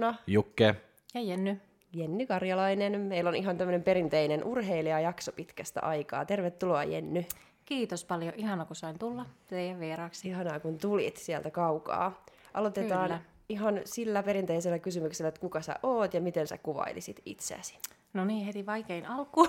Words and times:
Tervetuloa. 0.00 0.12
Täällä 0.12 0.16
Oona, 0.16 0.22
Jukke. 0.26 0.74
Ja 1.14 1.20
Jenny. 1.20 1.60
Jenny 1.92 2.26
Karjalainen. 2.26 3.00
Meillä 3.00 3.28
on 3.28 3.34
ihan 3.36 3.58
tämmöinen 3.58 3.82
perinteinen 3.82 4.44
urheilijajakso 4.44 5.32
pitkästä 5.32 5.80
aikaa. 5.80 6.24
Tervetuloa 6.24 6.84
Jenny. 6.84 7.24
Kiitos 7.64 8.04
paljon. 8.04 8.32
Ihana, 8.36 8.64
kun 8.64 8.76
sain 8.76 8.98
tulla 8.98 9.26
teidän 9.46 9.80
vieraaksi. 9.80 10.28
Ihanaa, 10.28 10.60
kun 10.60 10.78
tulit 10.78 11.16
sieltä 11.16 11.50
kaukaa. 11.50 12.24
Aloitetaan 12.54 13.02
Kyllä. 13.08 13.20
ihan 13.48 13.80
sillä 13.84 14.22
perinteisellä 14.22 14.78
kysymyksellä, 14.78 15.28
että 15.28 15.40
kuka 15.40 15.60
sä 15.60 15.76
oot 15.82 16.14
ja 16.14 16.20
miten 16.20 16.46
sä 16.46 16.58
kuvailisit 16.58 17.20
itseäsi. 17.26 17.78
No 18.14 18.24
niin, 18.24 18.46
heti 18.46 18.66
vaikein 18.66 19.06
alkuun. 19.06 19.48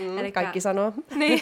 Mm, 0.00 0.18
Elikkä- 0.18 0.40
Kaikki 0.40 0.60
sanoo. 0.60 0.92
niin. 1.16 1.40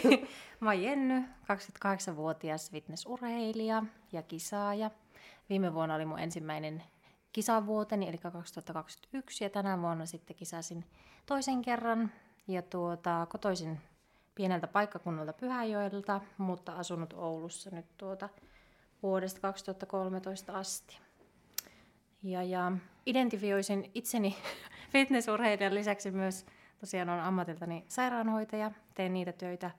Mä 0.59 0.69
oon 0.69 0.83
Jenny, 0.83 1.21
28-vuotias 1.21 2.71
fitnessurheilija 2.71 3.83
ja 4.11 4.21
kisaaja. 4.21 4.91
Viime 5.49 5.73
vuonna 5.73 5.95
oli 5.95 6.05
mun 6.05 6.19
ensimmäinen 6.19 6.83
kisavuoteni, 7.37 8.09
eli 8.09 8.17
2021, 8.17 9.43
ja 9.43 9.49
tänä 9.49 9.81
vuonna 9.81 10.05
sitten 10.05 10.35
kisasin 10.35 10.85
toisen 11.25 11.61
kerran. 11.61 12.11
Ja 12.47 12.61
tuota, 12.61 13.27
kotoisin 13.29 13.81
pieneltä 14.35 14.67
paikkakunnalta 14.67 15.33
Pyhäjoelta, 15.33 16.21
mutta 16.37 16.71
asunut 16.71 17.13
Oulussa 17.13 17.69
nyt 17.69 17.85
tuota 17.97 18.29
vuodesta 19.03 19.41
2013 19.41 20.53
asti. 20.53 20.99
Ja, 22.23 22.43
ja 22.43 22.71
identifioisin 23.05 23.91
itseni 23.93 24.35
fitnessurheilijan 24.93 25.75
lisäksi 25.75 26.11
myös 26.11 26.45
tosiaan 26.79 27.09
on 27.09 27.19
ammatiltani 27.19 27.85
sairaanhoitaja, 27.87 28.71
teen 28.93 29.13
niitä 29.13 29.31
töitä 29.31 29.71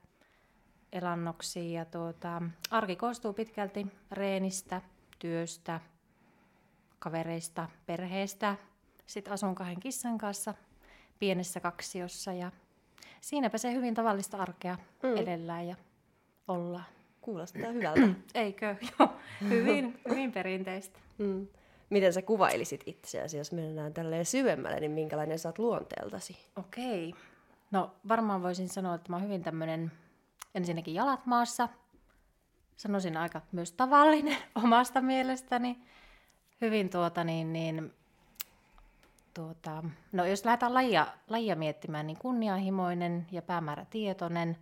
elannoksi 0.93 1.73
ja 1.73 1.85
tuota, 1.85 2.43
arki 2.71 2.97
koostuu 2.97 3.33
pitkälti 3.33 3.87
reenistä, 4.13 4.83
työstä, 5.19 5.81
kavereista, 6.99 7.69
perheestä. 7.87 8.57
Sitten 9.07 9.33
asun 9.33 9.55
kahden 9.55 9.81
kissan 9.81 10.19
kanssa 10.19 10.55
pienessä 11.19 11.61
kaksiossa 11.61 12.33
ja 12.33 12.51
siinäpä 13.21 13.59
se 13.59 13.73
hyvin 13.73 13.95
tavallista 13.95 14.37
arkea 14.37 14.79
mm. 15.03 15.17
edellään 15.17 15.69
ja 15.69 15.77
ollaan. 16.49 16.85
Kuulostaa 17.21 17.71
hyvältä. 17.71 18.09
Eikö? 18.35 18.77
Joo, 18.99 19.09
hyvin, 19.49 20.01
hyvin 20.11 20.33
perinteistä. 20.33 20.99
mm. 21.19 21.47
Miten 21.91 22.13
sä 22.13 22.23
kuvailisit 22.23 22.83
itseäsi, 22.87 23.39
jos 23.39 23.53
mennään 23.53 23.95
tälleen 23.95 24.27
syvemmälle, 24.27 24.81
niin 24.81 24.91
minkälainen 24.91 25.39
sä 25.39 25.49
oot 25.49 25.59
luonteeltasi? 25.59 26.37
Okei. 26.57 27.15
No 27.71 27.95
varmaan 28.09 28.43
voisin 28.43 28.69
sanoa, 28.69 28.95
että 28.95 29.13
mä 29.13 29.17
oon 29.17 29.25
hyvin 29.25 29.43
tämmönen 29.43 29.93
ensinnäkin 30.55 30.95
jalat 30.95 31.27
maassa. 31.27 31.69
Sanoisin 32.77 33.17
aika 33.17 33.41
myös 33.53 33.73
tavallinen 33.73 34.37
omasta 34.65 35.01
mielestäni. 35.01 35.79
Hyvin 36.61 36.91
tuota 36.91 37.25
niin, 37.25 37.53
niin 37.53 37.93
tuota, 39.35 39.85
no 40.13 40.25
jos 40.25 40.45
lähdetään 40.45 40.75
lajia, 40.75 41.07
lajia 41.29 41.57
miettimään, 41.57 42.07
niin 42.07 42.19
kunnianhimoinen 42.19 43.27
ja 43.33 43.43
päämäärätietoinen. 43.43 44.57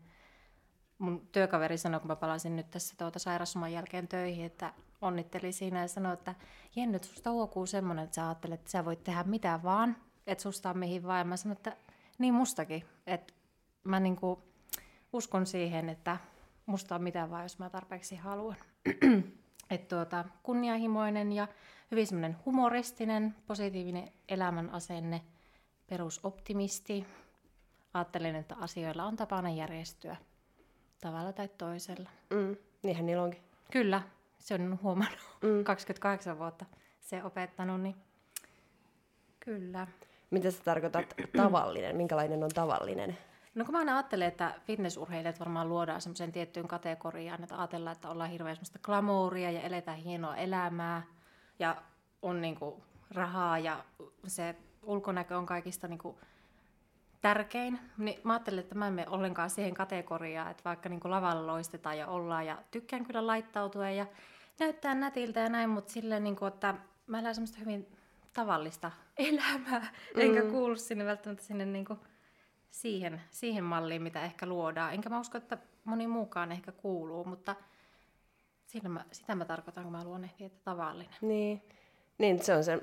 Mun 0.98 1.28
työkaveri 1.32 1.78
sanoi, 1.78 2.00
kun 2.00 2.08
mä 2.08 2.16
palasin 2.16 2.56
nyt 2.56 2.70
tässä 2.70 2.94
tuota 2.98 3.18
sairausloman 3.18 3.72
jälkeen 3.72 4.08
töihin, 4.08 4.46
että 4.46 4.72
onnitteli 5.00 5.52
siinä 5.52 5.80
ja 5.80 5.88
sanoi, 5.88 6.12
että 6.12 6.34
Jenny, 6.76 6.98
susta 7.02 7.30
huokuu 7.30 7.66
semmoinen, 7.66 8.04
että 8.04 8.14
sä 8.14 8.26
ajattelet, 8.26 8.60
että 8.60 8.70
sä 8.70 8.84
voit 8.84 9.04
tehdä 9.04 9.24
mitä 9.24 9.60
vaan, 9.62 9.96
että 10.26 10.42
susta 10.42 10.70
on 10.70 10.78
mihin 10.78 11.02
vaan. 11.02 11.18
Ja 11.18 11.24
mä 11.24 11.36
sanoin, 11.36 11.56
että 11.56 11.76
niin 12.18 12.34
mustakin, 12.34 12.84
että 13.06 13.34
mä 13.84 14.00
niinku 14.00 14.42
uskon 15.12 15.46
siihen, 15.46 15.88
että 15.88 16.16
musta 16.66 16.94
on 16.94 17.02
mitä 17.02 17.30
vaan, 17.30 17.42
jos 17.42 17.58
mä 17.58 17.70
tarpeeksi 17.70 18.16
haluan. 18.16 18.56
Että 19.70 19.96
tuota, 19.96 20.24
kunnianhimoinen 20.42 21.32
ja 21.32 21.48
hyvin 21.90 22.06
semmoinen 22.06 22.36
humoristinen, 22.44 23.34
positiivinen 23.46 24.12
elämän 24.28 24.70
asenne, 24.70 25.22
perusoptimisti. 25.86 27.06
Ajattelen, 27.94 28.36
että 28.36 28.56
asioilla 28.60 29.04
on 29.04 29.16
tapana 29.16 29.50
järjestyä 29.50 30.16
tavalla 31.00 31.32
tai 31.32 31.48
toisella. 31.48 32.10
Mm. 32.30 32.56
Niinhän 32.82 33.06
niillä 33.06 33.22
onkin. 33.22 33.42
Kyllä, 33.72 34.02
se 34.38 34.54
on 34.54 34.78
huomannut 34.82 35.18
mm. 35.42 35.64
28 35.64 36.38
vuotta 36.38 36.64
se 37.00 37.24
opettanut, 37.24 37.80
niin 37.80 37.94
kyllä. 39.40 39.86
Mitä 40.30 40.50
sä 40.50 40.64
tarkoitat 40.64 41.14
tavallinen? 41.36 41.96
Minkälainen 41.96 42.44
on 42.44 42.50
tavallinen? 42.54 43.18
No 43.56 43.64
kun 43.64 43.72
mä 43.72 43.78
aina 43.78 43.96
ajattelen, 43.96 44.28
että 44.28 44.54
fitnessurheilijat 44.66 45.40
varmaan 45.40 45.68
luodaan 45.68 46.00
semmoisen 46.00 46.32
tiettyyn 46.32 46.68
kategoriaan, 46.68 47.42
että 47.42 47.58
ajatellaan, 47.58 47.96
että 47.96 48.08
ollaan 48.08 48.30
hirveän 48.30 48.56
semmoista 48.56 48.78
glamouria 48.78 49.50
ja 49.50 49.60
eletään 49.60 49.98
hienoa 49.98 50.36
elämää 50.36 51.02
ja 51.58 51.82
on 52.22 52.40
niinku 52.40 52.82
rahaa 53.10 53.58
ja 53.58 53.84
se 54.26 54.56
ulkonäkö 54.82 55.38
on 55.38 55.46
kaikista 55.46 55.88
niinku 55.88 56.18
tärkein. 57.20 57.78
Niin 57.98 58.20
mä 58.24 58.32
ajattelen, 58.32 58.58
että 58.58 58.74
mä 58.74 58.86
en 58.86 58.92
mene 58.92 59.08
ollenkaan 59.08 59.50
siihen 59.50 59.74
kategoriaan, 59.74 60.50
että 60.50 60.64
vaikka 60.64 60.88
niinku 60.88 61.10
lavalla 61.10 61.46
loistetaan 61.46 61.98
ja 61.98 62.06
ollaan 62.06 62.46
ja 62.46 62.58
tykkään 62.70 63.06
kyllä 63.06 63.26
laittautua 63.26 63.90
ja 63.90 64.06
näyttää 64.58 64.94
nätiltä 64.94 65.40
ja 65.40 65.48
näin, 65.48 65.70
mutta 65.70 65.92
silleen, 65.92 66.24
niinku, 66.24 66.44
että 66.44 66.74
mä 67.06 67.18
elän 67.18 67.34
semmoista 67.34 67.58
hyvin 67.58 67.86
tavallista 68.32 68.92
elämää, 69.16 69.92
enkä 70.14 70.42
kuulu 70.42 70.76
sinne 70.76 71.04
välttämättä 71.04 71.44
sinne 71.44 71.66
niinku 71.66 71.98
siihen, 72.70 73.20
siihen 73.30 73.64
malliin, 73.64 74.02
mitä 74.02 74.22
ehkä 74.22 74.46
luodaan. 74.46 74.94
Enkä 74.94 75.08
mä 75.08 75.20
usko, 75.20 75.38
että 75.38 75.58
moni 75.84 76.06
muukaan 76.06 76.52
ehkä 76.52 76.72
kuuluu, 76.72 77.24
mutta 77.24 77.56
siinä 78.66 78.88
mä, 78.88 79.04
sitä 79.12 79.34
mä 79.34 79.44
tarkoitan, 79.44 79.84
kun 79.84 79.92
mä 79.92 80.04
luonnehtin, 80.04 80.46
että 80.46 80.60
tavallinen. 80.64 81.14
Niin. 81.20 81.62
niin, 82.18 82.42
se 82.42 82.56
on 82.56 82.64
se 82.64 82.82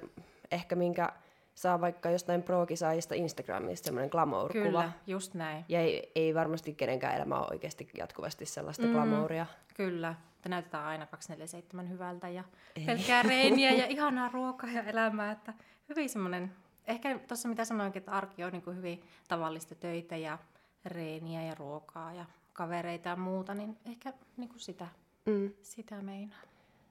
ehkä 0.51 0.75
minkä 0.75 1.09
saa 1.55 1.81
vaikka 1.81 2.09
jostain 2.09 2.43
pro-kisaajista 2.43 3.16
Instagramista 3.16 3.85
semmoinen 3.85 4.09
glamour-kuva. 4.09 4.63
Kyllä, 4.63 4.91
just 5.07 5.33
näin. 5.33 5.66
Ja 5.69 5.79
ei, 5.79 6.11
ei 6.16 6.35
varmasti 6.35 6.73
kenenkään 6.73 7.16
elämä 7.16 7.39
ole 7.39 7.47
oikeasti 7.51 7.89
jatkuvasti 7.97 8.45
sellaista 8.45 8.85
mm. 8.85 8.91
glamouria. 8.91 9.45
Kyllä, 9.73 10.16
että 10.35 10.49
näytetään 10.49 10.85
aina 10.85 11.05
247 11.05 11.89
hyvältä 11.89 12.29
ja 12.29 12.43
Ei. 12.75 12.85
pelkkää 12.85 13.23
reiniä 13.23 13.72
ja 13.72 13.85
ihanaa 13.85 14.29
ruokaa 14.33 14.69
ja 14.69 14.83
elämää. 14.83 15.31
Että 15.31 15.53
hyvin 15.89 16.09
semmoinen, 16.09 16.51
ehkä 16.88 17.19
tuossa 17.27 17.49
mitä 17.49 17.66
sanoinkin, 17.66 17.99
että 17.99 18.11
arki 18.11 18.44
on 18.44 18.51
niin 18.51 18.61
kuin 18.61 18.77
hyvin 18.77 19.03
tavallista 19.27 19.75
töitä 19.75 20.17
ja 20.17 20.38
reeniä 20.85 21.44
ja 21.44 21.55
ruokaa 21.55 22.13
ja 22.13 22.25
kavereita 22.53 23.09
ja 23.09 23.16
muuta, 23.16 23.53
niin 23.53 23.77
ehkä 23.85 24.13
niin 24.38 24.49
kuin 24.49 24.59
sitä, 24.59 24.88
Mm. 25.25 25.51
sitä 25.61 26.01
meinaa. 26.01 26.39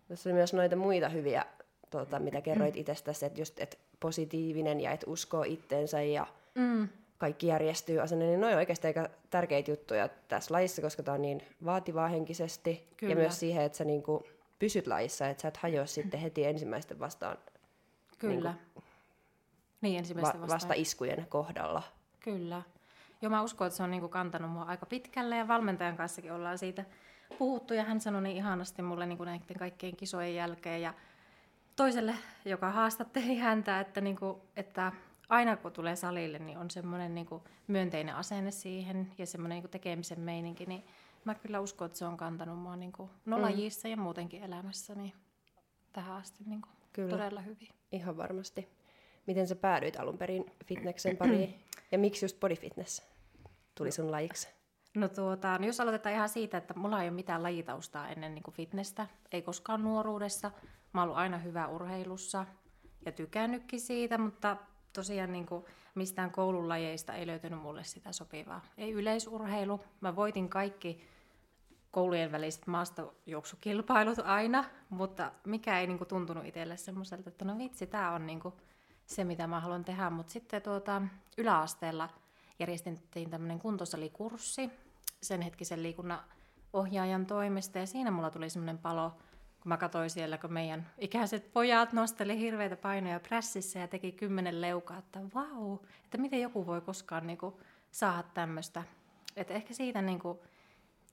Tässä 0.09 0.29
oli 0.29 0.35
myös 0.35 0.53
noita 0.55 0.77
muita 0.77 1.09
hyviä, 1.09 1.45
tuota, 1.91 2.19
mitä 2.19 2.41
kerroit 2.41 2.77
itsestäsi, 2.77 3.27
että 3.27 3.41
just 3.41 3.61
et 3.61 3.79
positiivinen 4.01 4.81
ja 4.81 4.91
et 4.93 5.05
uskoo 5.07 5.43
itteensä 5.43 6.03
ja 6.03 6.27
Mm. 6.55 6.89
kaikki 7.19 7.47
järjestyy 7.47 7.99
asenne, 8.01 8.25
niin 8.27 8.41
ne 8.41 8.47
on 8.47 8.55
oikeasti 8.55 8.87
aika 8.87 9.09
tärkeitä 9.31 9.71
juttuja 9.71 10.09
tässä 10.29 10.55
lajissa, 10.55 10.83
koska 10.83 11.03
tämä 11.03 11.15
on 11.15 11.23
niin 11.23 11.43
vaativaa 11.65 12.09
henkisesti. 12.09 12.89
Kyllä. 12.97 13.13
Ja 13.13 13.17
myös 13.17 13.41
siihen, 13.41 13.65
että 13.65 13.79
sä 13.79 13.85
niinku 13.85 14.23
pysyt 14.59 14.87
lajissa, 14.87 15.29
että 15.29 15.41
sä 15.43 15.49
et 15.49 15.57
hajoa 15.57 15.87
sitten 15.87 16.21
heti 16.21 16.45
ensimmäisten 16.45 16.99
vastaan, 16.99 17.39
Kyllä. 18.19 18.55
Niin, 19.83 19.99
ensimmäistä 19.99 20.41
va- 20.41 20.49
vasta 20.49 20.75
iskujen 20.75 21.27
kohdalla. 21.29 21.83
Kyllä. 22.21 22.63
Joo, 23.23 23.31
mä 23.31 23.43
uskon, 23.43 23.67
että 23.67 23.77
se 23.77 23.83
on 23.83 23.91
niinku 23.91 24.09
kantanut 24.09 24.51
mua 24.51 24.63
aika 24.63 24.87
pitkälle 24.87 25.37
ja 25.37 25.49
valmentajan 25.49 25.97
kanssakin 25.97 26.33
ollaan 26.33 26.59
siitä 26.59 26.85
puhuttu 27.39 27.75
ja 27.75 27.85
hän 27.85 28.01
sanoi 28.01 28.23
niin 28.23 28.37
ihanasti 28.37 28.83
mulle 28.83 29.07
niinku 29.07 29.25
näiden 29.25 29.57
kaikkien 29.59 29.97
kisojen 29.97 30.35
jälkeen 30.35 30.83
ja 30.83 30.95
toiselle, 31.77 32.15
joka 32.45 32.71
haastatteli 32.71 33.37
häntä, 33.37 33.81
että, 33.81 34.01
niinku, 34.01 34.43
että 34.57 34.93
aina 35.29 35.57
kun 35.57 35.73
tulee 35.73 35.97
salille, 35.97 36.39
niin 36.39 36.59
on 36.59 36.71
semmoinen 36.71 37.15
niinku 37.15 37.43
myönteinen 37.67 38.15
asenne 38.17 38.51
siihen 38.51 39.13
ja 39.19 39.27
semmoinen 39.27 39.57
niinku 39.57 39.69
tekemisen 39.69 40.21
meininki, 40.21 40.67
niin 40.67 40.85
mä 41.25 41.35
kyllä 41.35 41.61
uskon, 41.61 41.87
että 41.87 41.99
se 41.99 42.05
on 42.05 42.17
kantanut 42.17 42.59
mua 42.59 42.77
niinku, 42.77 43.11
no 43.27 43.37
Mm. 43.37 43.43
lajissa 43.43 43.89
ja 43.89 43.97
muutenkin 43.97 44.43
elämässä 44.43 44.95
niin 44.95 45.13
tähän 45.93 46.17
asti 46.17 46.45
niinku 46.47 46.69
Kyllä. 46.93 47.11
todella 47.11 47.41
hyvin. 47.41 47.69
Ihan 47.93 48.17
varmasti. 48.17 48.69
Miten 49.27 49.47
sä 49.47 49.57
päädyit 49.57 49.97
alun 49.97 50.19
perin 50.19 50.51
fitneksen 50.65 51.17
pariin? 51.17 51.55
ja 51.93 51.99
miksi 51.99 52.25
just 52.25 52.41
body 52.41 52.55
fitness 52.55 53.03
tuli 53.75 53.91
sun 53.91 54.11
lajiksi? 54.11 54.49
No 54.95 55.09
tuota, 55.09 55.59
no 55.59 55.67
jos 55.67 55.81
aloitetaan 55.81 56.15
ihan 56.15 56.29
siitä, 56.29 56.59
että 56.59 56.75
mulla 56.75 57.03
ei 57.03 57.09
ole 57.09 57.15
mitään 57.15 57.43
lajitaustaa 57.43 58.09
ennen 58.09 58.35
niin 58.35 58.43
kuin 58.43 58.55
fitnessä, 58.55 59.07
ei 59.33 59.43
koskaan 59.43 59.83
nuoruudessa. 59.83 60.51
Mä 60.93 61.03
oon 61.03 61.17
aina 61.17 61.39
hyvä 61.39 61.69
urheilussa 61.69 62.47
ja 63.07 63.13
tykännytkin 63.13 63.81
siitä, 63.81 64.19
mutta 64.19 64.57
tosiaan 64.93 65.33
niin 65.33 65.47
kuin 65.47 65.65
mistään 65.95 66.31
koululajeista 66.31 67.15
ei 67.15 67.27
löytynyt 67.27 67.63
mulle 67.63 67.85
sitä 67.85 68.13
sopivaa. 68.13 68.65
Ei 68.79 68.93
yleisurheilu. 68.93 69.81
Mä 70.01 70.17
voitin 70.17 70.49
kaikki 70.49 71.09
koulujen 71.91 72.33
väliset 72.33 72.67
maastojuoksukilpailut 72.67 74.19
aina, 74.19 74.65
mutta 74.91 75.33
mikä 75.45 75.81
ei 75.81 75.87
niin 75.87 75.99
kuin 75.99 76.09
tuntunut 76.09 76.47
itselle 76.47 76.77
semmoiselta, 76.77 77.31
että 77.31 77.45
no 77.45 77.59
vitsi, 77.59 77.87
tämä 77.87 78.13
on 78.13 78.27
niin 78.27 78.41
kuin 78.41 78.55
se, 79.15 79.25
mitä 79.25 79.47
mä 79.47 79.61
haluan 79.61 79.85
tehdä. 79.85 80.11
Mutta 80.11 80.33
sitten 80.33 80.63
tuota, 80.63 81.03
yläasteella 81.39 82.09
järjestettiin 82.59 83.31
tämmöinen 83.31 83.59
kuntosalikurssi 83.59 84.71
sen 85.23 85.41
hetkisen 85.41 85.83
liikunnan 85.83 86.21
ohjaajan 86.73 87.27
toimesta 87.27 87.79
ja 87.79 87.87
siinä 87.87 88.11
mulla 88.11 88.31
tuli 88.31 88.51
semmoinen 88.51 88.79
palo 88.79 89.13
kun 89.63 89.69
mä 89.69 89.77
katsoin 89.77 90.11
siellä, 90.11 90.39
kun 90.39 90.53
meidän 90.53 90.91
ikäiset 90.99 91.53
pojat 91.53 91.93
nosteli 91.93 92.39
hirveitä 92.39 92.77
painoja 92.77 93.21
prässissä 93.21 93.79
ja 93.79 93.89
teki 93.89 94.13
kymmenen 94.13 94.61
leukaa, 94.61 94.99
että 94.99 95.21
vau, 95.35 95.79
että 96.05 96.19
miten 96.19 96.41
joku 96.41 96.67
voi 96.67 96.81
koskaan 96.81 97.27
niin 97.27 97.39
kuin, 97.39 97.55
saada 97.91 98.23
tämmöistä. 98.35 98.83
Että 99.37 99.55
ehkä 99.55 99.75
siitä 99.75 100.03
niin 100.03 100.19
kuin, 100.19 100.39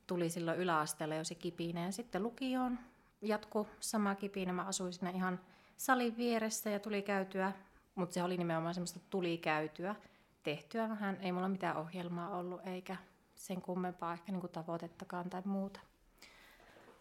tuli 0.07 0.29
silloin 0.29 0.59
yläasteella 0.59 1.15
jo 1.15 1.23
se 1.23 1.35
kipinä 1.35 1.85
ja 1.85 1.91
sitten 1.91 2.23
lukioon 2.23 2.79
jatku 3.21 3.67
sama 3.79 4.15
kipinä. 4.15 4.53
Mä 4.53 4.63
asuin 4.63 4.93
siinä 4.93 5.09
ihan 5.09 5.39
salin 5.77 6.17
vieressä 6.17 6.69
ja 6.69 6.79
tuli 6.79 7.01
käytyä, 7.01 7.53
mutta 7.95 8.13
se 8.13 8.23
oli 8.23 8.37
nimenomaan 8.37 8.73
semmoista 8.73 8.99
tuli 9.09 9.37
käytyä, 9.37 9.95
tehtyä 10.43 10.89
vähän. 10.89 11.17
Ei 11.21 11.31
mulla 11.31 11.49
mitään 11.49 11.77
ohjelmaa 11.77 12.37
ollut 12.37 12.61
eikä 12.67 12.97
sen 13.35 13.61
kummempaa 13.61 14.13
ehkä 14.13 14.31
niin 14.31 14.41
kuin 14.41 14.51
tavoitettakaan 14.51 15.29
tai 15.29 15.41
muuta. 15.45 15.79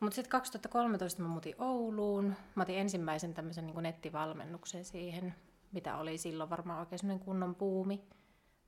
Mutta 0.01 0.15
sitten 0.15 0.31
2013 0.31 1.23
mä 1.23 1.29
muutin 1.29 1.55
Ouluun. 1.59 2.35
Mä 2.55 2.63
otin 2.63 2.79
ensimmäisen 2.79 3.35
tämmöisen 3.35 3.67
niin 3.67 3.83
nettivalmennuksen 3.83 4.85
siihen, 4.85 5.35
mitä 5.73 5.97
oli 5.97 6.19
silloin 6.19 6.51
varmaan 6.51 6.81
oikein 6.81 6.99
semmoinen 6.99 7.25
kunnon 7.25 7.55
puumi, 7.55 8.05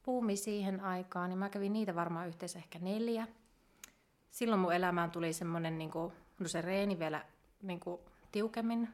puumi 0.02 0.36
siihen 0.36 0.80
aikaan. 0.80 1.30
Niin 1.30 1.38
mä 1.38 1.48
kävin 1.48 1.72
niitä 1.72 1.94
varmaan 1.94 2.28
yhteensä 2.28 2.58
ehkä 2.58 2.78
neljä. 2.78 3.26
Silloin 4.30 4.60
mun 4.60 4.74
elämään 4.74 5.10
tuli 5.10 5.32
semmoinen, 5.32 5.78
niin 5.78 5.90
kuin, 5.90 6.12
no 6.38 6.48
se 6.48 6.60
reeni 6.60 6.98
vielä 6.98 7.24
niin 7.62 7.80
kuin, 7.80 8.00
tiukemmin 8.32 8.88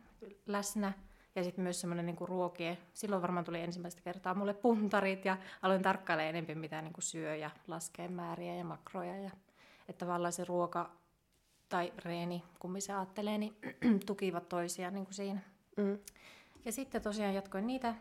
läsnä. 0.47 0.93
Ja 1.37 1.45
sitten 1.45 1.63
myös 1.63 1.81
semmoinen 1.81 2.07
niin 2.07 2.17
ruokie. 2.21 2.79
Silloin 2.95 3.23
varmaan 3.23 3.45
tuli 3.45 3.61
ensimmäistä 3.61 4.03
kertaa 4.03 4.35
mulle 4.35 4.55
puntarit 4.55 5.25
ja 5.25 5.37
aloin 5.63 5.83
tarkkailemaan 5.83 6.29
enemmän 6.29 6.59
mitä 6.59 6.83
niin 6.83 6.93
kuin 6.93 7.03
syö 7.03 7.37
ja 7.37 7.51
laskee 7.67 8.09
määriä 8.09 8.55
ja 8.55 8.65
makroja. 8.65 9.17
Ja, 9.17 9.31
että 9.89 10.07
tavallaan 10.07 10.33
se 10.33 10.45
ruoka 10.45 10.91
tai 11.69 11.93
reeni, 12.05 12.43
kummin 12.59 12.83
se 12.83 12.93
ajattelee, 12.93 13.39
niin 13.39 13.57
tukivat 14.07 14.49
toisiaan 14.49 14.95
niin 14.95 15.05
kuin 15.05 15.15
siinä. 15.15 15.41
Mm. 15.77 15.99
Ja 16.65 16.73
sitten 16.73 17.03
tosiaan 17.03 17.35
jatkoin 17.35 17.67
niitä 17.67 17.95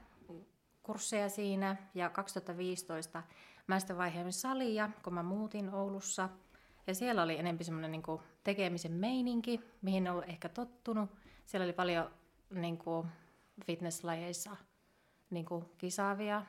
kursseja 0.84 1.30
siinä 1.30 1.76
ja 1.94 2.10
2015 2.10 3.24
mä 3.68 3.80
sitten 3.80 3.98
vaihein 3.98 4.34
salia, 4.34 4.90
kun 5.04 5.14
mä 5.14 5.24
muutin 5.24 5.74
Oulussa. 5.74 6.30
Ja 6.88 6.96
siellä 6.96 7.24
oli 7.24 7.40
enemmän 7.40 7.64
semmoinen 7.64 7.92
niin 7.92 8.04
tekemisen 8.44 8.92
meininki, 8.92 9.62
mihin 9.82 10.08
en 10.08 10.12
ollut 10.12 10.30
ehkä 10.30 10.50
tottunut. 10.50 11.10
Siellä 11.46 11.64
oli 11.64 11.74
paljon 11.74 12.12
niin 12.50 12.78
kuin 12.78 13.08
fitnesslajeissa 13.66 14.58
niin 15.30 15.46
kuin 15.46 15.66
kisaavia 15.78 16.44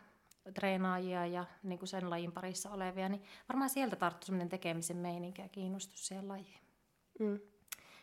treenaajia 0.54 1.26
ja 1.26 1.44
niin 1.62 1.78
kuin 1.78 1.88
sen 1.88 2.10
lajin 2.10 2.32
parissa 2.32 2.70
olevia, 2.70 3.08
niin 3.08 3.22
varmaan 3.48 3.70
sieltä 3.70 3.96
tarttui 3.96 4.26
semmoinen 4.26 4.48
tekemisen 4.48 4.96
meininki 4.96 5.42
ja 5.42 5.48
kiinnostus 5.48 6.06
siihen 6.06 6.28
lajiin. 6.28 6.60
Mm. 7.20 7.40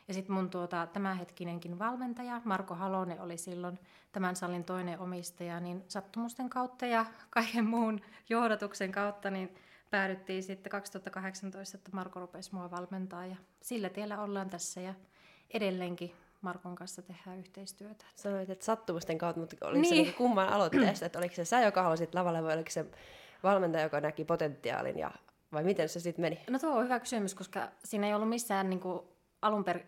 Ja 0.07 0.13
sitten 0.13 0.35
mun 0.35 0.49
tuota, 0.49 0.87
tämänhetkinenkin 0.87 1.79
valmentaja, 1.79 2.41
Marko 2.45 2.75
Halonen, 2.75 3.21
oli 3.21 3.37
silloin 3.37 3.79
tämän 4.11 4.35
salin 4.35 4.63
toinen 4.63 4.99
omistaja, 4.99 5.59
niin 5.59 5.83
sattumusten 5.87 6.49
kautta 6.49 6.85
ja 6.85 7.05
kaiken 7.29 7.65
muun 7.65 8.01
johdatuksen 8.29 8.91
kautta, 8.91 9.29
niin 9.29 9.55
päädyttiin 9.89 10.43
sitten 10.43 10.69
2018, 10.71 11.77
että 11.77 11.91
Marko 11.93 12.19
rupesi 12.19 12.55
mua 12.55 12.71
valmentaa 12.71 13.25
ja 13.25 13.35
sillä 13.61 13.89
tiellä 13.89 14.21
ollaan 14.21 14.49
tässä 14.49 14.81
ja 14.81 14.93
edelleenkin 15.53 16.15
Markon 16.43 16.75
kanssa 16.75 17.01
tehdään 17.01 17.39
yhteistyötä. 17.39 18.05
Sanoit, 18.15 18.49
että 18.49 18.65
sattumusten 18.65 19.17
kautta, 19.17 19.39
mutta 19.39 19.55
oliko 19.61 19.81
niin. 19.81 19.89
se 19.89 19.95
niin 19.95 20.13
kumman 20.13 20.49
aloitteesta, 20.49 21.05
että 21.05 21.19
oliko 21.19 21.35
se 21.35 21.45
sä, 21.45 21.61
joka 21.61 21.83
halusit 21.83 22.15
lavalle 22.15 22.43
vai 22.43 22.53
oliko 22.53 22.69
se 22.69 22.85
valmentaja, 23.43 23.83
joka 23.83 24.01
näki 24.01 24.25
potentiaalin 24.25 24.99
ja 24.99 25.11
vai 25.53 25.63
miten 25.63 25.89
se 25.89 25.99
sitten 25.99 26.23
meni? 26.23 26.39
No 26.49 26.59
tuo 26.59 26.69
on 26.69 26.83
hyvä 26.83 26.99
kysymys, 26.99 27.35
koska 27.35 27.71
siinä 27.83 28.07
ei 28.07 28.13
ollut 28.13 28.29
missään 28.29 28.69
niin 28.69 28.79
kuin, 28.79 29.01
alun, 29.41 29.63
per, 29.63 29.79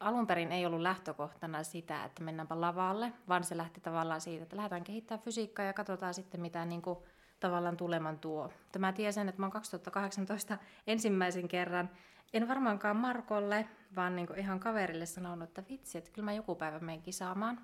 alun 0.00 0.26
perin 0.26 0.52
ei 0.52 0.66
ollut 0.66 0.80
lähtökohtana 0.80 1.62
sitä, 1.62 2.04
että 2.04 2.22
mennäänpä 2.22 2.60
lavalle, 2.60 3.12
vaan 3.28 3.44
se 3.44 3.56
lähti 3.56 3.80
tavallaan 3.80 4.20
siitä, 4.20 4.42
että 4.42 4.56
lähdetään 4.56 4.84
kehittämään 4.84 5.24
fysiikkaa 5.24 5.66
ja 5.66 5.72
katsotaan 5.72 6.14
sitten 6.14 6.40
mitä 6.40 6.64
niin 6.64 6.82
kuin, 6.82 6.98
tavallaan 7.40 7.76
tuleman 7.76 8.18
tuo. 8.18 8.52
Tämä 8.72 8.92
tiesin, 8.92 9.28
että 9.28 9.40
mä 9.40 9.46
oon 9.46 9.52
2018 9.52 10.58
ensimmäisen 10.86 11.48
kerran, 11.48 11.90
en 12.34 12.48
varmaankaan 12.48 12.96
Markolle, 12.96 13.68
vaan 13.96 14.16
niin 14.16 14.26
kuin 14.26 14.38
ihan 14.38 14.60
kaverille 14.60 15.06
sanonut, 15.06 15.48
että 15.48 15.62
vitsi, 15.70 15.98
että 15.98 16.10
kyllä 16.10 16.24
mä 16.24 16.32
joku 16.32 16.54
päivä 16.54 16.78
menen 16.78 17.02
kisaamaan. 17.02 17.60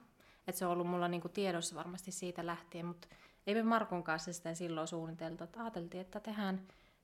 Että 0.47 0.59
se 0.59 0.67
on 0.67 0.73
ollut 0.73 0.87
mulla 0.87 1.09
niin 1.09 1.21
kuin 1.21 1.33
tiedossa 1.33 1.77
varmasti 1.77 2.13
siitä 2.13 2.47
lähtien, 2.47 2.87
mutta 2.87 3.09
ei 3.47 3.55
me 3.55 3.63
Markon 3.63 4.03
kanssa 4.03 4.33
sitä 4.33 4.55
silloin 4.55 4.89
suunniteltu, 4.89 5.45
että 5.45 5.61
ajateltiin, 5.61 6.01
että 6.01 6.21
tehdään 6.21 6.61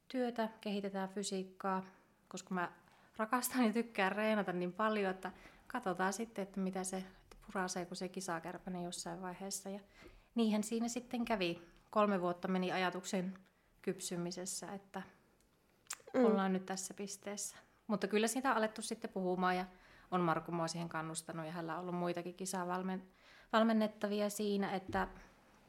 työtä, 0.08 0.48
kehitetään 0.60 1.08
fysiikkaa, 1.08 1.82
koska 2.28 2.54
mä 2.54 2.72
rakastan 3.16 3.66
ja 3.66 3.72
tykkään 3.72 4.12
reenata 4.12 4.52
niin 4.52 4.72
paljon, 4.72 5.10
että 5.10 5.32
katsotaan 5.66 6.12
sitten, 6.12 6.42
että 6.42 6.60
mitä 6.60 6.84
se 6.84 7.04
purasee, 7.46 7.84
kun 7.84 7.96
se 7.96 8.08
kisakärpäne 8.08 8.82
jossain 8.82 9.22
vaiheessa. 9.22 9.70
Ja 9.70 9.80
niinhän 10.34 10.62
siinä 10.62 10.88
sitten 10.88 11.24
kävi. 11.24 11.62
Kolme 11.90 12.20
vuotta 12.20 12.48
meni 12.48 12.72
ajatuksen 12.72 13.38
kypsymisessä, 13.82 14.72
että 14.72 15.02
mm. 16.18 16.24
ollaan 16.24 16.52
nyt 16.52 16.66
tässä 16.66 16.94
pisteessä. 16.94 17.56
Mutta 17.86 18.06
kyllä 18.06 18.28
siitä 18.28 18.50
on 18.50 18.56
alettu 18.56 18.82
sitten 18.82 19.10
puhumaan 19.10 19.56
ja 19.56 19.64
on 20.10 20.20
Marko 20.20 20.52
mua 20.52 20.68
siihen 20.68 20.88
kannustanut 20.88 21.46
ja 21.46 21.52
hänellä 21.52 21.74
on 21.74 21.80
ollut 21.80 21.94
muitakin 21.94 22.34
kisavalmennettavia 22.34 24.30
siinä, 24.30 24.70
että 24.70 25.08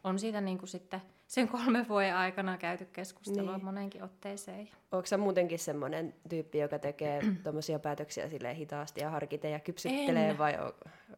on 0.04 0.20
siitä 0.20 0.42
niin 0.42 0.58
kuin 0.58 0.70
sitten– 0.70 1.02
sen 1.28 1.48
kolmen 1.48 1.88
vuoden 1.90 2.16
aikana 2.16 2.58
käyty 2.58 2.86
keskustelua 2.86 3.58
niin. 3.58 3.66
monenkin 3.66 4.04
otteeseen. 4.04 4.70
Onko 4.92 5.06
sä 5.06 5.18
muutenkin 5.18 5.60
semmoinen 5.60 6.14
tyyppi, 6.30 6.58
joka 6.58 6.80
tekee 6.80 7.22
tuommoisia 7.44 7.80
päätöksiä 7.80 8.30
sille 8.30 8.56
hitaasti 8.56 9.02
ja 9.02 9.10
harkiten 9.10 9.52
ja 9.52 9.60
kypsyttelee 9.60 10.30
en. 10.30 10.38
vai 10.38 10.54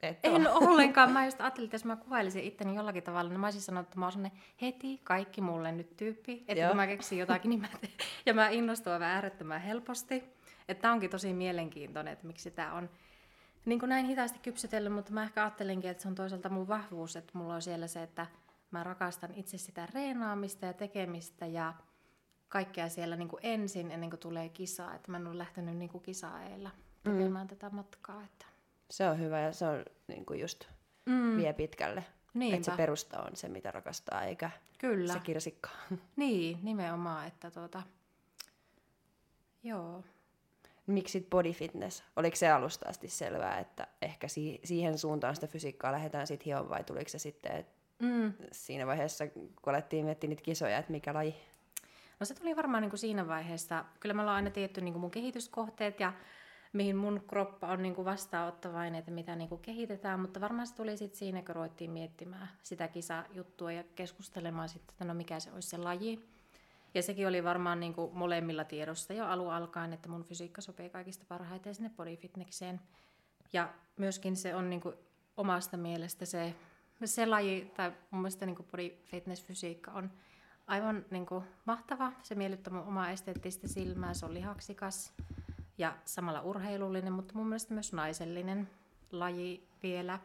et 0.08 0.20
En 0.24 0.48
ole. 0.48 0.50
ollenkaan. 0.50 1.12
Mä 1.12 1.26
just 1.26 1.42
ajattelin, 1.42 1.66
että 1.66 1.76
jos 1.76 1.86
mä 1.86 1.96
kuvailisin 1.96 2.44
itteni 2.44 2.76
jollakin 2.76 3.04
tavalla, 3.04 3.30
niin 3.30 3.40
mä 3.40 3.46
olisin 3.46 3.62
sanonut, 3.62 3.88
että 3.88 4.00
mä 4.00 4.06
oon 4.06 4.32
heti 4.62 5.02
kaikki 5.04 5.42
mulle 5.42 5.72
nyt 5.72 5.98
tyyppi. 5.98 6.44
Että 6.48 6.68
kun 6.68 6.78
mä 6.78 6.88
keksin 6.88 7.20
jotakin, 7.20 7.50
niin 7.50 7.62
mä 7.62 7.68
teen. 7.82 7.94
Ja 8.26 8.34
mä 8.34 8.50
innostun 8.50 8.94
äärettömän 8.94 9.62
helposti. 9.62 10.24
Että 10.68 10.82
tää 10.82 10.92
onkin 10.92 11.10
tosi 11.10 11.34
mielenkiintoinen, 11.34 12.14
että 12.14 12.28
miksi 12.28 12.52
tämä 12.52 12.74
on 12.74 12.90
niin 13.66 13.80
kuin 13.80 13.90
näin 13.90 14.06
hitaasti 14.06 14.40
kypsytellyt, 14.40 14.94
mutta 14.94 15.14
mä 15.14 15.24
ehkä 15.24 15.44
ajattelinkin, 15.44 15.92
että 15.92 16.04
se 16.04 16.10
on 16.10 16.16
toisaalta 16.16 16.50
mun 16.50 16.68
vahvuus, 16.68 17.16
että 17.16 17.38
mulla 17.38 17.56
on 17.56 17.62
siellä 17.62 17.88
se, 17.88 18.04
että 18.04 18.26
Mä 18.72 18.84
rakastan 18.84 19.34
itse 19.34 19.58
sitä 19.58 19.88
reenaamista 19.94 20.66
ja 20.66 20.74
tekemistä 20.74 21.46
ja 21.46 21.74
kaikkea 22.50 22.90
siellä 22.90 23.16
niin 23.16 23.28
kuin 23.28 23.40
ensin 23.44 23.92
ennen 23.92 24.10
kuin 24.10 24.20
tulee 24.20 24.50
kisaa. 24.50 24.96
Että 24.96 25.12
mä 25.12 25.18
en 25.18 25.28
ole 25.28 25.38
lähtenyt 25.38 25.78
niin 25.78 25.90
kuin 25.90 26.02
kisaeilla 26.02 26.72
tekemään 27.04 27.46
mm. 27.46 27.50
tätä 27.50 27.70
matkaa. 27.70 28.24
Että... 28.24 28.46
Se 28.90 29.10
on 29.10 29.20
hyvä 29.20 29.40
ja 29.40 29.52
se 29.52 29.66
on 29.66 29.86
niin 30.08 30.26
kuin 30.26 30.40
just 30.40 30.66
mm. 31.06 31.38
vie 31.38 31.54
pitkälle. 31.54 32.04
Niinpä. 32.34 32.58
Että 32.58 32.72
se 32.72 32.78
perusta 32.78 33.22
on 33.22 33.36
se, 33.36 33.50
mitä 33.50 33.72
rakastaa, 33.72 34.24
eikä 34.24 34.52
Kyllä. 34.78 35.14
se 35.14 35.20
kirsikka. 35.20 35.70
Niin, 36.16 36.60
nimenomaan. 36.64 37.28
Että 37.28 37.52
tuota... 37.52 37.84
Joo. 39.64 40.04
Miksi 40.88 41.28
body 41.30 41.52
fitness? 41.54 42.04
Oliko 42.16 42.36
se 42.36 42.50
alusta 42.50 42.90
asti 42.90 43.08
selvää, 43.08 43.60
että 43.60 43.88
ehkä 44.02 44.28
si- 44.28 44.60
siihen 44.64 44.98
suuntaan 44.98 45.36
sitä 45.36 45.48
fysiikkaa 45.48 45.92
lähdetään 45.92 46.28
sitten 46.28 46.46
hioon 46.46 46.70
vai 46.70 46.84
tuliko 46.84 47.10
se 47.10 47.20
sitten, 47.20 47.52
että 47.56 47.74
mm. 48.00 48.34
siinä 48.52 48.88
vaiheessa, 48.88 49.28
kun 49.28 49.54
alettiin 49.66 50.06
miettiä 50.06 50.28
niitä 50.28 50.44
kisoja, 50.44 50.78
että 50.78 50.92
mikä 50.92 51.14
laji? 51.14 51.36
No 52.20 52.26
se 52.26 52.36
tuli 52.36 52.56
varmaan 52.56 52.82
niin 52.82 52.90
kuin 52.90 53.00
siinä 53.00 53.28
vaiheessa. 53.28 53.86
Kyllä 54.00 54.14
me 54.14 54.22
ollaan 54.22 54.36
aina 54.36 54.50
tietty 54.50 54.82
niin 54.82 54.94
kuin 54.94 55.02
mun 55.02 55.12
kehityskohteet 55.12 56.00
ja 56.00 56.14
mihin 56.74 56.96
mun 56.96 57.24
kroppa 57.28 57.68
on 57.68 57.82
niin 57.82 57.96
kuin 57.96 58.06
vastaanottavainen, 58.06 59.00
että 59.00 59.12
mitä 59.12 59.36
niin 59.36 59.50
kuin 59.50 59.62
kehitetään, 59.62 60.20
mutta 60.20 60.42
varmaan 60.42 60.68
se 60.68 60.76
tuli 60.76 60.98
sitten 60.98 61.20
siinä, 61.20 61.42
kun 61.42 61.56
ruvettiin 61.56 61.92
miettimään 61.92 62.50
sitä 62.64 62.88
kisajuttua 62.88 63.72
ja 63.72 63.84
keskustelemaan 63.96 64.70
sitten, 64.70 64.94
että 64.94 65.06
no 65.06 65.14
mikä 65.14 65.40
se 65.40 65.52
olisi 65.52 65.70
se 65.70 65.78
laji. 65.78 66.30
Ja 66.94 67.04
sekin 67.04 67.28
oli 67.28 67.44
varmaan 67.44 67.80
niin 67.80 67.94
kuin 67.94 68.18
molemmilla 68.18 68.64
tiedossa 68.64 69.14
jo 69.14 69.26
alun 69.26 69.54
alkaen, 69.54 69.94
että 69.94 70.10
mun 70.10 70.24
fysiikka 70.24 70.62
sopii 70.62 70.90
kaikista 70.90 71.26
parhaiten 71.28 71.76
sinne 71.76 71.92
bodyfitnekseen. 71.98 72.82
Ja 73.54 73.74
myöskin 73.98 74.36
se 74.36 74.56
on 74.56 74.70
niin 74.70 74.82
kuin 74.82 74.96
omasta 75.38 75.78
mielestä 75.78 76.26
se 76.26 76.56
se 77.06 77.26
laji, 77.26 77.72
tai 77.76 77.92
mun 78.12 78.22
mielestä 78.22 78.46
niin 78.46 78.66
body 78.72 78.90
fitness 79.06 79.44
fysiikka 79.44 79.92
on 79.92 80.12
aivan 80.68 81.06
niin 81.12 81.26
kuin, 81.26 81.44
mahtava. 81.66 82.12
Se 82.24 82.36
miellyttää 82.36 82.74
mun 82.74 82.88
omaa 82.88 83.10
esteettistä 83.10 83.68
silmää, 83.68 84.14
se 84.14 84.26
on 84.26 84.34
lihaksikas 84.34 85.14
ja 85.80 85.96
samalla 86.06 86.42
urheilullinen, 86.42 87.14
mutta 87.14 87.34
mun 87.36 87.48
mielestä 87.48 87.74
myös 87.74 87.94
naisellinen 87.94 88.70
laji 89.12 89.68
vielä. 89.84 90.20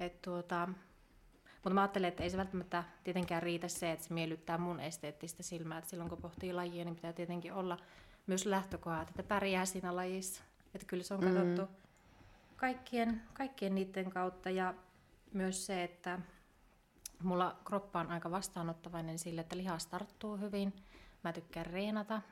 Et 0.00 0.22
tuota, 0.22 0.68
mutta 1.54 1.70
mä 1.70 1.80
ajattelen, 1.80 2.08
että 2.08 2.22
ei 2.22 2.30
se 2.30 2.36
välttämättä 2.36 2.84
tietenkään 3.04 3.42
riitä 3.42 3.68
se, 3.68 3.92
että 3.92 4.06
se 4.06 4.14
miellyttää 4.14 4.58
mun 4.58 4.80
esteettistä 4.80 5.42
silmää. 5.42 5.78
Et 5.78 5.88
silloin 5.88 6.10
kun 6.10 6.22
pohtii 6.22 6.52
lajia, 6.52 6.84
niin 6.84 6.94
pitää 6.94 7.12
tietenkin 7.12 7.52
olla 7.52 7.78
myös 8.26 8.46
lähtökohdat, 8.46 9.10
että 9.10 9.22
pärjää 9.22 9.64
siinä 9.64 9.96
lajissa. 9.96 10.42
Että 10.74 10.86
kyllä 10.86 11.02
se 11.02 11.14
on 11.14 11.20
katsottu 11.20 11.62
mm-hmm. 11.62 11.76
kaikkien, 12.56 13.22
kaikkien 13.32 13.74
niiden 13.74 14.10
kautta. 14.10 14.50
Ja 14.50 14.74
myös 15.32 15.66
se, 15.66 15.84
että 15.84 16.18
mulla 17.22 17.56
kroppa 17.64 18.00
on 18.00 18.10
aika 18.10 18.30
vastaanottavainen 18.30 19.18
sille, 19.18 19.40
että 19.40 19.56
lihas 19.56 19.86
tarttuu 19.86 20.36
hyvin. 20.36 20.72
Mä 21.24 21.32
tykkään 21.32 21.66
reenata. 21.66 22.22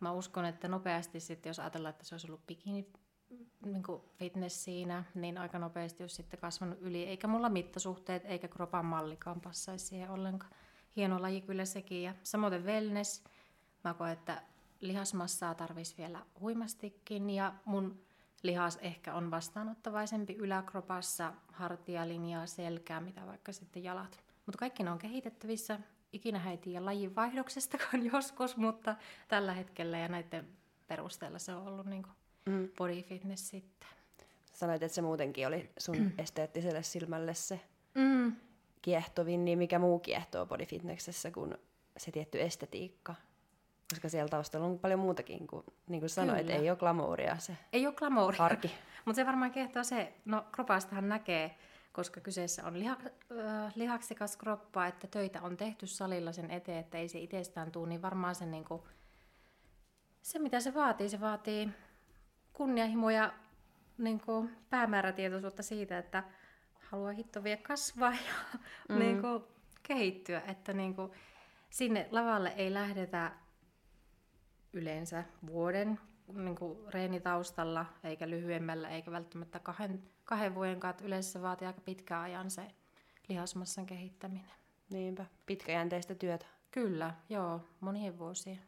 Mä 0.00 0.12
uskon, 0.12 0.44
että 0.44 0.68
nopeasti 0.68 1.20
sitten, 1.20 1.50
jos 1.50 1.60
ajatellaan, 1.60 1.90
että 1.90 2.04
se 2.04 2.14
olisi 2.14 2.26
ollut 2.26 2.46
bikini 2.46 2.86
niin 3.64 3.82
kuin 3.82 4.02
fitness 4.18 4.64
siinä, 4.64 5.04
niin 5.14 5.38
aika 5.38 5.58
nopeasti 5.58 6.02
olisi 6.02 6.16
sitten 6.16 6.40
kasvanut 6.40 6.78
yli. 6.80 7.04
Eikä 7.04 7.26
mulla 7.26 7.48
mittasuhteet 7.48 8.22
eikä 8.24 8.48
kropan 8.48 8.84
mallikaan 8.84 9.40
passaisi 9.40 9.86
siihen 9.86 10.10
ollenkaan. 10.10 10.52
Hieno 10.96 11.22
laji 11.22 11.40
kyllä 11.40 11.64
sekin. 11.64 12.02
Ja 12.02 12.14
samoin 12.22 12.64
wellness. 12.64 13.24
Mä 13.84 13.94
koen, 13.94 14.12
että 14.12 14.42
lihasmassaa 14.80 15.54
tarvisi 15.54 15.94
vielä 15.98 16.26
huimastikin 16.40 17.30
ja 17.30 17.54
mun 17.64 18.02
lihas 18.42 18.76
ehkä 18.76 19.14
on 19.14 19.30
vastaanottavaisempi 19.30 20.34
yläkropassa, 20.34 21.32
hartialinjaa, 21.52 22.46
selkää, 22.46 23.00
mitä 23.00 23.26
vaikka 23.26 23.52
sitten 23.52 23.84
jalat. 23.84 24.24
Mutta 24.46 24.58
kaikki 24.58 24.82
ne 24.82 24.90
on 24.90 24.98
kehitettävissä. 24.98 25.80
Ikinä 26.12 26.50
ei 26.50 26.58
tiedä 26.58 26.84
lajin 26.84 27.14
vaihdoksestakaan 27.14 28.04
joskus, 28.12 28.56
mutta 28.56 28.96
tällä 29.28 29.54
hetkellä 29.54 29.98
ja 29.98 30.08
näiden 30.08 30.48
perusteella 30.88 31.38
se 31.38 31.54
on 31.54 31.66
ollut 31.66 31.86
niin 31.86 32.06
mm. 32.46 32.68
body 32.78 33.02
fitness 33.02 33.48
sitten. 33.48 33.88
Sanoit, 34.52 34.82
että 34.82 34.94
se 34.94 35.02
muutenkin 35.02 35.46
oli 35.46 35.70
sun 35.78 35.96
mm. 35.96 36.12
esteettiselle 36.18 36.82
silmälle 36.82 37.34
se 37.34 37.60
mm. 37.94 38.36
kiehtovin, 38.82 39.44
niin 39.44 39.58
mikä 39.58 39.78
muu 39.78 39.98
kiehtoo 39.98 40.46
body 40.46 40.66
fitnessessä 40.66 41.30
kuin 41.30 41.54
se 41.96 42.10
tietty 42.10 42.42
estetiikka? 42.42 43.14
Koska 43.90 44.08
siellä 44.08 44.28
taustalla 44.28 44.66
on 44.66 44.78
paljon 44.78 45.00
muutakin 45.00 45.46
kuin, 45.46 45.64
niin 45.88 46.00
kuin 46.00 46.10
sanoit, 46.10 46.46
Kyllä. 46.46 46.54
ei 46.58 46.70
ole 46.70 46.78
glamouria 46.78 47.38
se 47.38 47.56
Ei 47.72 47.86
ole 47.86 47.94
glamouria, 47.94 48.44
arki. 48.44 48.70
mutta 49.04 49.16
se 49.16 49.26
varmaan 49.26 49.50
kehtoo 49.50 49.84
se, 49.84 50.12
no 50.24 50.44
kropastahan 50.52 51.08
näkee, 51.08 51.56
koska 51.92 52.20
kyseessä 52.20 52.66
on 52.66 52.78
liha, 52.78 52.96
äh, 53.02 53.72
lihaksikas 53.74 54.36
kroppa, 54.36 54.86
että 54.86 55.06
töitä 55.06 55.42
on 55.42 55.56
tehty 55.56 55.86
salilla 55.86 56.32
sen 56.32 56.50
eteen, 56.50 56.78
että 56.78 56.98
ei 56.98 57.08
se 57.08 57.18
itsestään 57.18 57.72
tule, 57.72 57.88
niin 57.88 58.02
varmaan 58.02 58.34
se, 58.34 58.46
niin 58.46 58.64
kuin, 58.64 58.82
se 60.22 60.38
mitä 60.38 60.60
se 60.60 60.74
vaatii, 60.74 61.08
se 61.08 61.20
vaatii 61.20 61.68
kunnianhimo 62.52 63.10
ja 63.10 63.32
niin 63.98 64.20
kuin, 64.20 64.56
päämäärätietoisuutta 64.70 65.62
siitä, 65.62 65.98
että 65.98 66.24
haluaa 66.80 67.12
hitto 67.12 67.44
vielä 67.44 67.60
kasvaa 67.62 68.12
ja 68.12 68.58
mm. 68.88 68.98
niin 68.98 69.20
kuin, 69.20 69.44
kehittyä, 69.82 70.40
että 70.40 70.72
niin 70.72 70.94
kuin, 70.94 71.12
sinne 71.70 72.08
lavalle 72.10 72.52
ei 72.56 72.74
lähdetä 72.74 73.32
yleensä 74.72 75.24
vuoden 75.46 76.00
niin 76.34 76.56
kuin 76.56 76.78
reenitaustalla, 76.88 77.86
eikä 78.04 78.30
lyhyemmällä, 78.30 78.88
eikä 78.88 79.10
välttämättä 79.10 79.58
kahden, 79.58 80.02
kahden 80.24 80.54
vuoden 80.54 80.80
kanssa. 80.80 81.04
Yleensä 81.04 81.32
se 81.32 81.42
vaatii 81.42 81.66
aika 81.66 81.80
pitkän 81.80 82.20
ajan 82.20 82.50
se 82.50 82.62
lihasmassan 83.28 83.86
kehittäminen. 83.86 84.50
Niinpä, 84.90 85.26
pitkäjänteistä 85.46 86.14
työtä. 86.14 86.46
Kyllä, 86.70 87.14
joo, 87.28 87.60
monien 87.80 88.18
vuosien 88.18 88.60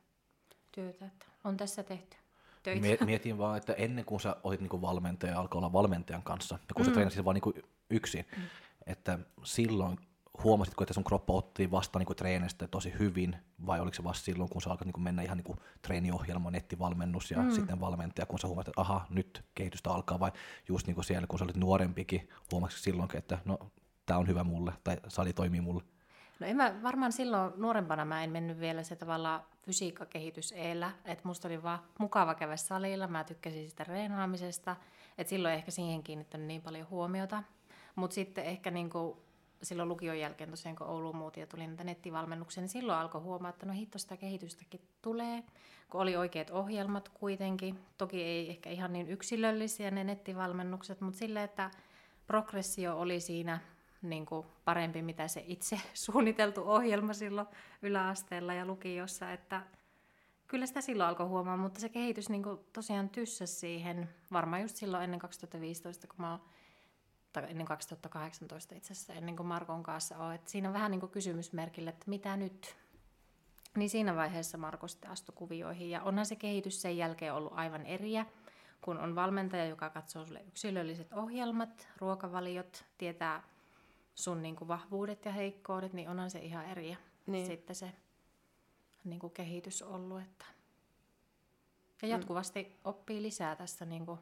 työtä, 0.73 1.07
että 1.07 1.27
on 1.45 1.57
tässä 1.57 1.83
tehty. 1.83 2.17
Töitä. 2.63 3.05
Mietin 3.05 3.39
vaan, 3.39 3.57
että 3.59 3.73
ennen 3.73 4.05
kuin 4.05 4.21
sä 4.21 4.37
olit 4.43 4.61
niinku 4.61 4.81
valmentaja, 4.81 5.41
alkoi 5.41 5.59
olla 5.59 5.73
valmentajan 5.73 6.23
kanssa, 6.23 6.59
ja 6.69 6.75
kun 6.75 6.83
mm. 6.83 6.87
sä 6.87 6.93
treenasit 6.93 7.25
vaan 7.25 7.35
niinku 7.35 7.53
yksin, 7.91 8.27
mm. 8.37 8.43
että 8.87 9.19
silloin 9.45 9.99
huomasitko, 10.45 10.85
että 10.85 10.95
sun 10.95 11.05
kroppa 11.05 11.33
otti 11.33 11.71
vastaan 11.71 12.05
niin 12.09 12.17
treenistä 12.17 12.67
tosi 12.67 12.93
hyvin, 12.99 13.37
vai 13.67 13.81
oliko 13.81 13.95
se 13.95 14.05
vasta 14.05 14.25
silloin, 14.25 14.51
kun 14.51 14.63
sä 14.63 14.71
alkoi 14.71 14.87
niin 14.87 15.03
mennä 15.03 15.23
ihan 15.23 15.39
niin 15.39 15.57
treeniohjelma, 15.83 16.51
nettivalmennus 16.51 17.31
ja 17.31 17.39
mm. 17.39 17.51
sitten 17.51 17.81
valmentaja, 17.81 18.27
kun 18.27 18.39
sä 18.39 18.47
huomasit, 18.47 18.69
että 18.69 18.81
aha, 18.81 19.07
nyt 19.11 19.45
kehitystä 19.55 19.91
alkaa, 19.91 20.21
vai 20.21 20.33
just 20.69 20.87
niin 20.87 21.05
siellä, 21.05 21.27
kun 21.27 21.39
sä 21.39 21.45
olit 21.45 21.57
nuorempikin, 21.57 22.29
huomasitko 22.53 22.83
silloinkin, 22.83 23.19
että 23.19 23.39
no, 23.45 23.59
tämä 24.07 24.19
on 24.19 24.29
hyvä 24.29 24.45
mulle, 24.45 24.73
tai 24.85 24.97
sali 25.09 25.33
toimii 25.33 25.61
mulle? 25.61 25.83
No 26.41 26.47
en 26.47 26.57
mä, 26.57 26.75
varmaan 26.83 27.13
silloin 27.13 27.53
nuorempana 27.57 28.05
mä 28.05 28.25
en 28.25 28.31
mennyt 28.31 28.61
vielä 28.61 28.83
se 28.83 28.97
tavallaan 28.97 29.43
fysiikkakehitys 29.63 30.53
eellä, 30.53 30.93
että 31.05 31.29
musta 31.29 31.49
oli 31.49 31.63
vaan 31.63 31.79
mukava 31.99 32.35
käydä 32.35 32.57
salilla, 32.57 33.07
mä 33.07 33.25
tykkäsin 33.25 33.71
sitä 33.71 33.85
reenaamisesta, 33.85 34.77
että 35.19 35.31
silloin 35.31 35.55
ehkä 35.55 35.71
siihen 35.71 36.03
kiinnittänyt 36.03 36.47
niin 36.47 36.63
paljon 36.63 36.91
huomiota, 36.91 37.43
mutta 37.95 38.15
sitten 38.15 38.45
ehkä 38.45 38.71
niinku 38.71 39.23
silloin 39.63 39.89
lukion 39.89 40.19
jälkeen 40.19 40.51
tosiaan, 40.51 40.77
kun 40.77 40.87
Ouluun 40.87 41.17
muutin 41.17 41.41
ja 41.41 41.47
tulin 41.47 41.69
näitä 41.69 41.85
nettivalmennukseen, 41.85 42.63
niin 42.63 42.69
silloin 42.69 42.99
alkoi 42.99 43.21
huomaa, 43.21 43.51
että 43.51 43.67
no 43.67 43.73
hitto 43.73 43.99
sitä 43.99 44.17
kehitystäkin 44.17 44.81
tulee, 45.03 45.43
kun 45.91 46.01
oli 46.01 46.17
oikeat 46.17 46.51
ohjelmat 46.51 47.09
kuitenkin. 47.09 47.79
Toki 47.99 48.23
ei 48.23 48.51
ehkä 48.51 48.71
ihan 48.71 48.93
niin 48.93 49.09
yksilöllisiä 49.09 49.91
ne 49.91 50.05
nettivalmennukset, 50.05 51.01
mutta 51.01 51.19
silleen, 51.19 51.45
että 51.45 51.71
progressio 52.27 52.99
oli 52.99 53.21
siinä 53.21 53.61
niin 54.03 54.27
kuin 54.27 54.47
parempi, 54.65 55.03
mitä 55.03 55.29
se 55.29 55.45
itse 55.47 55.81
suunniteltu 55.95 56.63
ohjelma 56.63 57.13
silloin 57.13 57.47
yläasteella 57.83 58.55
ja 58.55 58.67
lukiossa, 58.67 59.33
että 59.33 59.63
kyllä 60.49 60.67
sitä 60.67 60.81
silloin 60.81 61.09
alkoi 61.09 61.27
huomaa, 61.27 61.57
mutta 61.57 61.81
se 61.81 61.89
kehitys 61.89 62.29
niin 62.29 62.43
kuin 62.43 62.59
tosiaan 62.73 63.09
tyssäsi 63.09 63.55
siihen, 63.55 64.09
varmaan 64.33 64.63
just 64.63 64.77
silloin 64.77 65.05
ennen 65.05 65.21
2015, 65.21 66.07
kun 66.07 66.17
mä 66.19 66.31
oon 66.31 66.41
tai 67.33 67.51
ennen 67.51 67.67
2018 67.67 68.75
itse 68.75 68.93
asiassa, 68.93 69.13
ennen 69.13 69.37
kuin 69.37 69.47
Markon 69.47 69.83
kanssa 69.83 70.19
on. 70.19 70.35
Et 70.35 70.49
siinä 70.49 70.69
on 70.69 70.75
vähän 70.75 70.91
niin 70.91 71.01
kuin 71.01 71.13
kysymysmerkille, 71.13 71.91
että 71.91 72.11
mitä 72.11 72.37
nyt? 72.37 72.77
Niin 73.77 73.91
siinä 73.91 74.17
vaiheessa 74.17 74.59
Marko 74.59 74.89
sitten 74.89 75.11
astui 75.11 75.35
kuvioihin. 75.35 75.91
Ja 75.91 76.03
onhan 76.03 76.27
se 76.27 76.37
kehitys 76.37 76.83
sen 76.83 76.97
jälkeen 76.97 77.35
ollut 77.35 77.53
aivan 77.55 77.87
eriä, 77.87 78.27
kun 78.81 78.99
on 78.99 79.15
valmentaja, 79.15 79.67
joka 79.67 79.91
katsoo 79.91 80.27
sulle 80.27 80.43
yksilölliset 80.49 81.13
ohjelmat, 81.13 81.89
ruokavaliot, 81.99 82.85
tietää 82.99 83.43
sun 84.15 84.43
niin 84.43 84.57
kuin 84.57 84.69
vahvuudet 84.69 85.25
ja 85.25 85.33
heikkoudet, 85.33 85.93
niin 85.93 86.09
onhan 86.09 86.31
se 86.31 86.39
ihan 86.39 86.67
eriä. 86.67 86.97
Niin. 87.27 87.47
Sitten 87.47 87.77
se 87.77 87.93
niin 89.05 89.21
kuin 89.21 89.33
kehitys 89.33 89.83
ollut. 89.83 90.21
Että... 90.21 90.45
Ja 92.03 92.09
mm. 92.09 92.11
jatkuvasti 92.11 92.63
mm. 92.63 92.75
oppii 92.85 93.23
lisää 93.23 93.57
tässä, 93.57 93.85
niin 93.85 94.07
kuin, 94.07 94.19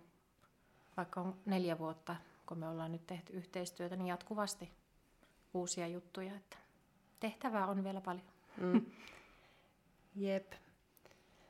vaikka 0.97 1.21
on 1.21 1.37
neljä 1.47 1.79
vuotta 1.79 2.17
kun 2.51 2.59
me 2.59 2.69
ollaan 2.69 2.93
nyt 2.93 3.07
tehty 3.07 3.33
yhteistyötä, 3.33 3.97
niin 3.97 4.07
jatkuvasti 4.07 4.71
uusia 5.55 5.87
juttuja, 5.87 6.37
että 6.37 6.57
tehtävää 7.21 7.67
on 7.67 7.85
vielä 7.85 8.01
paljon. 8.01 8.27
Mm. 8.57 8.87
Jep. 10.17 10.53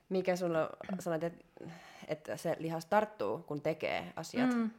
Mikä 0.08 0.36
sulla 0.36 0.70
sanoit, 0.98 1.24
että, 1.24 1.44
että 2.08 2.36
se 2.36 2.56
lihas 2.58 2.86
tarttuu, 2.86 3.38
kun 3.38 3.62
tekee 3.62 4.12
asiat 4.16 4.54
mm. 4.54 4.70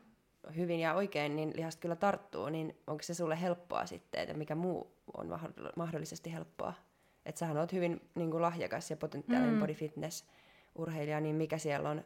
hyvin 0.55 0.79
ja 0.79 0.93
oikein, 0.93 1.35
niin 1.35 1.53
lihas 1.55 1.75
kyllä 1.75 1.95
tarttuu, 1.95 2.49
niin 2.49 2.77
onko 2.87 3.03
se 3.03 3.13
sulle 3.13 3.41
helppoa 3.41 3.85
sitten, 3.85 4.21
että 4.21 4.33
mikä 4.33 4.55
muu 4.55 4.95
on 5.17 5.39
mahdollisesti 5.75 6.33
helppoa? 6.33 6.73
Että 7.25 7.39
sähän 7.39 7.57
oot 7.57 7.73
hyvin 7.73 8.01
niin 8.15 8.31
kuin 8.31 8.41
lahjakas 8.41 8.91
ja 8.91 8.97
potentiaalinen 8.97 9.53
mm. 9.53 9.59
body 9.59 9.73
fitness 9.73 10.25
urheilija, 10.75 11.19
niin 11.19 11.35
mikä 11.35 11.57
siellä 11.57 11.89
on 11.89 12.05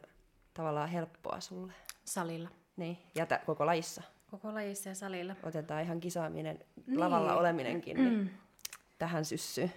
tavallaan 0.54 0.88
helppoa 0.88 1.40
sulle? 1.40 1.72
Salilla. 2.04 2.48
Niin, 2.76 2.98
ja 3.14 3.26
t- 3.26 3.44
koko 3.46 3.66
lajissa. 3.66 4.02
Koko 4.30 4.54
lajissa 4.54 4.88
ja 4.88 4.94
salilla. 4.94 5.36
Otetaan 5.42 5.82
ihan 5.82 6.00
kisaaminen, 6.00 6.58
niin. 6.86 7.00
lavalla 7.00 7.34
oleminenkin 7.34 7.96
niin 7.96 8.18
mm. 8.18 8.28
tähän 8.98 9.24
syssyyn. 9.24 9.72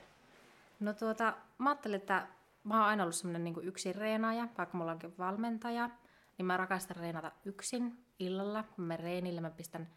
No 0.79 0.93
tuota, 0.93 1.33
mä 1.57 1.69
ajattelin, 1.69 1.95
että 1.95 2.27
mä 2.63 2.77
oon 2.77 2.85
aina 2.85 3.03
ollut 3.03 3.15
semmoinen 3.15 3.43
niin 3.43 3.63
yksin 3.63 3.95
reenaaja, 3.95 4.47
vaikka 4.57 4.77
mulla 4.77 4.91
onkin 4.91 5.17
valmentaja, 5.17 5.89
niin 6.37 6.45
mä 6.45 6.57
rakastan 6.57 6.97
reenata 6.97 7.31
yksin 7.45 8.05
illalla. 8.19 8.63
Kun 8.63 8.85
mä 8.85 8.97
reenille, 8.97 9.41
mä 9.41 9.49
pistän 9.49 9.87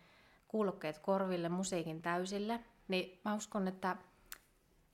kuulokkeet 0.49 0.99
korville, 0.99 1.49
musiikin 1.49 2.03
täysille. 2.03 2.61
Niin 2.89 3.21
mä 3.25 3.35
uskon, 3.35 3.69
että, 3.69 3.97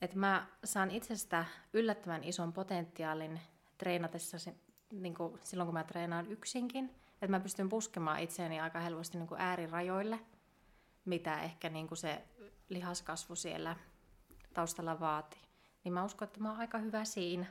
että 0.02 0.18
mä 0.18 0.46
saan 0.64 0.90
itsestä 0.90 1.44
yllättävän 1.72 2.24
ison 2.24 2.52
potentiaalin 2.52 3.40
treenatessa 3.78 4.50
niin 4.92 5.14
kuin 5.14 5.38
silloin, 5.42 5.66
kun 5.66 5.74
mä 5.74 5.84
treenaan 5.84 6.26
yksinkin– 6.26 6.90
että 7.22 7.28
mä 7.28 7.40
pystyn 7.40 7.68
puskemaan 7.68 8.20
itseäni 8.20 8.60
aika 8.60 8.80
helposti 8.80 9.18
niin 9.18 9.28
kuin 9.28 9.40
äärirajoille, 9.40 10.20
mitä 11.04 11.40
ehkä 11.40 11.68
niin 11.68 11.88
kuin 11.88 11.98
se 11.98 12.24
lihaskasvu 12.68 13.34
siellä 13.34 13.76
taustalla 14.54 15.00
vaatii. 15.00 15.40
Niin 15.84 15.92
mä 15.92 16.04
uskon, 16.04 16.28
että 16.28 16.40
mä 16.40 16.50
oon 16.50 16.60
aika 16.60 16.78
hyvä 16.78 17.04
siinä. 17.04 17.46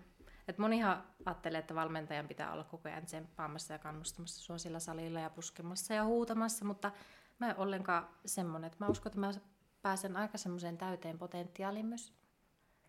Et 0.47 0.57
monihan 0.57 1.03
ajattelee, 1.25 1.59
että 1.59 1.75
valmentajan 1.75 2.27
pitää 2.27 2.53
olla 2.53 2.63
koko 2.63 2.89
ajan 2.89 3.05
tsemppaamassa 3.05 3.73
ja 3.73 3.79
kannustamassa 3.79 4.41
sua 4.41 4.57
sillä 4.57 4.79
salilla 4.79 5.19
ja 5.19 5.29
puskemassa 5.29 5.93
ja 5.93 6.05
huutamassa, 6.05 6.65
mutta 6.65 6.91
mä 7.39 7.49
en 7.49 7.57
ollenkaan 7.57 8.09
semmonen. 8.25 8.67
Että 8.67 8.85
mä 8.85 8.91
uskon, 8.91 9.09
että 9.09 9.19
mä 9.19 9.31
pääsen 9.81 10.17
aika 10.17 10.37
semmoiseen 10.37 10.77
täyteen 10.77 11.17
potentiaaliin 11.17 11.85
myös 11.85 12.13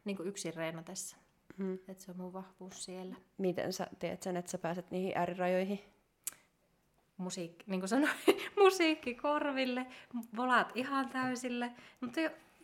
niin 0.05 0.17
kuin 0.17 0.29
yksin 0.29 0.55
reenatessa. 0.55 1.17
Mm. 1.57 1.75
Että 1.75 2.03
se 2.03 2.11
on 2.11 2.17
mun 2.17 2.33
vahvuus 2.33 2.85
siellä. 2.85 3.17
Miten 3.39 3.73
sä 3.73 3.87
teet 3.99 4.23
sen, 4.23 4.37
että 4.37 4.51
sä 4.51 4.59
pääset 4.59 4.91
niihin 4.91 5.13
äärirajoihin? 5.17 5.98
Musiikki, 7.19 7.65
niin 7.67 7.81
kuin 7.81 7.89
sanoin, 7.89 8.13
musiikki 8.63 9.15
korville, 9.15 9.87
volat 10.37 10.73
ihan 10.75 11.09
täysille, 11.09 11.73
mutta 12.01 12.21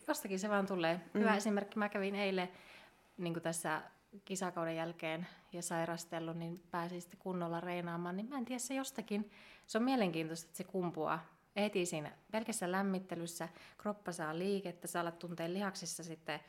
jostakin 0.08 0.38
se 0.38 0.48
vaan 0.48 0.66
tulee. 0.66 1.00
Mm. 1.14 1.20
Hyvä 1.20 1.36
esimerkki, 1.36 1.78
mä 1.78 1.88
kävin 1.88 2.14
eilen 2.14 2.48
niin 3.16 3.32
kuin 3.32 3.42
tässä 3.42 3.82
kisakauden 4.24 4.76
jälkeen 4.76 5.26
ja 5.52 5.62
sairastellut, 5.62 6.36
niin 6.36 6.62
pääsin 6.70 7.00
sitten 7.00 7.20
kunnolla 7.20 7.60
reinaamaan, 7.60 8.16
niin 8.16 8.28
mä 8.28 8.38
en 8.38 8.44
tiedä 8.44 8.58
se 8.58 8.74
jostakin. 8.74 9.30
Se 9.66 9.78
on 9.78 9.84
mielenkiintoista, 9.84 10.46
että 10.46 10.56
se 10.56 10.64
kumpuaa 10.64 11.26
heti 11.56 11.86
siinä 11.86 12.12
pelkässä 12.32 12.72
lämmittelyssä. 12.72 13.48
Kroppa 13.78 14.12
saa 14.12 14.38
liikettä, 14.38 14.86
saa 14.86 15.10
tuntee 15.10 15.52
lihaksissa 15.52 16.04
sitten 16.04 16.40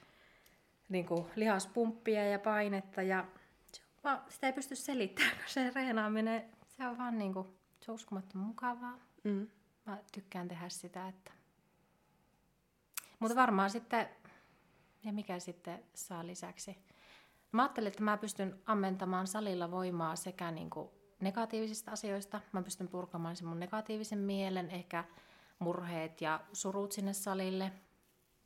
niin 0.89 1.05
kuin 1.05 1.25
lihaspumppia 1.35 2.25
ja 2.29 2.39
painetta 2.39 3.01
ja 3.01 3.25
se, 3.73 3.81
vaan, 4.03 4.21
sitä 4.29 4.47
ei 4.47 4.53
pysty 4.53 4.75
selittämään, 4.75 5.35
kun 5.35 5.45
se 5.47 5.71
reenaaminen, 5.75 6.45
se 6.77 6.87
on 6.87 6.97
vaan 6.97 7.17
niin 7.17 7.33
kuin 7.33 7.47
Se 7.85 7.91
on 7.91 7.95
uskomattoman 7.95 8.47
mukavaa. 8.47 8.99
Mm. 9.23 9.47
Mä 9.85 9.97
tykkään 10.11 10.47
tehdä 10.47 10.69
sitä, 10.69 11.07
että... 11.07 11.31
Mutta 13.19 13.35
varmaan 13.35 13.69
sitten, 13.69 14.09
ja 15.03 15.13
mikä 15.13 15.39
sitten 15.39 15.83
saa 15.93 16.27
lisäksi? 16.27 16.77
Mä 17.51 17.61
ajattelin, 17.61 17.87
että 17.87 18.03
mä 18.03 18.17
pystyn 18.17 18.59
ammentamaan 18.65 19.27
salilla 19.27 19.71
voimaa 19.71 20.15
sekä 20.15 20.51
niin 20.51 20.69
kuin 20.69 20.89
negatiivisista 21.19 21.91
asioista. 21.91 22.41
Mä 22.51 22.61
pystyn 22.61 22.87
purkamaan 22.87 23.35
sen 23.35 23.47
mun 23.47 23.59
negatiivisen 23.59 24.19
mielen, 24.19 24.69
ehkä 24.69 25.03
murheet 25.59 26.21
ja 26.21 26.41
surut 26.53 26.91
sinne 26.91 27.13
salille, 27.13 27.71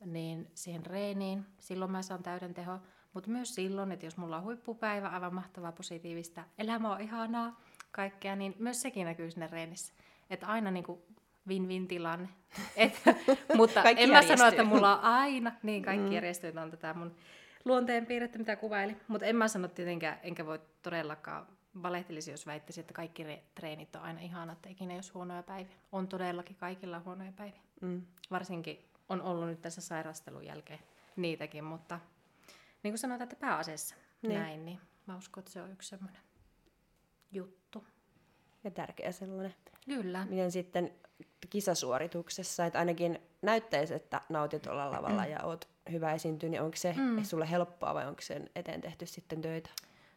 niin 0.04 0.50
siihen 0.54 0.86
reeniin. 0.86 1.46
Silloin 1.58 1.90
mä 1.90 2.02
saan 2.02 2.22
täyden 2.22 2.54
teho. 2.54 2.78
Mutta 3.12 3.30
myös 3.30 3.54
silloin, 3.54 3.92
että 3.92 4.06
jos 4.06 4.16
mulla 4.16 4.36
on 4.36 4.44
huippupäivä, 4.44 5.08
aivan 5.08 5.34
mahtavaa, 5.34 5.72
positiivista, 5.72 6.44
elämä 6.58 6.92
on 6.92 7.00
ihanaa, 7.00 7.60
kaikkea, 7.90 8.36
niin 8.36 8.54
myös 8.58 8.82
sekin 8.82 9.04
näkyy 9.04 9.30
sinne 9.30 9.48
reenissä. 9.52 9.94
Että 10.30 10.46
aina 10.46 10.70
niin 10.70 10.84
kuin 10.84 11.00
win-win 11.48 11.88
tilanne. 11.88 12.28
Et, 12.76 13.02
mutta 13.56 13.82
Kaikki 13.82 14.04
en 14.04 14.10
mä 14.10 14.22
sano, 14.22 14.30
järjestyy. 14.30 14.48
että 14.48 14.64
mulla 14.64 14.98
on 14.98 15.04
aina, 15.04 15.52
niin 15.62 15.82
kaikki 15.82 16.06
mm. 16.06 16.12
järjestyy, 16.12 16.52
on 16.62 16.70
tätä 16.70 16.94
mun 16.94 17.14
luonteenpiirrettä, 17.64 18.38
mitä 18.38 18.56
kuvaili. 18.56 18.96
Mutta 19.08 19.26
en 19.26 19.36
mä 19.36 19.48
sano 19.48 19.68
tietenkään, 19.68 20.18
enkä 20.22 20.46
voi 20.46 20.60
todellakaan 20.82 21.46
valehtelisi, 21.82 22.30
jos 22.30 22.46
väittäisi, 22.46 22.80
että 22.80 22.94
kaikki 22.94 23.24
re- 23.24 23.42
treenit 23.54 23.96
on 23.96 24.02
aina 24.02 24.20
ihanat, 24.20 24.56
että 24.58 24.68
ikinä 24.68 24.94
olisi 24.94 25.12
huonoja 25.12 25.42
päiviä. 25.42 25.74
On 25.92 26.08
todellakin 26.08 26.56
kaikilla 26.56 27.00
huonoja 27.04 27.32
päiviä. 27.32 27.60
Mm. 27.80 28.02
Varsinkin 28.30 28.84
on 29.08 29.22
ollut 29.22 29.46
nyt 29.46 29.62
tässä 29.62 29.80
sairastelun 29.80 30.44
jälkeen 30.44 30.80
niitäkin, 31.16 31.64
mutta 31.64 32.00
niin 32.82 32.92
kuin 32.92 32.98
sanotaan, 32.98 33.22
että 33.22 33.46
pääasiassa 33.46 33.94
niin. 34.22 34.40
näin, 34.40 34.64
niin 34.64 34.80
mä 35.06 35.16
uskon, 35.16 35.40
että 35.40 35.50
se 35.52 35.62
on 35.62 35.72
yksi 35.72 35.88
semmoinen 35.88 36.22
juttu. 37.32 37.84
Ja 38.64 38.70
tärkeä 38.70 39.12
sellainen. 39.12 39.54
Kyllä. 39.84 40.26
Miten 40.30 40.52
sitten 40.52 40.94
kisasuorituksessa, 41.50 42.66
että 42.66 42.78
ainakin 42.78 43.18
näyttäisi, 43.42 43.94
että 43.94 44.20
nautit 44.28 44.66
olla 44.66 44.90
lavalla 44.90 45.26
ja 45.26 45.44
oot 45.44 45.68
hyvä 45.92 46.12
esiintyä, 46.12 46.48
niin 46.48 46.62
onko 46.62 46.76
se 46.76 46.94
mm. 46.96 47.24
sulle 47.24 47.50
helppoa 47.50 47.94
vai 47.94 48.06
onko 48.06 48.22
sen 48.22 48.50
eteen 48.54 48.80
tehty 48.80 49.06
sitten 49.06 49.40
töitä? 49.40 49.70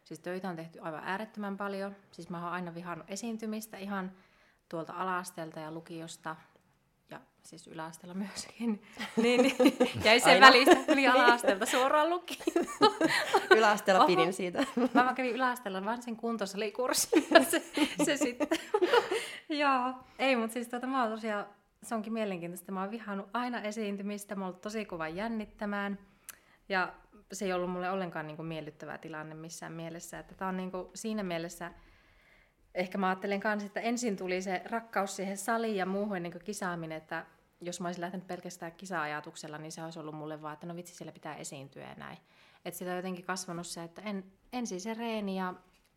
Siis 0.04 0.20
töitä 0.20 0.48
on 0.48 0.56
tehty 0.56 0.78
aivan 0.82 1.02
äärettömän 1.04 1.56
paljon. 1.56 1.96
Siis 2.10 2.30
mä 2.30 2.44
oon 2.44 2.52
aina 2.52 2.74
vihannut 2.74 3.10
esiintymistä 3.10 3.76
ihan 3.76 4.12
tuolta 4.68 4.92
alasteelta 4.92 5.60
ja 5.60 5.72
lukiosta. 5.72 6.36
Siis 7.44 7.66
yläasteella 7.66 8.14
myöskin. 8.14 8.82
niin, 9.22 9.42
niin. 9.42 9.56
Jäi 10.04 10.20
sen 10.20 10.32
Aina. 10.32 10.46
välistä, 10.46 10.74
tuli 10.74 11.08
alasteelta 11.08 11.66
suoraan 11.66 12.10
lukioon. 12.10 12.66
Yläasteella 13.56 14.04
Oho. 14.04 14.06
pidin 14.06 14.32
siitä. 14.32 14.66
Mä 14.76 15.04
vaan 15.04 15.14
kävin 15.14 15.32
yläasteella 15.32 15.84
vaan 15.84 16.02
sen 16.02 16.16
kuntosalikurssin. 16.16 17.26
se, 17.50 17.62
se 18.04 18.16
sitten. 18.16 18.48
Joo. 19.48 19.94
Ei, 20.18 20.36
mutta 20.36 20.54
siis 20.54 20.68
tota, 20.68 20.86
mä 20.86 21.02
oon 21.02 21.12
tosiaan, 21.12 21.46
se 21.82 21.94
onkin 21.94 22.12
mielenkiintoista. 22.12 22.72
Mä 22.72 22.80
oon 22.80 22.90
vihannut 22.90 23.28
aina 23.32 23.60
esiintymistä. 23.60 24.34
Mä 24.34 24.44
oon 24.44 24.48
ollut 24.48 24.62
tosi 24.62 24.84
kova 24.84 25.08
jännittämään. 25.08 25.98
Ja 26.68 26.92
se 27.32 27.44
ei 27.44 27.52
ollut 27.52 27.70
mulle 27.70 27.90
ollenkaan 27.90 28.26
niin 28.26 28.36
kuin 28.36 28.46
miellyttävä 28.46 28.98
tilanne 28.98 29.34
missään 29.34 29.72
mielessä. 29.72 30.18
Että 30.18 30.34
tää 30.34 30.48
on 30.48 30.56
niin 30.56 30.70
kuin 30.70 30.86
siinä 30.94 31.22
mielessä, 31.22 31.72
ehkä 32.74 32.98
mä 32.98 33.08
ajattelen 33.08 33.40
kanssa, 33.40 33.66
että 33.66 33.80
ensin 33.80 34.16
tuli 34.16 34.42
se 34.42 34.62
rakkaus 34.64 35.16
siihen 35.16 35.36
saliin 35.36 35.76
ja 35.76 35.86
muuhun 35.86 36.22
niin 36.22 36.32
kuin 36.32 36.44
kisaaminen, 36.44 36.98
että 36.98 37.26
jos 37.60 37.80
mä 37.80 37.88
olisin 37.88 38.00
lähtenyt 38.00 38.26
pelkästään 38.26 38.72
kisa-ajatuksella, 38.72 39.58
niin 39.58 39.72
se 39.72 39.84
olisi 39.84 39.98
ollut 39.98 40.14
mulle 40.14 40.42
vaan, 40.42 40.54
että 40.54 40.66
no 40.66 40.76
vitsi, 40.76 40.94
siellä 40.94 41.12
pitää 41.12 41.36
esiintyä 41.36 41.88
ja 41.88 41.94
näin. 41.94 42.18
Että 42.64 42.78
sitä 42.78 42.90
on 42.90 42.96
jotenkin 42.96 43.24
kasvanut 43.24 43.66
se, 43.66 43.84
että 43.84 44.02
en, 44.02 44.24
ensin 44.52 44.80
se 44.80 44.94
reeni 44.94 45.38
ja 45.38 45.54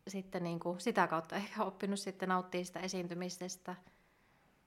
sitten 0.08 0.44
niin 0.44 0.60
kuin 0.60 0.80
sitä 0.80 1.06
kautta 1.06 1.36
ehkä 1.42 1.64
oppinut 1.64 2.00
sitten 2.00 2.28
nauttia 2.28 2.64
sitä 2.64 2.80
esiintymisestä. 2.80 3.74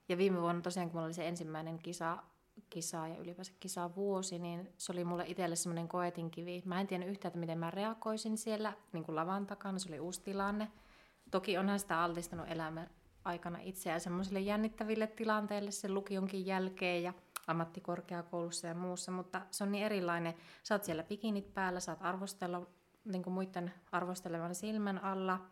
Ja 0.09 0.17
viime 0.17 0.41
vuonna 0.41 0.61
tosiaan, 0.61 0.89
kun 0.89 0.95
mulla 0.95 1.05
oli 1.05 1.13
se 1.13 1.27
ensimmäinen 1.27 1.79
kisa, 1.79 2.17
kisa 2.69 3.07
ja 3.07 3.17
ylipäänsä 3.17 3.53
kisavuosi, 3.59 4.39
niin 4.39 4.73
se 4.77 4.91
oli 4.91 5.03
mulle 5.03 5.23
itselle 5.27 5.55
semmoinen 5.55 5.87
koetinkivi. 5.87 6.61
Mä 6.65 6.81
en 6.81 6.87
tiennyt 6.87 7.09
yhtään, 7.09 7.29
että 7.29 7.39
miten 7.39 7.57
mä 7.57 7.71
reagoisin 7.71 8.37
siellä 8.37 8.73
niin 8.93 9.03
kuin 9.03 9.15
lavan 9.15 9.47
takana. 9.47 9.79
Se 9.79 9.89
oli 9.89 9.99
uusi 9.99 10.21
tilanne. 10.21 10.71
Toki 11.31 11.57
onhan 11.57 11.79
sitä 11.79 12.03
altistanut 12.03 12.47
elämän 12.49 12.89
aikana 13.23 13.59
itseään 13.61 14.01
semmoisille 14.01 14.39
jännittäville 14.39 15.07
tilanteille 15.07 15.71
sen 15.71 15.93
lukionkin 15.93 16.45
jälkeen 16.45 17.03
ja 17.03 17.13
ammattikorkeakoulussa 17.47 18.67
ja 18.67 18.75
muussa, 18.75 19.11
mutta 19.11 19.41
se 19.51 19.63
on 19.63 19.71
niin 19.71 19.85
erilainen. 19.85 20.33
Oot 20.71 20.83
siellä 20.83 21.03
pikinit 21.03 21.53
päällä, 21.53 21.79
saat 21.79 21.99
arvostella 22.01 22.67
niin 23.05 23.23
kuin 23.23 23.33
muiden 23.33 23.73
arvostelevan 23.91 24.55
silmän 24.55 25.03
alla. 25.03 25.45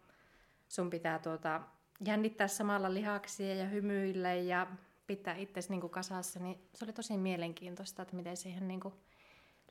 Sun 0.67 0.89
pitää 0.89 1.19
tuota, 1.19 1.61
jännittää 2.05 2.47
samalla 2.47 2.93
lihaksia 2.93 3.55
ja 3.55 3.65
hymyillä 3.65 4.33
ja 4.33 4.67
pitää 5.07 5.35
itsesi 5.35 5.69
niin 5.69 5.81
kuin 5.81 5.91
kasassa, 5.91 6.39
niin 6.39 6.61
se 6.73 6.85
oli 6.85 6.93
tosi 6.93 7.17
mielenkiintoista, 7.17 8.01
että 8.01 8.15
miten 8.15 8.37
siihen 8.37 8.67
niin 8.67 8.79
kuin 8.79 8.93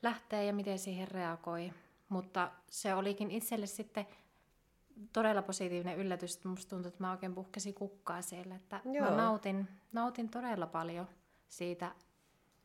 lähtee 0.01 0.45
ja 0.45 0.53
miten 0.53 0.79
siihen 0.79 1.07
reagoi. 1.07 1.73
Mutta 2.09 2.51
se 2.69 2.95
olikin 2.95 3.31
itselle 3.31 3.65
sitten 3.67 4.07
todella 5.13 5.41
positiivinen 5.41 5.97
yllätys, 5.97 6.35
että 6.35 6.47
musta 6.47 6.69
tuntui, 6.69 6.87
että 6.87 7.03
mä 7.03 7.11
oikein 7.11 7.35
puhkesin 7.35 7.73
kukkaa 7.73 8.21
siellä, 8.21 8.55
että 8.55 8.81
Joo. 8.85 9.09
mä 9.09 9.15
nautin, 9.15 9.67
nautin 9.91 10.29
todella 10.29 10.67
paljon 10.67 11.07
siitä 11.47 11.91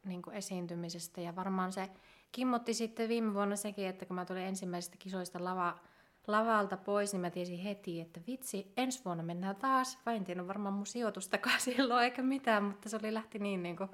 niin 0.04 0.22
kuin 0.22 0.36
esiintymisestä 0.36 1.20
ja 1.20 1.36
varmaan 1.36 1.72
se 1.72 1.90
kimmotti 2.32 2.74
sitten 2.74 3.08
viime 3.08 3.34
vuonna 3.34 3.56
sekin, 3.56 3.86
että 3.86 4.06
kun 4.06 4.16
mä 4.16 4.24
tulin 4.24 4.42
ensimmäisestä 4.42 4.96
kisoista 4.98 5.44
lava, 5.44 5.78
lavalta 6.26 6.76
pois, 6.76 7.12
niin 7.12 7.20
mä 7.20 7.30
tiesin 7.30 7.58
heti, 7.58 8.00
että 8.00 8.20
vitsi, 8.26 8.72
ensi 8.76 9.00
vuonna 9.04 9.22
mennään 9.22 9.56
taas. 9.56 9.98
Vai 10.06 10.16
en 10.16 10.24
tiedä 10.24 10.48
varmaan 10.48 10.74
mun 10.74 10.86
sijoitustakaan 10.86 11.60
silloin 11.70 12.04
eikä 12.04 12.22
mitään, 12.22 12.64
mutta 12.64 12.88
se 12.88 12.96
oli 12.96 13.14
lähti 13.14 13.38
niin, 13.38 13.62
niin 13.62 13.76
kuin 13.76 13.90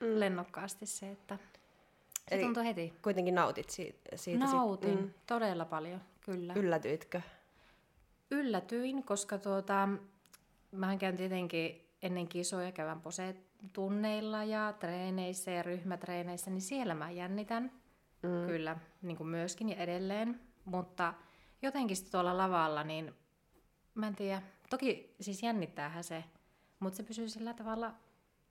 mm. 0.00 0.20
lennokkaasti 0.20 0.86
se, 0.86 1.10
että 1.10 1.38
se 2.28 2.34
Eli 2.34 2.42
tuntui 2.42 2.64
heti. 2.64 2.92
Kuitenkin 3.02 3.34
nautit 3.34 3.70
siitä. 3.70 4.16
siitä 4.16 4.44
Nautin 4.44 5.00
mm. 5.00 5.10
todella 5.26 5.64
paljon, 5.64 6.00
kyllä. 6.20 6.52
Yllätyitkö? 6.56 7.20
Yllätyin, 8.34 9.02
koska 9.02 9.38
tuota, 9.38 9.88
mähän 10.72 10.98
käyn 10.98 11.16
tietenkin 11.16 11.88
ennen 12.02 12.28
kisoja 12.28 12.72
kävän 12.72 13.00
tunneilla 13.72 14.44
ja 14.44 14.74
treeneissä 14.80 15.50
ja 15.50 15.62
ryhmätreeneissä, 15.62 16.50
niin 16.50 16.62
siellä 16.62 16.94
mä 16.94 17.10
jännitän 17.10 17.72
mm. 18.22 18.46
kyllä 18.46 18.76
niin 19.02 19.16
kuin 19.16 19.28
myöskin 19.28 19.68
ja 19.68 19.76
edelleen. 19.76 20.40
Mutta 20.64 21.14
jotenkin 21.62 21.96
sitten 21.96 22.12
tuolla 22.12 22.36
lavalla, 22.36 22.84
niin 22.84 23.14
mä 23.94 24.06
en 24.06 24.16
tiedä, 24.16 24.42
toki 24.70 25.14
siis 25.20 25.42
jännittäähän 25.42 26.04
se, 26.04 26.24
mutta 26.80 26.96
se 26.96 27.02
pysyy 27.02 27.28
sillä 27.28 27.54
tavalla 27.54 27.94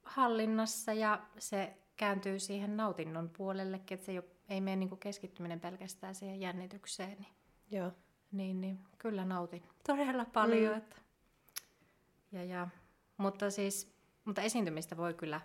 hallinnassa 0.04 0.94
ja 0.94 1.22
se 1.40 1.74
kääntyy 1.96 2.40
siihen 2.40 2.78
nautinnon 2.78 3.30
puolellekin, 3.30 3.96
että 3.96 4.06
se 4.06 4.12
ei, 4.12 4.18
ole, 4.18 4.26
ei 4.50 4.62
mene 4.62 4.76
niin 4.76 4.90
kuin 4.90 5.00
keskittyminen 5.00 5.60
pelkästään 5.60 6.16
siihen 6.16 6.42
jännitykseen. 6.42 7.18
Niin 7.20 7.34
Joo. 7.72 7.92
Niin, 8.34 8.62
niin 8.62 8.80
kyllä 8.98 9.26
nautin 9.26 9.64
todella 9.88 10.26
paljon. 10.26 10.72
Mm. 10.72 10.78
Että. 10.78 10.96
Ja, 12.32 12.44
ja, 12.44 12.68
mutta 13.18 13.52
siis, 13.52 13.96
mutta 14.26 14.42
esiintymistä 14.42 14.98
voi 14.98 15.14
kyllä 15.14 15.42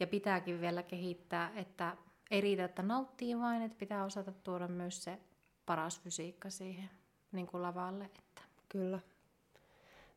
ja 0.00 0.06
pitääkin 0.06 0.60
vielä 0.60 0.82
kehittää, 0.82 1.52
että 1.54 1.96
ei 2.30 2.40
riitä, 2.40 2.64
että 2.64 2.82
nauttii 2.82 3.38
vain, 3.38 3.62
että 3.62 3.78
pitää 3.78 4.04
osata 4.04 4.32
tuoda 4.32 4.68
myös 4.68 5.04
se 5.04 5.18
paras 5.66 6.00
fysiikka 6.00 6.50
siihen 6.50 6.90
niin 7.32 7.46
kuin 7.46 7.62
lavalle. 7.62 8.04
Että. 8.04 8.42
Kyllä. 8.68 8.98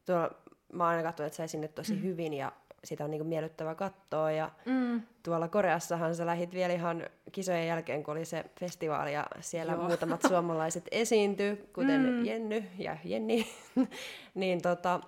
Tuolla, 0.06 0.32
mä 0.74 0.84
oon 0.84 0.92
aina 0.92 1.04
katsonut, 1.04 1.28
että 1.28 1.38
sä 1.38 1.44
esiinnyt 1.44 1.76
tosi 1.76 1.96
mm. 1.96 2.02
hyvin 2.02 2.34
ja 2.34 2.52
sitä 2.86 3.04
on 3.04 3.12
niinku 3.12 3.28
miellyttävä 3.28 3.76
katsoa. 3.76 4.32
Ja 4.32 4.52
Mm. 4.65 5.02
tuolla 5.24 5.48
Koreassahan 5.48 6.15
sä 6.15 6.26
lähit 6.26 6.54
vielä 6.54 6.74
ihan 6.74 7.04
kisojen 7.32 7.67
jälkeen, 7.67 8.04
kun 8.04 8.12
oli 8.12 8.26
se 8.26 8.45
festivaali 8.60 9.13
ja 9.13 9.26
siellä 9.39 9.74
Joo. 9.74 9.84
Muutamat 9.84 10.21
suomalaiset 10.30 10.88
esiintyi, 10.91 11.69
kuten 11.74 12.02
Mm. 12.02 12.26
Jenny 12.26 12.63
ja 12.78 12.98
Jenni. 13.04 13.48
niin 14.36 14.62
tota, 14.62 15.00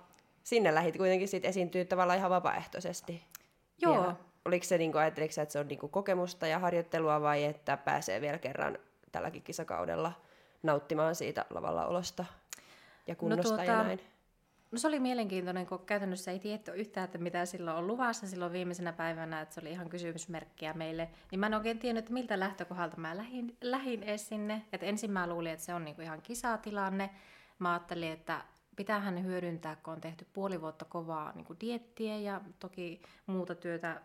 sinne 0.44 0.74
lähit 0.74 0.96
kuitenkin 0.96 1.28
sit 1.28 1.44
esiintyä 1.44 1.84
tavallaan 1.84 2.18
ihan 2.18 2.30
vapaaehtoisesti. 2.30 3.22
Joo. 3.82 3.94
Vielä. 4.00 4.14
Oliko 4.44 4.64
se, 4.64 4.78
niinku, 4.78 4.98
ajatteliko 4.98 5.32
sä, 5.32 5.42
että 5.42 5.52
se 5.52 5.58
on 5.58 5.68
niinku 5.68 5.88
kokemusta 5.88 6.46
ja 6.46 6.58
harjoittelua 6.58 7.20
vai 7.20 7.44
että 7.44 7.76
pääsee 7.76 8.20
vielä 8.20 8.38
kerran 8.38 8.78
tälläkin 9.12 9.42
kisakaudella 9.42 10.12
nauttimaan 10.62 11.14
siitä 11.14 11.44
lavalla 11.50 11.86
olosta 11.86 12.24
ja 13.06 13.16
kunnosta 13.16 13.56
no, 13.56 13.62
ja 13.62 13.66
tuota, 13.66 13.82
näin? 13.84 14.00
No 14.70 14.78
se 14.78 14.88
oli 14.88 15.00
mielenkiintoinen, 15.00 15.66
kun 15.66 15.86
käytännössä 15.86 16.30
ei 16.30 16.38
tiedetty 16.38 16.72
yhtään, 16.74 17.04
että 17.04 17.18
mitä 17.18 17.46
silloin 17.46 17.76
on 17.76 17.86
luvassa 17.86 18.26
silloin 18.26 18.52
viimeisenä 18.52 18.92
päivänä, 18.92 19.40
että 19.40 19.54
se 19.54 19.60
oli 19.60 19.70
ihan 19.70 19.88
kysymysmerkkiä 19.88 20.72
meille. 20.72 21.10
Niin 21.30 21.40
mä 21.40 21.46
en 21.46 21.54
oikein 21.54 21.78
tiennyt, 21.78 22.04
että 22.04 22.12
miltä 22.12 22.40
lähtökohdalta 22.40 22.96
mä 22.96 23.16
lähin, 23.16 23.56
lähin 23.60 24.02
edes 24.02 24.28
sinne. 24.28 24.62
Et 24.72 24.82
ensin 24.82 25.10
mä 25.10 25.26
luulin, 25.26 25.52
että 25.52 25.64
se 25.64 25.74
on 25.74 25.84
niinku 25.84 26.02
ihan 26.02 26.22
kisatilanne. 26.22 27.10
Mä 27.58 27.72
ajattelin, 27.72 28.12
että 28.12 28.44
pitäähän 28.76 29.24
hyödyntää, 29.24 29.76
kun 29.76 29.92
on 29.92 30.00
tehty 30.00 30.26
puoli 30.32 30.60
vuotta 30.60 30.84
kovaa 30.84 31.32
niinku 31.32 31.56
diettiä 31.60 32.18
ja 32.18 32.40
toki 32.58 33.02
muuta 33.26 33.54
työtä 33.54 34.00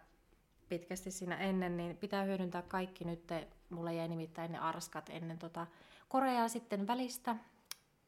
pitkästi 0.69 1.11
siinä 1.11 1.37
ennen, 1.37 1.77
niin 1.77 1.97
pitää 1.97 2.23
hyödyntää 2.23 2.61
kaikki 2.61 3.05
nyt. 3.05 3.31
Mulla 3.69 3.91
jäi 3.91 4.07
nimittäin 4.07 4.51
ne 4.51 4.57
arskat 4.57 5.09
ennen 5.09 5.39
tota 5.39 5.67
Koreaa 6.07 6.47
sitten 6.47 6.87
välistä, 6.87 7.35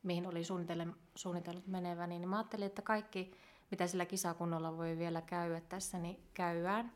mihin 0.05 0.27
oli 0.27 0.43
suunnitellut, 0.43 1.67
meneväni, 1.67 2.19
niin 2.19 2.29
mä 2.29 2.37
ajattelin, 2.37 2.65
että 2.65 2.81
kaikki 2.81 3.31
mitä 3.71 3.87
sillä 3.87 4.05
kisakunnolla 4.05 4.77
voi 4.77 4.97
vielä 4.97 5.21
käydä 5.21 5.61
tässä, 5.61 5.97
niin 5.97 6.19
käydään. 6.33 6.91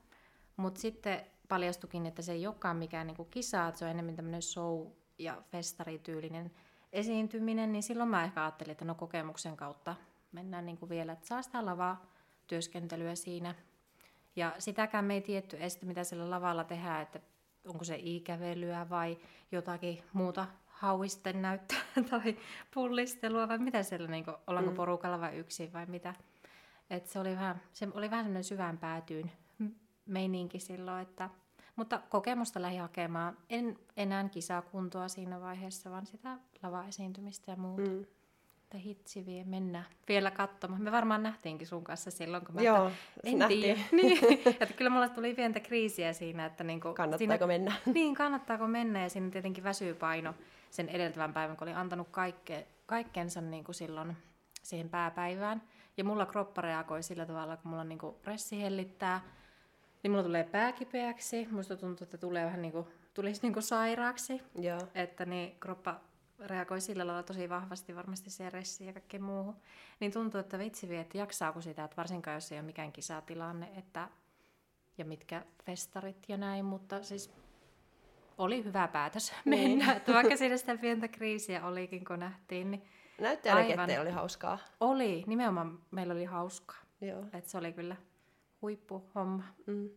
Mutta 0.58 0.82
sitten 0.82 1.26
paljastukin, 1.50 2.06
että 2.06 2.22
se 2.22 2.32
ei 2.32 2.48
olekaan 2.48 2.78
mikään 2.78 3.08
niinku 3.08 3.26
kisa, 3.26 3.67
että 3.67 3.80
se 3.80 3.86
on 3.86 3.91
enemmän 3.91 4.15
tämmöinen 4.15 4.41
show- 4.41 4.91
ja 5.17 5.41
festarityylinen 5.52 6.52
esiintyminen, 6.93 7.72
niin 7.72 7.84
silloin 7.84 8.10
mä 8.10 8.24
ehkä 8.24 8.43
ajattelin, 8.43 8.72
että 8.72 8.86
no 8.86 8.95
kokemuksen 8.95 9.58
kautta 9.58 9.95
mennään 10.32 10.65
niinku 10.65 10.89
vielä, 10.89 11.12
että 11.12 11.28
saa 11.28 11.41
sitä 11.41 11.65
lavaa 11.65 12.06
työskentelyä 12.48 13.15
siinä. 13.15 13.56
Ja 14.36 14.56
sitäkään 14.60 15.06
me 15.06 15.13
ei 15.13 15.22
tietty 15.22 15.58
edes, 15.58 15.82
mitä 15.82 16.04
sillä 16.04 16.30
lavalla 16.30 16.63
tehdään, 16.63 17.02
että 17.02 17.19
onko 17.65 17.84
se 17.84 17.95
ikävelyä 18.00 18.89
vai 18.89 19.17
jotakin 19.52 20.04
muuta 20.13 20.48
hauisten 20.79 21.41
näyttöä 21.41 21.77
tai 22.09 22.37
pullistelua 22.73 23.47
vai 23.47 23.57
mitä 23.57 23.83
siellä, 23.83 24.07
niin 24.07 24.25
kuin, 24.25 24.37
ollaanko 24.47 24.71
mm. 24.71 24.77
porukalla 24.77 25.21
vai 25.21 25.37
yksin 25.37 25.73
vai 25.73 25.85
mitä. 25.85 26.13
Et 26.89 27.07
se 27.07 27.19
oli 27.19 27.35
vähän, 27.35 27.61
se 27.73 27.87
oli 27.93 28.11
vähän 28.11 28.25
semmoinen 28.25 28.43
syvään 28.43 28.77
päätyyn 28.77 29.31
meininki 30.05 30.59
silloin, 30.59 31.01
että, 31.01 31.29
mutta 31.75 32.01
kokemusta 32.09 32.61
lähi 32.61 32.77
hakemaan. 32.77 33.37
En 33.49 33.79
enää 33.97 34.29
kisakuntoa 34.29 35.07
siinä 35.07 35.41
vaiheessa, 35.41 35.91
vaan 35.91 36.05
sitä 36.05 36.37
lava-esiintymistä 36.63 37.51
ja 37.51 37.55
muuta. 37.55 37.89
Mm. 37.89 38.05
Että 38.63 38.77
hitsi 38.77 39.25
vie, 39.25 39.43
mennään 39.43 39.85
vielä 40.07 40.31
katsomaan. 40.31 40.81
Me 40.81 40.91
varmaan 40.91 41.23
nähtiinkin 41.23 41.67
sun 41.67 41.83
kanssa 41.83 42.11
silloin, 42.11 42.45
kun 42.45 42.55
mä 42.55 42.61
Joo, 42.61 42.87
että, 42.87 43.45
en 43.45 43.47
tiedä. 43.47 43.79
Niin, 43.91 44.19
että 44.61 44.73
kyllä 44.73 44.89
mulla 44.89 45.09
tuli 45.09 45.33
pientä 45.33 45.59
kriisiä 45.59 46.13
siinä, 46.13 46.45
että 46.45 46.63
niinku, 46.63 46.93
kannattaako 46.93 47.33
siinä, 47.33 47.47
mennä. 47.47 47.73
Niin, 47.85 48.15
kannattaako 48.15 48.67
mennä 48.67 49.03
ja 49.03 49.09
siinä 49.09 49.29
tietenkin 49.29 49.63
väsyy 49.63 49.93
paino 49.93 50.33
sen 50.69 50.89
edeltävän 50.89 51.34
päivän, 51.34 51.58
kun 51.58 51.67
oli 51.67 51.75
antanut 51.75 52.08
kaikke, 52.12 52.67
kaikkensa 52.86 53.41
niin 53.41 53.63
kuin 53.63 53.75
silloin 53.75 54.17
siihen 54.63 54.89
pääpäivään. 54.89 55.62
Ja 55.97 56.03
mulla 56.03 56.25
kroppa 56.25 56.62
reagoi 56.62 57.03
sillä 57.03 57.25
tavalla, 57.25 57.58
kun 57.58 57.71
mulla 57.71 57.84
niin 57.84 57.99
kuin 57.99 58.15
pressi 58.15 58.62
hellittää, 58.62 59.21
niin 60.03 60.12
mulla 60.12 60.23
tulee 60.23 60.43
pää 60.43 60.71
kipeäksi. 60.71 61.47
Musta 61.51 61.77
tuntuu, 61.77 62.05
että 62.05 62.17
tulee 62.17 62.45
vähän 62.45 62.62
niin 62.62 62.71
kuin, 62.71 62.88
tulisi 63.13 63.41
niin 63.41 63.53
kuin 63.53 63.63
sairaaksi. 63.63 64.41
Joo. 64.55 64.79
Että 64.95 65.25
niin 65.25 65.60
kroppa 65.60 65.99
reagoi 66.39 66.82
sillä 66.82 67.08
lailla 67.08 67.23
tosi 67.23 67.49
vahvasti 67.49 67.95
varmasti 67.95 68.49
ressiin 68.49 68.88
ja 68.88 68.93
kaikkeen 68.93 69.23
muuhun. 69.23 69.55
Niin 69.99 70.12
tuntuu, 70.12 70.39
että 70.39 70.60
vitsi 70.60 70.89
vie, 70.89 70.99
että 70.99 71.17
jaksaako 71.17 71.62
sitä, 71.62 71.84
että 71.84 71.97
varsinkaan 71.97 72.36
jos 72.36 72.51
ei 72.51 72.60
ole 72.60 72.65
mikään 72.65 72.91
kisatilanne, 72.91 73.71
että 73.75 74.08
ja 74.97 75.05
mitkä 75.05 75.45
festarit 75.65 76.25
ja 76.27 76.38
näin, 76.38 76.65
mutta 76.65 77.03
siis 77.03 77.34
oli 78.39 78.63
hyvä 78.63 78.88
päätös 78.88 79.34
niin. 79.45 79.80
mennä. 79.80 79.93
Että 79.93 80.13
vaikka 80.13 80.38
siinä 80.38 80.58
sitä 80.58 80.78
pientä 80.78 81.08
kriisiä 81.08 81.65
olikin, 81.65 82.06
kun 82.06 82.19
nähtiin. 82.19 82.71
Niin 82.71 82.84
Näytti 83.19 83.49
ainakin, 83.49 83.80
että 83.80 84.02
oli 84.02 84.12
hauskaa. 84.12 84.58
Oli, 84.80 85.23
nimenomaan 85.28 85.80
meillä 85.91 86.13
oli 86.13 86.25
hauskaa. 86.25 86.78
Joo. 87.02 87.25
Et 87.34 87.45
se 87.45 87.58
oli 87.58 87.73
kyllä 87.73 87.95
huippuhomma. 88.62 89.43
Mm. 89.65 89.89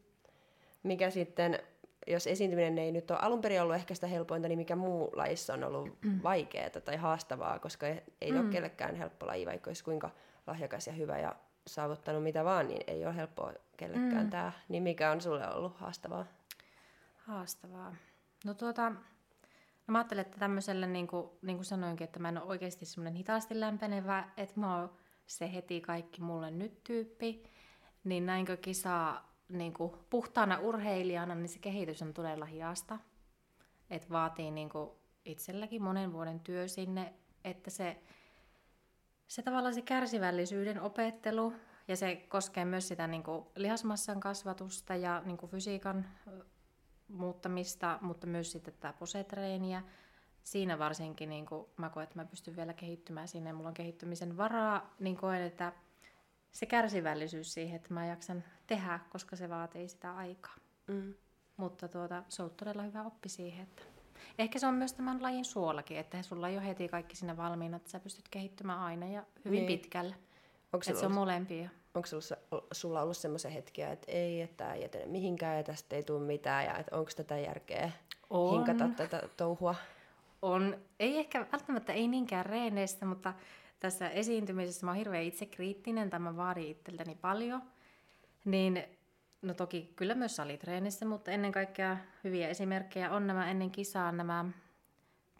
Mikä 0.83 1.11
sitten, 1.11 1.59
jos 2.07 2.26
esiintyminen 2.26 2.78
ei 2.78 2.92
nyt 2.92 3.11
ole 3.11 3.18
alun 3.22 3.40
perin 3.40 3.62
ollut 3.62 3.76
ehkä 3.76 3.94
sitä 3.94 4.07
helpointa, 4.07 4.48
niin 4.48 4.59
mikä 4.59 4.76
muu 4.76 5.11
lajissa 5.16 5.55
on 5.55 5.64
ollut 5.64 6.02
mm. 6.05 6.20
vaikeaa 6.22 6.70
tai 6.70 6.96
haastavaa, 6.96 7.59
koska 7.59 7.87
ei 8.20 8.33
mm. 8.33 8.40
ole 8.40 8.52
kellekään 8.52 8.94
helppo 8.94 9.26
laji, 9.26 9.46
vaikka 9.46 9.70
olisi 9.70 9.85
kuinka 9.85 10.11
lahjakas 10.46 10.87
ja 10.87 10.92
hyvä 10.92 11.18
ja 11.18 11.37
saavuttanut 11.66 12.22
mitä 12.22 12.44
vaan, 12.44 12.68
niin 12.68 12.83
ei 12.87 13.07
ole 13.07 13.16
helppoa 13.16 13.52
kellekään 13.76 14.24
mm. 14.24 14.31
tämä. 14.31 14.52
Niin 14.68 14.83
mikä 14.83 15.11
on 15.11 15.20
sulle 15.20 15.55
ollut 15.55 15.76
haastavaa? 15.76 16.26
Haastavaa. 17.16 17.94
No 18.44 18.55
tuota, 18.55 18.90
no 18.90 18.96
mä 19.87 19.98
ajattelen, 19.98 20.26
että 20.26 20.38
tämmöisellä, 20.38 20.87
niin 20.87 21.07
kuin, 21.07 21.31
niin 21.42 21.57
kuin 21.57 21.64
sanoinkin, 21.64 22.05
että 22.05 22.18
mä 22.18 22.28
en 22.28 22.38
ole 22.38 22.48
oikeasti 22.48 22.87
semmoinen 22.87 23.14
hitaasti 23.14 23.61
lämpenevä, 23.61 24.28
että 24.37 24.61
mä 24.61 24.76
oon 24.76 24.92
se 25.26 25.52
heti 25.52 25.81
kaikki 25.81 26.20
mulle 26.20 26.50
nyt 26.50 26.85
tyyppi, 26.85 27.42
niin 28.05 28.26
näinkö 28.26 28.57
kisaa 28.57 29.33
niin 29.48 29.72
kuin 29.72 29.92
puhtaana 30.11 30.59
urheilijana, 30.59 31.35
niin 31.35 31.48
se 31.48 31.59
kehitys 31.59 32.02
on 32.02 32.14
todella 32.14 32.44
hiasta. 32.44 32.98
Että 33.90 34.11
vaatii 34.11 34.50
niin 34.50 34.68
kuin 34.68 34.90
itselläkin 35.24 35.83
monen 35.83 36.12
vuoden 36.12 36.40
työ 36.40 36.68
sinne, 36.68 37.12
että 37.44 37.70
se, 37.70 38.02
se 39.26 39.42
tavallaan 39.42 39.74
se 39.74 39.83
kärsivällisyyden 39.83 40.81
opettelu, 40.81 41.52
ja 41.88 41.96
se 41.96 42.16
koskee 42.16 42.64
myös 42.64 42.88
sitä 42.88 43.07
niin 43.07 43.22
kuin 43.22 43.46
lihasmassan 43.57 44.20
kasvatusta 44.20 44.96
ja 44.96 45.22
niin 45.24 45.37
kuin 45.37 45.50
fysiikan 45.50 46.07
muuttamista, 47.08 47.98
mutta 48.00 48.26
myös 48.26 48.52
sitten 48.52 48.74
tätä 48.74 48.92
posetreeniä. 48.98 49.82
Siinä 50.42 50.78
varsinkin 50.78 51.28
niin 51.28 51.46
kuin 51.46 51.66
mä 51.76 51.90
koen, 51.90 52.04
että 52.04 52.18
mä 52.18 52.24
pystyn 52.24 52.56
vielä 52.56 52.72
kehittymään 52.72 53.28
sinne 53.28 53.50
ja 53.50 53.54
mulla 53.54 53.68
on 53.68 53.74
kehittymisen 53.74 54.36
varaa, 54.36 54.94
niin 55.00 55.16
koen, 55.16 55.42
että 55.42 55.72
se 56.52 56.66
kärsivällisyys 56.66 57.54
siihen, 57.54 57.76
että 57.76 57.94
mä 57.94 58.06
jaksan 58.06 58.44
tehdä, 58.66 59.00
koska 59.10 59.36
se 59.36 59.48
vaatii 59.48 59.88
sitä 59.88 60.16
aikaa. 60.16 60.54
Mm. 60.86 61.14
Mutta 61.56 61.88
tuota, 61.88 62.22
se 62.28 62.42
on 62.42 62.50
todella 62.50 62.82
hyvä 62.82 63.02
oppi 63.02 63.28
siihen, 63.28 63.62
että 63.62 63.82
ehkä 64.38 64.58
se 64.58 64.66
on 64.66 64.74
myös 64.74 64.92
tämän 64.92 65.22
lajin 65.22 65.44
suolakin, 65.44 65.98
että 65.98 66.22
sulla 66.22 66.48
ei 66.48 66.56
ole 66.56 66.66
heti 66.66 66.88
kaikki 66.88 67.16
sinne 67.16 67.36
valmiina, 67.36 67.76
että 67.76 67.90
sä 67.90 68.00
pystyt 68.00 68.28
kehittymään 68.28 68.78
aina 68.78 69.06
ja 69.06 69.24
hyvin 69.44 69.66
niin. 69.66 69.80
pitkälle. 69.80 70.14
Onko 70.72 70.84
se, 70.84 70.94
se 70.94 71.06
on 71.06 71.14
molempia 71.14 71.68
onko 71.94 72.09
sulla, 72.09 72.62
sulla 72.72 73.02
ollut 73.02 73.16
semmoisia 73.16 73.50
hetkiä, 73.50 73.92
että 73.92 74.12
ei, 74.12 74.40
että 74.40 74.72
ei 74.72 74.85
etene 74.85 75.07
mihinkään 75.07 75.57
ja 75.57 75.62
tästä 75.62 75.96
ei 75.96 76.02
tule 76.02 76.26
mitään 76.26 76.64
ja 76.64 76.78
että 76.78 76.96
onko 76.96 77.11
tätä 77.16 77.38
järkeä 77.38 77.90
on. 78.31 78.55
hinkata 78.55 78.88
tätä 78.96 79.28
touhua? 79.37 79.74
On. 80.42 80.76
Ei 81.00 81.18
ehkä 81.18 81.46
välttämättä 81.52 81.92
ei 81.92 82.09
niinkään 82.09 82.46
reeneistä, 82.46 83.07
mutta 83.07 83.35
tässä 83.81 84.09
esiintymisessä 84.09 84.87
mä 84.87 84.90
oon 84.90 84.98
hirveän 84.98 85.24
itsekriittinen, 85.24 86.11
tämä 86.11 86.37
vaadin 86.37 86.68
itseltäni 86.68 87.14
paljon. 87.14 87.62
Niin, 88.44 88.85
no 89.42 89.55
toki 89.55 89.92
kyllä 89.96 90.14
myös 90.14 90.37
salitreenissä, 90.37 91.07
mutta 91.07 91.31
ennen 91.31 91.52
kaikkea 91.52 91.96
hyviä 92.24 92.48
esimerkkejä 92.48 93.11
on 93.11 93.26
nämä 93.26 93.50
ennen 93.50 93.70
kisaa 93.70 94.12
nämä 94.12 94.44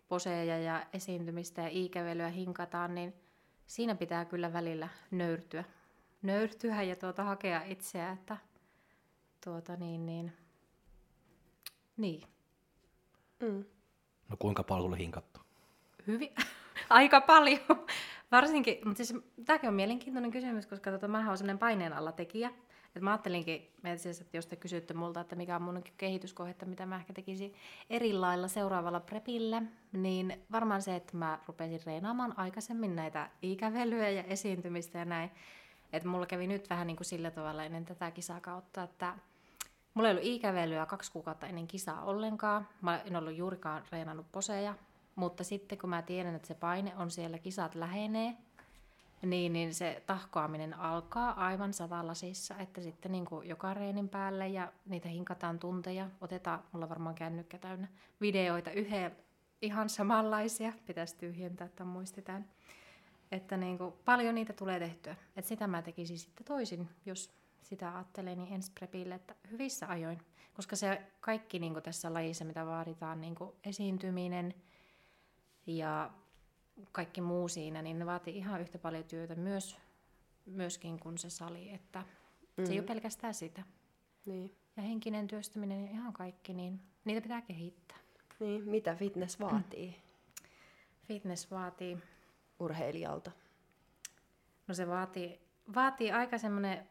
poseja 0.09 0.59
ja 0.59 0.87
esiintymistä 0.93 1.63
ja 1.63 1.69
iikävelyä 1.69 2.29
hinkataan, 2.29 2.95
niin 2.95 3.15
siinä 3.67 3.95
pitää 3.95 4.25
kyllä 4.25 4.53
välillä 4.53 4.89
nöyrtyä 5.11 5.65
nöyrtyä 6.23 6.83
ja 6.83 6.97
tuota, 6.97 7.25
hakea 7.25 7.63
itseä, 7.63 8.13
että 8.13 8.37
tuota, 9.45 9.77
niin, 9.77 10.07
niin, 10.07 10.33
niin. 11.97 12.23
Mm. 13.41 13.65
No 14.29 14.37
kuinka 14.39 14.63
paljon 14.63 14.89
oli 14.89 14.99
hinkattu? 14.99 15.41
Hyvin, 16.07 16.31
aika 16.91 17.21
paljon. 17.21 17.61
Varsinkin, 18.33 18.79
mutta 18.85 19.05
siis 19.05 19.23
tämäkin 19.45 19.69
on 19.69 19.75
mielenkiintoinen 19.75 20.31
kysymys, 20.31 20.67
koska 20.67 20.91
tota, 20.91 21.09
mä 21.09 21.29
oon 21.29 21.39
sellainen 21.39 21.59
paineen 21.59 21.93
alla 21.93 22.13
tekijä. 22.13 22.51
Et 22.97 23.03
mä 23.03 23.11
ajattelinkin, 23.11 23.55
että 23.85 24.37
jos 24.37 24.47
te 24.47 24.57
kysytte 24.57 24.95
multa, 24.95 25.21
että 25.21 25.37
mikä 25.37 25.57
on 25.57 25.63
mun 25.63 25.83
kehityskohetta, 25.97 26.67
mitä 26.67 26.87
mä 26.87 26.97
ehkä 26.97 27.13
tekisin 27.13 27.55
eri 27.91 28.13
lailla 28.13 28.49
seuraavalla 28.49 29.01
prepillä, 29.01 29.63
niin 29.93 30.43
varmaan 30.53 30.83
se, 30.83 30.97
että 30.97 31.17
mä 31.17 31.39
rupesin 31.47 31.81
reenaamaan 31.87 32.39
aikaisemmin 32.39 32.97
näitä 32.97 33.31
ikävelyjä 33.43 34.11
ja 34.11 34.23
esiintymistä 34.23 34.99
ja 34.99 35.05
näin. 35.05 35.31
Että 35.93 36.09
mulla 36.09 36.27
kävi 36.27 36.47
nyt 36.47 36.71
vähän 36.71 36.87
niin 36.87 36.97
kuin 36.97 37.05
sillä 37.07 37.31
tavalla 37.31 37.65
ennen 37.65 37.85
tätä 37.85 38.11
kisakautta, 38.11 38.83
että 38.83 39.15
mulla 39.95 40.09
ei 40.09 40.13
ollut 40.15 40.27
ikävelyä 40.27 40.87
kaksi 40.87 41.13
kuukautta 41.13 41.47
ennen 41.47 41.67
kisaa 41.67 42.05
ollenkaan. 42.05 42.69
Mä 42.81 42.99
en 42.99 43.17
ollut 43.17 43.37
juurikaan 43.37 43.83
reenannut 43.93 44.33
poseja, 44.33 44.75
mutta 45.15 45.45
sitten 45.45 45.79
kun 45.79 45.91
mä 45.91 46.03
tiedän, 46.03 46.35
että 46.35 46.49
se 46.49 46.55
paine 46.55 46.97
on 46.97 47.11
siellä, 47.11 47.39
kisat 47.39 47.75
lähenee, 47.75 48.37
niin, 49.23 49.53
niin 49.53 49.75
se 49.75 50.03
tahkoaminen 50.07 50.75
alkaa 50.75 51.47
aivan 51.47 51.73
satalasissa, 51.73 52.55
että 52.59 52.81
sitten 52.81 53.13
niin 53.13 53.25
kuin 53.25 53.49
joka 53.49 53.75
reenin 53.75 54.09
päälle 54.09 54.49
ja 54.49 54.73
niitä 54.87 55.09
hinkataan 55.09 55.59
tunteja. 55.59 56.09
Otetaan, 56.21 56.63
mulla 56.73 56.89
varmaan 56.89 57.15
kännykkä 57.15 57.59
täynnä 57.59 57.89
videoita 58.21 58.71
yhden 58.71 59.17
ihan 59.63 59.89
samanlaisia, 59.89 60.73
pitäisi 60.87 61.17
tyhjentää 61.17 61.69
tai 61.69 61.87
muistetaan. 61.87 62.45
Että 63.33 63.57
niin 63.57 63.79
kuin, 63.79 63.93
paljon 64.05 64.35
niitä 64.35 64.53
tulee 64.53 64.79
tehtyä. 64.79 65.17
Että 65.37 65.49
sitä 65.49 65.67
mä 65.67 65.83
tekisin 65.83 66.19
sitten 66.19 66.47
toisin, 66.47 66.89
jos 67.07 67.31
sitä 67.63 67.95
ajattelee, 67.95 68.37
niin 68.37 68.53
ensi 68.53 68.73
prepille, 68.73 69.15
että 69.15 69.35
hyvissä 69.51 69.89
ajoin. 69.89 70.19
Koska 70.55 70.77
se 70.77 71.03
kaikki 71.21 71.59
niin 71.59 71.73
kuin 71.73 71.83
tässä 71.83 72.15
lajissa, 72.15 72.45
mitä 72.45 72.67
vaaditaan, 72.67 73.21
niin 73.21 73.35
kuin 73.35 73.51
esiintyminen 73.65 74.55
ja 75.67 76.11
kaikki 76.93 77.21
muu 77.21 77.49
siinä, 77.49 77.83
niin 77.83 77.99
ne 77.99 78.07
vaatii 78.07 78.37
ihan 78.37 78.61
yhtä 78.61 78.79
paljon 78.79 79.05
työtä 79.05 79.35
myös, 79.35 79.77
myöskin 80.47 81.01
kuin 81.01 81.19
se 81.19 81.31
sali. 81.31 81.75
Että 81.75 82.05
mm. 82.57 82.67
se 82.67 82.73
ei 82.73 82.79
ole 82.79 82.85
mm. 82.85 82.89
pelkästään 82.89 83.35
sitä. 83.35 83.63
Niin. 84.27 84.57
Ja 84.77 84.83
henkinen 84.83 85.27
työstäminen 85.27 85.85
ja 85.85 85.91
ihan 85.91 86.13
kaikki, 86.13 86.55
niin 86.55 86.81
niitä 87.05 87.21
pitää 87.21 87.43
kehittää. 87.43 87.99
Niin, 88.41 88.69
mitä 88.69 88.95
fitness 88.95 89.41
vaatii? 89.41 89.97
Fitness 91.07 91.51
vaatii 91.51 91.99
urheilijalta? 92.63 93.31
No 94.69 94.75
se 94.75 94.89
vaatii, 94.89 95.41
vaatii 95.75 96.13
aika 96.13 96.39
semmoinen, 96.39 96.89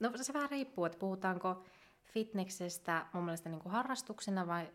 no 0.00 0.10
se 0.14 0.32
vähän 0.32 0.50
riippuu, 0.50 0.84
että 0.84 0.98
puhutaanko 0.98 1.64
fitneksestä 2.04 3.06
mun 3.12 3.24
mielestä 3.24 3.48
niin 3.48 3.60
kuin 3.60 3.72
harrastuksena 3.72 4.46
vai 4.46 4.68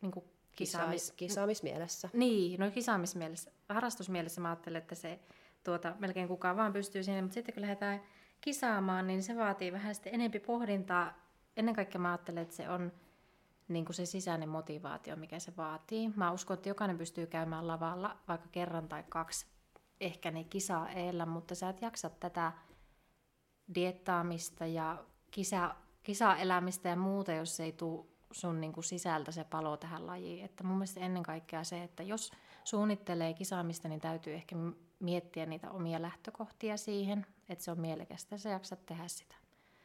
niin 0.00 0.12
kuin 0.12 0.24
kisaamis... 0.56 1.12
kisaamismielessä. 1.12 2.08
Niin, 2.12 2.60
no 2.60 2.70
kisaamismielessä. 2.70 3.50
Harrastusmielessä 3.68 4.40
mä 4.40 4.48
ajattelen, 4.48 4.82
että 4.82 4.94
se 4.94 5.20
tuota, 5.64 5.94
melkein 5.98 6.28
kukaan 6.28 6.56
vaan 6.56 6.72
pystyy 6.72 7.02
siihen, 7.02 7.24
mutta 7.24 7.34
sitten 7.34 7.54
kun 7.54 7.62
lähdetään 7.62 8.00
kisaamaan, 8.40 9.06
niin 9.06 9.22
se 9.22 9.36
vaatii 9.36 9.72
vähän 9.72 9.94
sitten 9.94 10.14
enempi 10.14 10.40
pohdintaa. 10.40 11.14
Ennen 11.56 11.74
kaikkea 11.74 12.00
mä 12.00 12.08
ajattelen, 12.10 12.42
että 12.42 12.56
se 12.56 12.68
on 12.68 12.92
niin 13.68 13.84
kuin 13.84 13.94
se 13.94 14.06
sisäinen 14.06 14.48
motivaatio, 14.48 15.16
mikä 15.16 15.38
se 15.38 15.56
vaatii. 15.56 16.12
Mä 16.16 16.32
uskon, 16.32 16.54
että 16.54 16.68
jokainen 16.68 16.98
pystyy 16.98 17.26
käymään 17.26 17.66
lavalla 17.66 18.16
vaikka 18.28 18.48
kerran 18.52 18.88
tai 18.88 19.04
kaksi 19.08 19.46
ehkä 20.00 20.30
ne 20.30 20.44
kisaa 20.44 20.88
eellä, 20.88 21.26
mutta 21.26 21.54
sä 21.54 21.68
et 21.68 21.82
jaksa 21.82 22.10
tätä 22.10 22.52
diettaamista 23.74 24.66
ja 24.66 25.04
kisa, 25.30 25.74
kisaelämistä 26.02 26.88
ja 26.88 26.96
muuta, 26.96 27.32
jos 27.32 27.60
ei 27.60 27.72
tule 27.72 28.06
sun 28.30 28.60
niin 28.60 28.72
kuin 28.72 28.84
sisältä 28.84 29.32
se 29.32 29.44
palo 29.44 29.76
tähän 29.76 30.06
lajiin. 30.06 30.44
Että 30.44 30.64
mun 30.64 30.76
mielestä 30.76 31.00
ennen 31.00 31.22
kaikkea 31.22 31.64
se, 31.64 31.82
että 31.82 32.02
jos 32.02 32.32
suunnittelee 32.64 33.34
kisaamista, 33.34 33.88
niin 33.88 34.00
täytyy 34.00 34.34
ehkä 34.34 34.56
miettiä 35.00 35.46
niitä 35.46 35.70
omia 35.70 36.02
lähtökohtia 36.02 36.76
siihen, 36.76 37.26
että 37.48 37.64
se 37.64 37.70
on 37.70 37.80
mielekästä 37.80 38.34
ja 38.34 38.38
sä 38.38 38.48
jaksat 38.48 38.86
tehdä 38.86 39.08
sitä. 39.08 39.34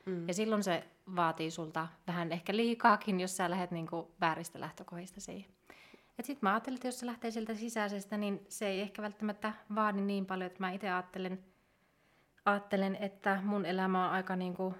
Mm. 0.05 0.27
Ja 0.27 0.33
silloin 0.33 0.63
se 0.63 0.87
vaatii 1.15 1.51
sulta 1.51 1.87
vähän 2.07 2.31
ehkä 2.31 2.55
liikaakin, 2.55 3.19
jos 3.19 3.37
sä 3.37 3.49
lähdet 3.49 3.71
niin 3.71 3.87
kuin 3.87 4.07
vääristä 4.21 4.59
lähtökohdista 4.59 5.21
siihen. 5.21 5.52
Sitten 6.21 6.39
mä 6.41 6.51
ajattelin, 6.51 6.75
että 6.75 6.87
jos 6.87 6.99
se 6.99 7.05
lähtee 7.05 7.31
sieltä 7.31 7.55
sisäisestä, 7.55 8.17
niin 8.17 8.45
se 8.49 8.67
ei 8.67 8.81
ehkä 8.81 9.01
välttämättä 9.01 9.53
vaadi 9.75 10.01
niin 10.01 10.25
paljon, 10.25 10.47
että 10.47 10.59
mä 10.59 10.71
itse 10.71 10.89
ajattelen, 10.89 11.45
ajattelen, 12.45 12.95
että 12.95 13.39
mun 13.43 13.65
elämä 13.65 14.05
on 14.05 14.11
aika 14.11 14.35
niin 14.35 14.53
kuin 14.55 14.75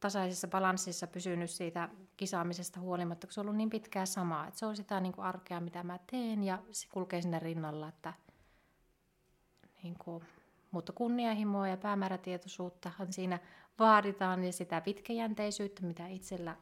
tasaisessa 0.00 0.48
balanssissa 0.48 1.06
pysynyt 1.06 1.50
siitä 1.50 1.88
kisaamisesta 2.16 2.80
huolimatta, 2.80 3.26
kun 3.26 3.32
se 3.34 3.40
on 3.40 3.46
ollut 3.46 3.56
niin 3.56 3.70
pitkää 3.70 4.06
samaa. 4.06 4.46
Että 4.46 4.60
se 4.60 4.66
on 4.66 4.76
sitä 4.76 5.00
niin 5.00 5.12
kuin 5.12 5.24
arkea, 5.24 5.60
mitä 5.60 5.82
mä 5.82 5.98
teen 6.10 6.42
ja 6.42 6.58
se 6.72 6.88
kulkee 6.92 7.22
sinne 7.22 7.38
rinnalla, 7.38 7.88
että 7.88 8.14
niin 9.82 9.96
kuin, 9.98 10.24
mutta 10.70 10.92
kunnianhimoa 10.92 11.68
ja 11.68 11.76
päämäärätietoisuuttahan 11.76 13.12
siinä 13.12 13.38
vaaditaan 13.78 14.44
ja 14.44 14.52
sitä 14.52 14.80
pitkäjänteisyyttä, 14.80 15.82
mitä 15.82 16.06
itsellä 16.06 16.56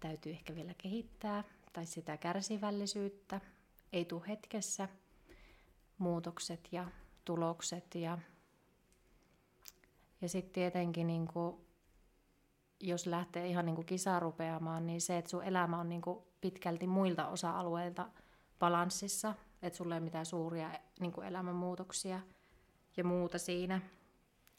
täytyy 0.00 0.32
ehkä 0.32 0.54
vielä 0.54 0.74
kehittää, 0.78 1.44
tai 1.76 1.86
sitä 1.86 2.16
kärsivällisyyttä. 2.16 3.40
Ei 3.92 4.04
tule 4.04 4.22
hetkessä 4.28 4.88
muutokset 5.98 6.68
ja 6.72 6.86
tulokset 7.24 7.94
ja, 7.94 8.18
ja 10.20 10.28
sitten 10.28 10.52
tietenkin 10.52 11.06
niin 11.06 11.28
kuin, 11.28 11.56
jos 12.80 13.06
lähtee 13.06 13.46
ihan 13.46 13.66
niin 13.66 13.74
kuin 13.74 13.86
kisaa 13.86 14.20
rupeamaan, 14.20 14.86
niin 14.86 15.00
se, 15.00 15.18
että 15.18 15.30
sun 15.30 15.44
elämä 15.44 15.80
on 15.80 15.88
niin 15.88 16.02
kuin 16.02 16.18
pitkälti 16.40 16.86
muilta 16.86 17.28
osa-alueilta 17.28 18.08
balanssissa, 18.58 19.34
että 19.62 19.76
sulla 19.76 19.94
ei 19.94 19.98
ole 19.98 20.04
mitään 20.04 20.26
suuria 20.26 20.70
niin 21.00 21.12
kuin 21.12 21.26
elämänmuutoksia 21.26 22.20
ja 22.96 23.04
muuta 23.04 23.38
siinä– 23.38 23.80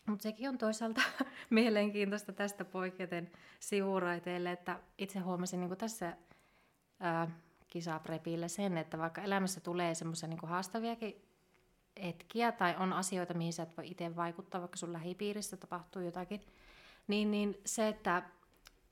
mutta 0.07 0.23
sekin 0.23 0.49
on 0.49 0.57
toisaalta 0.57 1.01
mielenkiintoista 1.49 2.33
tästä 2.33 2.65
poiketen 2.65 3.31
sivuraiteille, 3.59 4.51
että 4.51 4.79
itse 4.97 5.19
huomasin 5.19 5.59
niin 5.59 5.77
tässä 5.77 6.17
ää, 6.99 7.27
kisaprepillä 7.67 8.47
sen, 8.47 8.77
että 8.77 8.97
vaikka 8.97 9.21
elämässä 9.21 9.59
tulee 9.59 9.95
semmoisia 9.95 10.29
niin 10.29 10.39
haastaviakin 10.43 11.27
hetkiä 12.03 12.51
tai 12.51 12.75
on 12.79 12.93
asioita, 12.93 13.33
mihin 13.33 13.53
sä 13.53 13.63
et 13.63 13.77
voi 13.77 13.87
itse 13.87 14.15
vaikuttaa, 14.15 14.61
vaikka 14.61 14.77
sun 14.77 14.93
lähipiirissä 14.93 15.57
tapahtuu 15.57 16.01
jotakin, 16.01 16.41
niin, 17.07 17.31
niin 17.31 17.57
se, 17.65 17.87
että 17.87 18.23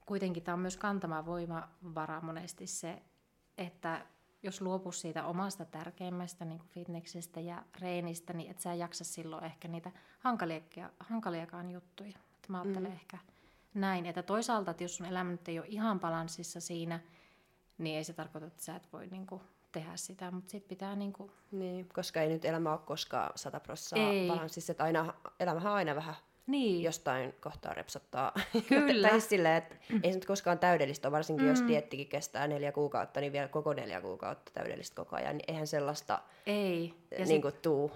kuitenkin 0.06 0.44
tämä 0.44 0.54
on 0.54 0.60
myös 0.60 0.78
kantama 0.78 1.26
voimavara 1.26 2.22
monesti 2.22 2.68
se, 2.68 3.02
että 3.58 4.06
jos 4.44 4.62
luopuisi 4.62 5.00
siitä 5.00 5.26
omasta 5.26 5.66
tärkeimmästä 5.66 6.46
niin 6.46 6.60
kuin 6.60 6.70
fitneksestä 6.70 7.40
ja 7.40 7.64
reenistä, 7.82 8.34
niin 8.34 8.52
et 8.52 8.60
sä 8.60 8.74
jaksa 8.74 9.04
silloin 9.04 9.44
ehkä 9.44 9.68
niitä 9.68 9.92
hankaliakaan 11.00 11.72
juttuja. 11.72 12.20
Että 12.36 12.48
mä 12.52 12.62
ajattelen 12.62 12.92
mm. 12.92 12.96
ehkä 12.96 13.18
näin, 13.74 14.06
että 14.06 14.24
toisaalta, 14.24 14.72
että 14.72 14.84
jos 14.84 14.96
sun 14.96 15.06
elämä 15.06 15.32
nyt 15.32 15.48
ei 15.48 15.60
ole 15.60 15.68
ihan 15.70 16.00
balanssissa 16.00 16.60
siinä, 16.60 17.00
niin 17.78 17.98
ei 17.98 18.04
se 18.04 18.14
tarkoita, 18.14 18.48
että 18.48 18.64
sä 18.64 18.76
et 18.76 18.94
voi 18.94 19.08
niin 19.08 19.28
kuin, 19.28 19.42
tehdä 19.72 19.92
sitä, 19.96 20.32
mutta 20.32 20.52
sitten 20.52 20.70
pitää 20.70 20.96
niin 20.96 21.14
kuin... 21.14 21.32
Niin, 21.52 21.90
koska 21.94 22.22
ei 22.22 22.30
nyt 22.30 22.46
elämä 22.46 22.72
ole 22.72 22.80
koskaan 22.86 23.32
sata 23.36 23.60
prosenttia 23.60 24.34
balanssissa, 24.34 24.72
että 24.72 24.84
aina, 24.84 25.14
elämähän 25.40 25.72
on 25.72 25.78
aina 25.78 25.96
vähän 25.96 26.16
niin. 26.48 26.84
jostain 26.84 27.34
kohtaa 27.42 27.74
repsottaa. 27.74 28.34
Kyllä. 28.70 29.10
tai 29.10 29.22
silleen, 29.22 29.56
että 29.56 29.76
ei 30.04 30.12
se 30.12 30.18
nyt 30.18 30.26
koskaan 30.26 30.60
täydellistä 30.60 31.08
ole, 31.08 31.12
varsinkin 31.12 31.46
mm. 31.46 31.50
jos 31.50 31.68
diettikin 31.68 32.08
kestää 32.08 32.48
neljä 32.48 32.72
kuukautta, 32.72 33.20
niin 33.20 33.34
vielä 33.34 33.48
koko 33.48 33.74
neljä 33.74 34.02
kuukautta 34.02 34.52
täydellistä 34.54 34.96
koko 34.96 35.16
ajan, 35.16 35.38
niin 35.38 35.46
eihän 35.48 35.68
sellaista 35.68 36.22
ei. 36.46 36.94
Ja 37.20 37.26
niin 37.26 37.42
kuin, 37.42 37.54
tuu. 37.62 37.92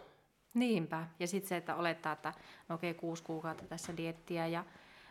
Niinpä. 0.53 1.07
Ja 1.19 1.27
sitten 1.27 1.49
se, 1.49 1.57
että 1.57 1.75
olettaa, 1.75 2.13
että 2.13 2.33
no 2.69 2.75
okei, 2.75 2.91
okay, 2.91 2.99
kuusi 2.99 3.23
kuukautta 3.23 3.65
tässä 3.65 3.97
diettiä 3.97 4.47
ja 4.47 4.65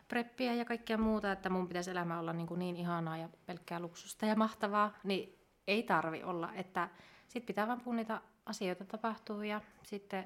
preppiä 0.09 0.55
ja 0.55 0.64
kaikkea 0.64 0.99
muuta, 0.99 1.33
että 1.33 1.51
mun 1.51 1.68
pitäisi 1.68 1.90
elämä 1.90 2.18
olla 2.18 2.33
niin, 2.33 2.47
kuin 2.47 2.59
niin 2.59 2.77
ihanaa 2.77 3.16
ja 3.16 3.29
pelkkää 3.47 3.81
luksusta 3.81 4.27
ja 4.27 4.37
mahtavaa, 4.37 4.99
niin 5.05 5.38
ei 5.66 5.83
tarvi 5.83 6.23
olla. 6.23 6.53
Että 6.55 6.88
sitten 7.29 7.47
pitää 7.47 7.66
vaan 7.66 7.81
punnita 7.81 8.21
asioita 8.47 8.85
tapahtuu 8.85 9.42
ja 9.42 9.61
sitten 9.83 10.25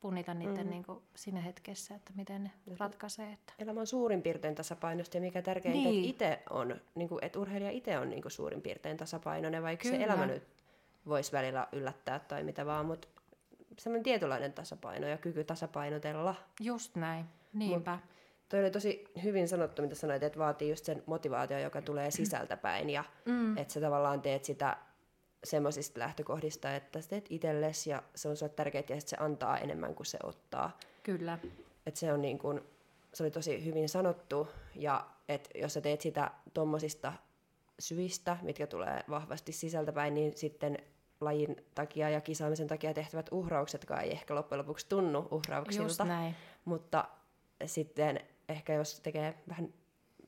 punnita 0.00 0.34
niiden 0.34 0.66
mm. 0.66 0.70
niin 0.70 0.84
kuin 0.84 1.02
siinä 1.16 1.40
hetkessä, 1.40 1.94
että 1.94 2.12
miten 2.16 2.44
ne 2.44 2.50
ja 2.66 2.76
ratkaisee. 2.78 3.32
Että... 3.32 3.52
Elämä 3.58 3.80
on 3.80 3.86
suurin 3.86 4.22
piirtein 4.22 4.54
tasapainosta 4.54 5.16
ja 5.16 5.20
mikä 5.20 5.42
tärkeintä, 5.42 5.88
niin. 5.88 5.98
että 5.98 6.10
itse 6.10 6.42
on, 6.50 6.80
niin 6.94 7.08
kuin, 7.08 7.24
että 7.24 7.38
urheilija 7.38 7.70
itse 7.70 7.98
on 7.98 8.10
niin 8.10 8.22
kuin 8.22 8.32
suurin 8.32 8.62
piirtein 8.62 8.96
tasapainoinen, 8.96 9.62
vaikka 9.62 9.82
Kyllä. 9.82 9.96
se 9.96 10.04
elämä 10.04 10.26
nyt 10.26 10.42
voisi 11.06 11.32
välillä 11.32 11.68
yllättää 11.72 12.18
tai 12.18 12.42
mitä 12.42 12.66
vaan, 12.66 12.86
mutta 12.86 13.08
semmoinen 13.78 14.02
tietynlainen 14.02 14.52
tasapaino 14.52 15.06
ja 15.06 15.18
kyky 15.18 15.44
tasapainotella. 15.44 16.34
Just 16.60 16.96
näin, 16.96 17.24
niinpä. 17.52 17.92
Mut 17.92 18.02
toi 18.54 18.60
oli 18.60 18.70
tosi 18.70 19.04
hyvin 19.22 19.48
sanottu, 19.48 19.82
mitä 19.82 19.94
sanoit, 19.94 20.22
että 20.22 20.38
vaatii 20.38 20.70
just 20.70 20.84
sen 20.84 21.02
motivaatio, 21.06 21.58
joka 21.58 21.82
tulee 21.82 22.10
sisältäpäin 22.10 22.90
ja 22.90 23.04
mm. 23.24 23.58
että 23.58 23.74
sä 23.74 23.80
tavallaan 23.80 24.22
teet 24.22 24.44
sitä 24.44 24.76
semmoisista 25.44 26.00
lähtökohdista, 26.00 26.74
että 26.74 27.00
sä 27.00 27.08
teet 27.08 27.26
itsellesi 27.30 27.90
ja 27.90 28.02
se 28.14 28.28
on 28.28 28.36
sulle 28.36 28.52
tärkeää 28.56 28.84
ja 28.88 29.00
se 29.00 29.16
antaa 29.20 29.58
enemmän 29.58 29.94
kuin 29.94 30.06
se 30.06 30.18
ottaa. 30.22 30.78
Kyllä. 31.02 31.38
Et 31.86 31.96
se 31.96 32.12
on 32.12 32.22
niin 32.22 32.38
kun, 32.38 32.64
se 33.14 33.22
oli 33.22 33.30
tosi 33.30 33.64
hyvin 33.64 33.88
sanottu 33.88 34.48
ja 34.74 35.06
että 35.28 35.50
jos 35.54 35.74
sä 35.74 35.80
teet 35.80 36.00
sitä 36.00 36.30
tuommoisista 36.54 37.12
syistä, 37.78 38.36
mitkä 38.42 38.66
tulee 38.66 39.04
vahvasti 39.10 39.52
sisältäpäin, 39.52 40.14
niin 40.14 40.36
sitten 40.36 40.78
lajin 41.20 41.56
takia 41.74 42.10
ja 42.10 42.20
kisaamisen 42.20 42.68
takia 42.68 42.94
tehtävät 42.94 43.28
uhrauksetkaan 43.32 44.02
ei 44.02 44.10
ehkä 44.10 44.34
loppujen 44.34 44.58
lopuksi 44.58 44.88
tunnu 44.88 45.28
uhrauksilta. 45.30 45.88
Just 45.88 46.04
näin. 46.04 46.34
Mutta 46.64 47.04
sitten 47.66 48.20
ehkä 48.48 48.74
jos 48.74 49.00
tekee 49.00 49.34
vähän 49.48 49.68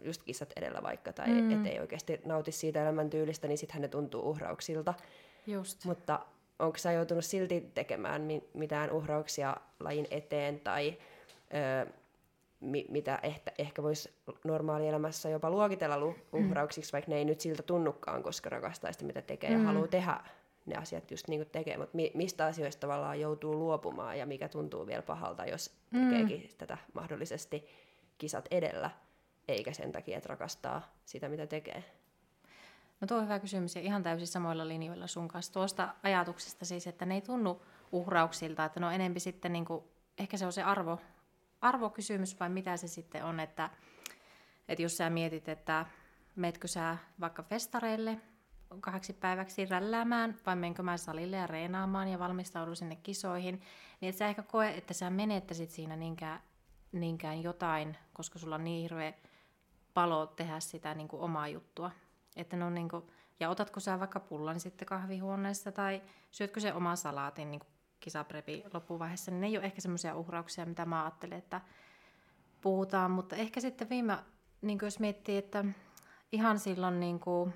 just 0.04 0.22
kissat 0.22 0.52
edellä 0.56 0.82
vaikka, 0.82 1.12
tai 1.12 1.28
mm. 1.28 1.50
ettei 1.50 1.80
oikeasti 1.80 2.20
nauti 2.24 2.52
siitä 2.52 2.82
elämäntyylistä, 2.82 3.48
niin 3.48 3.58
sittenhän 3.58 3.82
ne 3.82 3.88
tuntuu 3.88 4.30
uhrauksilta. 4.30 4.94
Just. 5.46 5.84
Mutta 5.84 6.20
onko 6.58 6.78
sä 6.78 6.92
joutunut 6.92 7.24
silti 7.24 7.70
tekemään 7.74 8.22
mi- 8.22 8.44
mitään 8.54 8.90
uhrauksia 8.90 9.56
lajin 9.80 10.06
eteen, 10.10 10.60
tai 10.60 10.98
ö, 11.86 11.90
mi- 12.60 12.86
mitä 12.88 13.18
ehkä, 13.22 13.52
ehkä 13.58 13.82
voisi 13.82 14.10
normaalielämässä 14.44 15.28
jopa 15.28 15.50
luokitella 15.50 15.98
lu- 15.98 16.16
mm. 16.32 16.46
uhrauksiksi, 16.46 16.92
mm. 16.92 16.92
vaikka 16.92 17.10
ne 17.10 17.18
ei 17.18 17.24
nyt 17.24 17.40
siltä 17.40 17.62
tunnukaan, 17.62 18.22
koska 18.22 18.50
rakastaa 18.50 18.92
sitä, 18.92 19.04
mitä 19.04 19.22
tekee 19.22 19.50
mm. 19.50 19.56
ja 19.56 19.62
haluaa 19.66 19.88
tehdä 19.88 20.20
ne 20.66 20.76
asiat 20.76 21.10
just 21.10 21.28
niin 21.28 21.40
kuin 21.40 21.50
tekee, 21.50 21.76
mutta 21.76 21.96
mi- 21.96 22.12
mistä 22.14 22.46
asioista 22.46 22.80
tavallaan 22.80 23.20
joutuu 23.20 23.58
luopumaan 23.58 24.18
ja 24.18 24.26
mikä 24.26 24.48
tuntuu 24.48 24.86
vielä 24.86 25.02
pahalta, 25.02 25.46
jos 25.46 25.70
mm. 25.90 26.10
tekeekin 26.10 26.50
tätä 26.58 26.78
mahdollisesti 26.94 27.68
kisat 28.18 28.48
edellä 28.50 28.90
eikä 29.48 29.72
sen 29.72 29.92
takia, 29.92 30.16
että 30.16 30.28
rakastaa 30.28 30.82
sitä, 31.04 31.28
mitä 31.28 31.46
tekee? 31.46 31.84
No 33.00 33.06
tuo 33.06 33.16
on 33.16 33.24
hyvä 33.24 33.38
kysymys 33.38 33.76
ja 33.76 33.82
ihan 33.82 34.02
täysin 34.02 34.26
samoilla 34.26 34.68
linjoilla 34.68 35.06
sun 35.06 35.28
kanssa. 35.28 35.52
Tuosta 35.52 35.94
ajatuksesta 36.02 36.64
siis, 36.64 36.86
että 36.86 37.06
ne 37.06 37.14
ei 37.14 37.20
tunnu 37.20 37.62
uhrauksilta, 37.92 38.64
että 38.64 38.80
no 38.80 38.90
enempi 38.90 39.20
sitten 39.20 39.52
niin 39.52 39.64
kuin, 39.64 39.84
ehkä 40.18 40.36
se 40.36 40.46
on 40.46 40.52
se 40.52 40.62
arvo, 40.62 41.00
arvokysymys 41.60 42.40
vai 42.40 42.48
mitä 42.48 42.76
se 42.76 42.88
sitten 42.88 43.24
on, 43.24 43.40
että, 43.40 43.70
että 44.68 44.82
jos 44.82 44.96
sä 44.96 45.10
mietit, 45.10 45.48
että 45.48 45.86
meetkö 46.36 46.68
sä 46.68 46.96
vaikka 47.20 47.42
festareille 47.42 48.20
kahdeksi 48.80 49.12
päiväksi 49.12 49.66
rälläämään 49.66 50.36
vai 50.46 50.56
menkö 50.56 50.82
mä 50.82 50.96
salille 50.96 51.36
ja 51.36 51.46
reenaamaan 51.46 52.08
ja 52.08 52.18
valmistaudun 52.18 52.76
sinne 52.76 52.96
kisoihin, 52.96 53.60
niin 54.00 54.08
et 54.08 54.16
sä 54.16 54.28
ehkä 54.28 54.42
koe, 54.42 54.70
että 54.70 54.94
sä 54.94 55.10
menettäisit 55.10 55.70
siinä 55.70 55.96
niinkään, 55.96 56.40
niinkään 56.92 57.42
jotain, 57.42 57.96
koska 58.12 58.38
sulla 58.38 58.54
on 58.54 58.64
niin 58.64 58.82
hirveä 58.82 59.12
palo 59.94 60.26
tehdä 60.26 60.60
sitä 60.60 60.94
niin 60.94 61.08
kuin 61.08 61.22
omaa 61.22 61.48
juttua. 61.48 61.90
Että 62.36 62.56
ne 62.56 62.64
on 62.64 62.74
niin 62.74 62.88
kuin, 62.88 63.04
ja 63.40 63.50
otatko 63.50 63.80
sä 63.80 64.00
vaikka 64.00 64.20
pullan 64.20 64.60
sitten 64.60 64.86
kahvihuoneessa 64.86 65.72
tai 65.72 66.02
syötkö 66.30 66.60
se 66.60 66.72
oma 66.72 66.96
salaatin 66.96 67.50
niin 67.50 67.60
kisaprepi 68.00 68.64
loppuvaiheessa, 68.74 69.30
niin 69.30 69.40
ne 69.40 69.46
ei 69.46 69.56
ole 69.56 69.64
ehkä 69.64 69.80
semmoisia 69.80 70.16
uhrauksia, 70.16 70.66
mitä 70.66 70.84
mä 70.84 71.04
ajattelen, 71.04 71.38
että 71.38 71.60
puhutaan. 72.60 73.10
Mutta 73.10 73.36
ehkä 73.36 73.60
sitten 73.60 73.88
viime, 73.88 74.18
niin 74.62 74.78
jos 74.82 75.00
miettii, 75.00 75.36
että 75.36 75.64
ihan 76.32 76.58
silloin 76.58 77.00
niin 77.00 77.20
kuin 77.20 77.54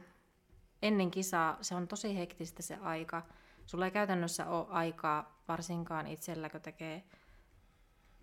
ennen 0.82 1.10
kisaa 1.10 1.58
se 1.60 1.74
on 1.74 1.88
tosi 1.88 2.18
hektistä 2.18 2.62
se 2.62 2.76
aika. 2.76 3.22
Sulla 3.66 3.84
ei 3.84 3.90
käytännössä 3.90 4.46
ole 4.46 4.66
aikaa 4.70 5.42
varsinkaan 5.48 6.06
itsellä, 6.06 6.50
kun 6.50 6.60
tekee 6.60 7.04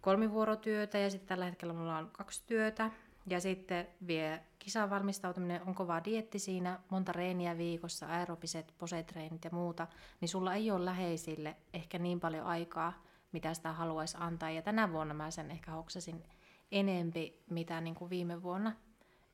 kolmivuorotyötä 0.07 0.97
ja 0.97 1.09
sitten 1.09 1.27
tällä 1.27 1.45
hetkellä 1.45 1.73
mulla 1.73 1.97
on 1.97 2.09
kaksi 2.11 2.43
työtä. 2.45 2.91
Ja 3.29 3.39
sitten 3.39 3.87
vie 4.07 4.41
kisaan 4.59 4.89
valmistautuminen, 4.89 5.61
on 5.67 5.75
kova 5.75 6.01
dietti 6.05 6.39
siinä, 6.39 6.79
monta 6.89 7.11
reeniä 7.11 7.57
viikossa, 7.57 8.07
aerobiset, 8.07 8.73
posetreenit 8.77 9.43
ja 9.43 9.49
muuta, 9.53 9.87
niin 10.21 10.29
sulla 10.29 10.53
ei 10.53 10.71
ole 10.71 10.85
läheisille 10.85 11.55
ehkä 11.73 11.99
niin 11.99 12.19
paljon 12.19 12.45
aikaa, 12.45 13.03
mitä 13.31 13.53
sitä 13.53 13.71
haluaisi 13.71 14.17
antaa. 14.19 14.49
Ja 14.49 14.61
tänä 14.61 14.91
vuonna 14.91 15.13
mä 15.13 15.31
sen 15.31 15.51
ehkä 15.51 15.71
hoksasin 15.71 16.23
enempi, 16.71 17.43
mitä 17.49 17.81
niin 17.81 17.95
kuin 17.95 18.09
viime 18.09 18.43
vuonna. 18.43 18.75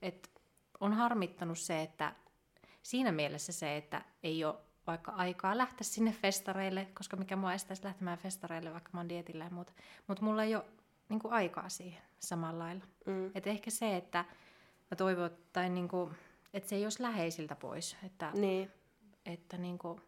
Et 0.02 0.32
on 0.80 0.94
harmittanut 0.94 1.60
se, 1.60 1.82
että 1.82 2.16
siinä 2.84 3.12
mielessä 3.12 3.52
se, 3.52 3.78
että 3.78 4.02
ei 4.24 4.46
ole 4.46 4.56
vaikka 4.88 5.12
aikaa 5.12 5.58
lähteä 5.58 5.84
sinne 5.84 6.12
festareille, 6.12 6.88
koska 6.94 7.18
mikä 7.18 7.36
mua 7.36 7.54
estäisi 7.54 7.84
lähtemään 7.84 8.18
festareille, 8.18 8.72
vaikka 8.72 8.90
mä 8.94 9.00
oon 9.00 9.10
dietillä 9.10 9.44
ja 9.44 9.50
muuta. 9.50 9.74
Mutta 10.08 10.24
mulla 10.24 10.44
ei 10.44 10.56
ole 10.56 10.66
niin 11.10 11.20
kuin, 11.20 11.34
aikaa 11.34 11.70
siihen 11.70 12.02
samalla 12.20 12.64
lailla. 12.64 12.86
Mm. 13.06 13.32
Et 13.36 13.48
ehkä 13.48 13.72
se, 13.72 13.98
että 13.98 14.26
mä 14.92 14.96
toivon, 14.98 15.30
tai 15.54 15.70
niin 15.70 15.88
kuin, 15.88 16.16
että 16.54 16.70
se 16.70 16.76
ei 16.76 16.84
olisi 16.86 17.02
läheisiltä 17.02 17.56
pois. 17.56 17.98
Että, 18.06 18.32
Niin. 18.34 18.72
että 19.26 19.58
niin 19.58 19.78
kuin, 19.78 20.02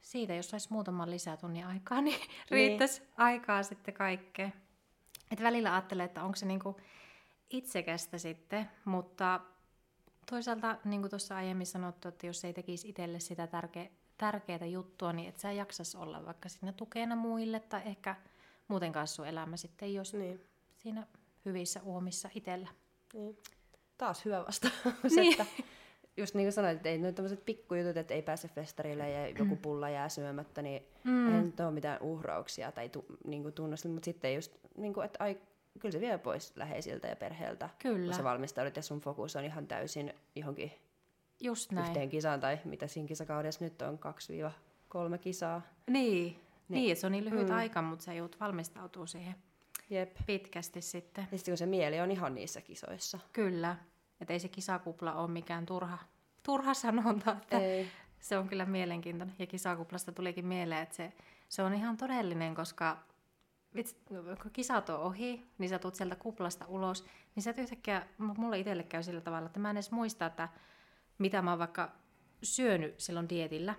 siitä, 0.00 0.34
jos 0.34 0.50
saisi 0.50 0.72
muutaman 0.72 1.10
lisätunnin 1.10 1.66
aikaa, 1.66 2.00
niin 2.10 2.20
riittäisi 2.50 3.02
aikaa 3.16 3.62
sitten 3.62 3.94
kaikkeen. 3.94 4.52
Et 5.30 5.42
välillä 5.42 5.72
ajattelee, 5.72 6.06
että 6.06 6.22
onko 6.24 6.36
se 6.36 6.46
niinku 6.46 6.80
itsekästä 7.50 8.18
sitten, 8.18 8.70
mutta 8.84 9.40
toisaalta, 10.30 10.76
niin 10.84 11.00
kuin 11.00 11.10
tuossa 11.10 11.36
aiemmin 11.36 11.66
sanottu, 11.66 12.08
että 12.08 12.26
jos 12.26 12.44
ei 12.44 12.52
tekisi 12.52 12.88
itselle 12.88 13.20
sitä 13.20 13.46
tärkeä, 13.46 13.86
tärkeää 14.18 14.66
juttua, 14.66 15.12
niin 15.12 15.28
et 15.28 15.36
sä 15.38 15.52
jaksas 15.52 15.94
olla 15.94 16.26
vaikka 16.26 16.48
siinä 16.48 16.72
tukena 16.72 17.16
muille, 17.16 17.60
tai 17.60 17.82
ehkä 17.84 18.16
muutenkaan 18.68 19.06
sun 19.06 19.26
elämä 19.26 19.56
sitten 19.56 19.88
ei 19.88 19.98
olisi 19.98 20.16
Niin. 20.18 20.40
siinä 20.76 21.06
hyvissä 21.44 21.80
uomissa 21.84 22.28
itsellä. 22.34 22.68
niin. 23.14 23.38
Taas 23.98 24.24
hyvä 24.24 24.44
vastaus, 24.46 24.74
Niin. 25.16 25.32
että 25.40 25.46
just 26.16 26.34
niin 26.34 26.44
kuin 26.44 26.52
sanoit, 26.52 26.76
että 26.76 26.88
ei 26.88 26.98
nyt 26.98 27.14
tämmöiset 27.14 27.44
pikkujutut, 27.44 27.96
että 27.96 28.14
ei 28.14 28.22
pääse 28.22 28.48
festarille 28.48 29.10
ja 29.10 29.28
joku 29.38 29.56
pulla 29.56 29.90
jää 29.90 30.08
syömättä, 30.08 30.62
niin 30.62 30.82
mm. 31.04 31.34
ei 31.36 31.42
nyt 31.42 31.60
ole 31.60 31.70
mitään 31.70 32.02
uhrauksia 32.02 32.72
tai 32.72 32.88
tu, 32.88 33.04
niin 33.26 33.42
kuin 33.42 33.54
tunnustelua, 33.54 33.94
mutta 33.94 34.04
sitten 34.04 34.34
just, 34.34 34.52
niin 34.76 34.94
kuin, 34.94 35.04
että 35.04 35.24
ai, 35.24 35.38
kyllä 35.80 35.92
se 35.92 36.00
vie 36.00 36.18
pois 36.18 36.56
läheisiltä 36.56 37.08
ja 37.08 37.16
perheeltä, 37.16 37.68
Kyllä. 37.78 38.06
kun 38.06 38.14
sä 38.14 38.24
valmistaudut 38.24 38.76
ja 38.76 38.82
sun 38.82 39.00
fokus 39.00 39.36
on 39.36 39.44
ihan 39.44 39.66
täysin 39.66 40.14
johonkin 40.34 40.72
Just 41.40 41.72
näin. 41.72 41.86
yhteen 41.86 42.08
kisaan 42.08 42.40
tai 42.40 42.58
mitä 42.64 42.86
siinä 42.86 43.08
kisakaudessa 43.08 43.64
nyt 43.64 43.82
on, 43.82 43.98
2-3 45.14 45.18
kisaa. 45.20 45.62
Niin. 45.90 46.38
Niin. 46.68 46.82
niin, 46.84 46.96
se 46.96 47.06
on 47.06 47.12
niin 47.12 47.24
lyhyt 47.24 47.48
Mm. 47.48 47.54
aika, 47.54 47.82
mutta 47.82 48.04
sä 48.04 48.12
joudut 48.12 48.40
valmistautua 48.40 49.06
siihen 49.06 49.34
Jep. 49.90 50.16
pitkästi 50.26 50.80
sitten. 50.80 51.28
Ja 51.32 51.38
sitten 51.38 51.52
kun 51.52 51.58
se 51.58 51.66
mieli 51.66 52.00
on 52.00 52.10
ihan 52.10 52.34
niissä 52.34 52.60
kisoissa. 52.60 53.18
Kyllä. 53.32 53.76
Että 54.20 54.32
ei 54.32 54.40
se 54.40 54.48
kisakupla 54.48 55.14
ole 55.14 55.30
mikään 55.30 55.66
turha, 55.66 55.98
turha 56.42 56.74
sanonta. 56.74 57.36
Että 57.42 57.58
Ei. 57.58 57.86
Se 58.20 58.38
on 58.38 58.48
kyllä 58.48 58.66
mielenkiintoinen. 58.66 59.36
Ja 59.38 59.46
kisakuplasta 59.46 60.12
tulikin 60.12 60.46
mieleen, 60.46 60.82
että 60.82 60.96
se, 60.96 61.12
se 61.48 61.62
on 61.62 61.74
ihan 61.74 61.96
todellinen, 61.96 62.54
koska 62.54 62.98
vitsi, 63.74 63.96
kun 64.42 64.50
kisat 64.52 64.90
on 64.90 65.00
ohi, 65.00 65.46
niin 65.58 65.68
sä 65.68 65.78
tulet 65.78 65.94
sieltä 65.94 66.16
kuplasta 66.16 66.64
ulos, 66.68 67.04
niin 67.34 67.42
sä 67.42 67.50
et 67.50 67.58
yhtäkkiä, 67.58 68.06
mulle 68.18 68.58
itselle 68.58 68.82
käy 68.82 69.02
sillä 69.02 69.20
tavalla, 69.20 69.46
että 69.46 69.60
mä 69.60 69.70
en 69.70 69.76
edes 69.76 69.90
muista, 69.90 70.26
että 70.26 70.48
mitä 71.18 71.42
mä 71.42 71.50
oon 71.50 71.58
vaikka 71.58 71.92
syönyt 72.42 73.00
silloin 73.00 73.28
dietillä, 73.28 73.74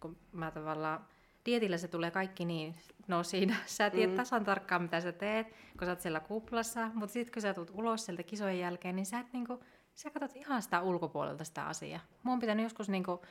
kun 0.00 0.16
mä 0.32 0.50
tavallaan, 0.50 1.06
dietillä 1.46 1.78
se 1.78 1.88
tulee 1.88 2.10
kaikki 2.10 2.44
niin, 2.44 2.74
no 3.08 3.22
siinä, 3.22 3.56
sä 3.66 3.90
tiedät 3.90 4.10
mm. 4.10 4.16
tasan 4.16 4.44
tarkkaan 4.44 4.82
mitä 4.82 5.00
sä 5.00 5.12
teet, 5.12 5.46
kun 5.78 5.86
sä 5.86 5.92
oot 5.92 6.00
siellä 6.00 6.20
kuplassa, 6.20 6.90
mutta 6.94 7.12
sitten 7.12 7.32
kun 7.32 7.42
sä 7.42 7.54
tulet 7.54 7.70
ulos 7.72 8.04
sieltä 8.04 8.22
kisojen 8.22 8.58
jälkeen, 8.58 8.96
niin 8.96 9.06
sä 9.06 9.18
et 9.18 9.32
niinku, 9.32 9.60
sä 9.94 10.10
katsot 10.10 10.36
ihan 10.36 10.62
sitä 10.62 10.80
ulkopuolelta 10.80 11.44
sitä 11.44 11.66
asiaa. 11.66 12.00
Mun 12.22 12.32
on 12.32 12.40
pitänyt 12.40 12.62
joskus 12.62 12.88
niinku 12.88 13.22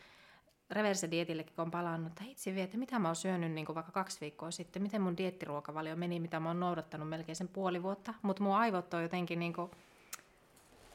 reverse-dietillekin, 0.71 1.56
kun 1.56 1.65
on 1.65 1.71
palannut, 1.71 2.12
että 2.12 2.23
hitsi 2.23 2.56
vie, 2.56 2.63
että 2.63 2.78
mitä 2.78 2.99
mä 2.99 3.08
oon 3.08 3.15
syönyt 3.15 3.52
niin 3.52 3.67
vaikka 3.76 3.91
kaksi 3.91 4.21
viikkoa 4.21 4.52
sitten, 4.52 4.82
miten 4.82 5.02
mun 5.02 5.17
diettiruokavalio 5.17 5.95
meni, 5.95 6.19
mitä 6.19 6.39
mä 6.39 6.49
oon 6.49 6.60
noudattanut 6.60 7.10
melkein 7.10 7.36
sen 7.36 7.47
puoli 7.47 7.84
vuotta, 7.84 8.13
mutta 8.21 8.43
mun 8.43 8.56
aivot 8.56 8.93
on 8.93 9.02
jotenkin 9.04 9.39
niin 9.39 9.54
kuin, 9.54 9.71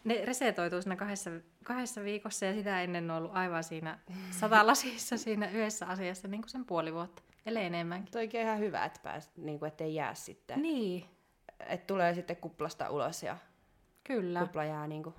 ne 0.04 0.24
resetoituu 0.24 0.83
siinä 0.83 0.96
kahdessa, 0.96 1.31
kahdessa 1.64 2.02
viikossa 2.04 2.46
ja 2.46 2.54
sitä 2.54 2.83
ennen 2.83 3.11
on 3.11 3.16
ollut 3.16 3.31
aivan 3.35 3.64
siinä 3.64 3.98
satalasissa 4.31 5.16
siinä 5.24 5.50
yhdessä 5.50 5.87
asiassa 5.87 6.28
niin 6.28 6.42
kuin 6.42 6.50
sen 6.50 6.64
puoli 6.64 6.94
vuotta, 6.94 7.22
ellei 7.46 7.64
enemmänkin. 7.64 8.12
Toikin 8.12 8.40
on 8.40 8.46
ihan 8.46 8.59
hyvä, 8.59 8.85
että 8.85 9.00
pääs, 9.02 9.31
niin 9.37 9.59
kuin, 9.59 9.66
ettei 9.68 9.94
jää 9.94 10.14
sitten. 10.14 10.62
Niin, 10.62 11.04
Että 11.61 11.87
tulee 11.87 12.14
sitten 12.14 12.37
kuplasta 12.37 12.90
ulos 12.90 13.22
ja 13.22 13.37
kyllä. 14.04 14.40
kupla 14.40 14.64
jää 14.64 14.87
niin 14.87 15.02
kuin, 15.02 15.14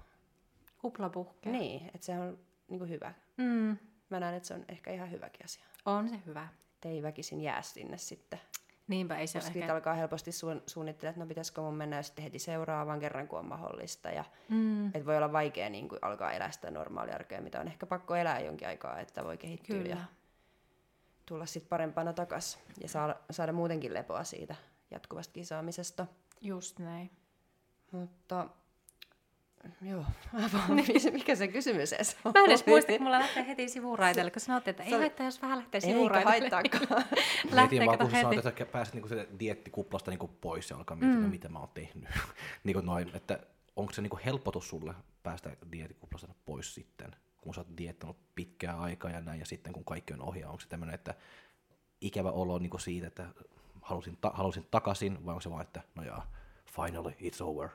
Kupla 0.82 1.10
puhkee. 1.10 1.52
niin, 1.52 1.86
että 1.86 2.06
se 2.06 2.20
on 2.20 2.38
niin 2.68 2.80
kuin 2.80 2.90
hyvä. 2.90 3.14
Mm, 3.38 3.78
Mä 4.10 4.19
näen, 4.19 4.36
että 4.36 4.48
se 4.48 4.54
on 4.54 4.65
ehkä 4.69 4.91
ihan 4.91 5.12
hyväkin 5.12 5.45
asia. 5.45 5.63
on 5.86 6.10
se 6.10 6.19
hyvä. 6.26 6.48
Että 6.76 6.89
ei 6.89 7.04
väkisin 7.04 7.41
jää 7.41 7.62
sinne 7.62 7.98
sitten. 7.98 8.39
Niinpä 8.88 9.17
ei 9.17 9.28
se 9.28 9.39
Koska 9.39 9.54
ole 9.56 9.62
ehkä... 9.63 9.74
alkaa 9.74 9.93
helposti 9.93 10.32
suun, 10.32 10.62
suunnittelemaan, 10.67 11.12
että 11.13 11.24
no 11.26 11.28
pitäisikö 11.28 11.62
mun 11.62 11.74
mennä 11.74 12.02
sitten 12.02 12.24
heti 12.24 12.39
seuraavan 12.39 13.00
kerran, 13.00 13.28
kun 13.28 13.39
on 13.39 13.45
mahdollista. 13.45 14.10
Ja 14.10 14.26
Mm, 14.50 14.88
että 14.88 15.06
voi 15.06 15.17
olla 15.17 15.32
vaikea 15.32 15.69
niin 15.69 15.89
kuin 15.89 16.00
alkaa 16.02 16.32
elää 16.32 16.52
sitä 16.52 16.72
normaalia 16.72 17.15
arkea, 17.15 17.41
mitä 17.41 17.60
on 17.60 17.67
ehkä 17.67 17.86
pakko 17.86 18.15
elää 18.15 18.39
jonkin 18.39 18.67
aikaa, 18.67 19.00
että 19.00 19.24
voi 19.24 19.38
kehittyä 19.38 19.78
kyllä. 19.78 19.89
ja 19.89 19.98
tulla 21.26 21.45
sitten 21.45 21.69
parempana 21.69 22.13
takas 22.13 22.60
ja 22.82 22.89
saada, 22.89 23.15
saada 23.32 23.54
muutenkin 23.54 23.93
lepoa 23.93 24.24
siitä 24.24 24.56
jatkuvasta 24.91 25.34
kisaamisesta. 25.34 26.08
Just 26.41 26.80
näin. 26.80 27.12
Mutta 27.91 28.48
joo, 29.82 30.06
mikä 31.12 31.36
se 31.36 31.48
kysymys 31.48 31.93
edes 31.93 32.17
on? 32.26 32.32
Mä 32.36 32.39
en 32.39 32.45
edes 32.45 32.65
muista, 32.65 32.91
kun 32.91 33.02
mulla 33.04 33.19
lähtee 33.19 33.48
heti 33.48 33.69
sivuraiteelle, 33.69 34.32
kun 34.32 34.41
sanottiin, 34.41 34.72
että 34.72 34.84
ei 34.84 34.89
Se 34.89 34.98
haittaa, 34.98 35.26
jos 35.26 35.41
vähän 35.41 35.58
lähtee 35.58 35.82
Eikä 35.84 35.88
sivuraiteelle. 35.88 36.50
haittaakaan. 36.50 37.04
Mietin 37.43 37.56
Lähtee 37.56 37.86
vaan, 37.86 37.98
kato 37.98 38.04
kun 38.04 38.12
heti. 38.12 38.22
sanoit, 38.22 38.45
että 38.45 38.65
pääset 38.65 38.93
niinku 38.93 39.08
se 39.10 39.28
diettikuplasta 39.39 40.12
niinku 40.12 40.28
pois 40.28 40.69
ja 40.69 40.78
alkaa 40.78 40.98
miettiä, 40.98 41.22
mm. 41.22 41.30
mitä 41.30 41.50
mä 41.50 41.60
oon 41.60 41.69
tehnyt. 41.74 42.10
niinku 42.63 42.82
noin, 42.82 43.12
että 43.13 43.39
onko 43.76 43.93
se 43.93 44.02
niinku 44.02 44.19
helpotus 44.26 44.69
sulle 44.69 44.93
päästä 45.24 45.50
diettikuplasta 45.72 46.28
pois 46.45 46.76
sitten, 46.76 47.12
kun 47.41 47.54
sä 47.54 47.62
oot 47.62 47.78
diettannut 47.78 48.17
pitkää 48.36 48.80
aikaa 48.80 49.12
ja 49.12 49.22
näin, 49.22 49.39
ja 49.39 49.45
sitten 49.45 49.74
kun 49.74 49.86
kaikki 49.86 50.13
on 50.13 50.22
ohi, 50.22 50.43
onko 50.43 50.60
se 50.60 50.67
tämmöinen, 50.67 50.95
että 50.95 51.15
ikävä 52.02 52.32
olo 52.32 52.60
niinku 52.60 52.78
siitä, 52.78 53.08
että 53.08 53.28
halusin, 53.82 54.17
ta- 54.22 54.32
halusin 54.34 54.67
takaisin, 54.72 55.26
vai 55.26 55.32
onko 55.32 55.41
se 55.41 55.50
vaan, 55.50 55.62
että 55.62 55.82
no 55.95 56.04
jaa, 56.04 56.32
finally, 56.76 57.10
it's 57.12 57.41
over. 57.43 57.69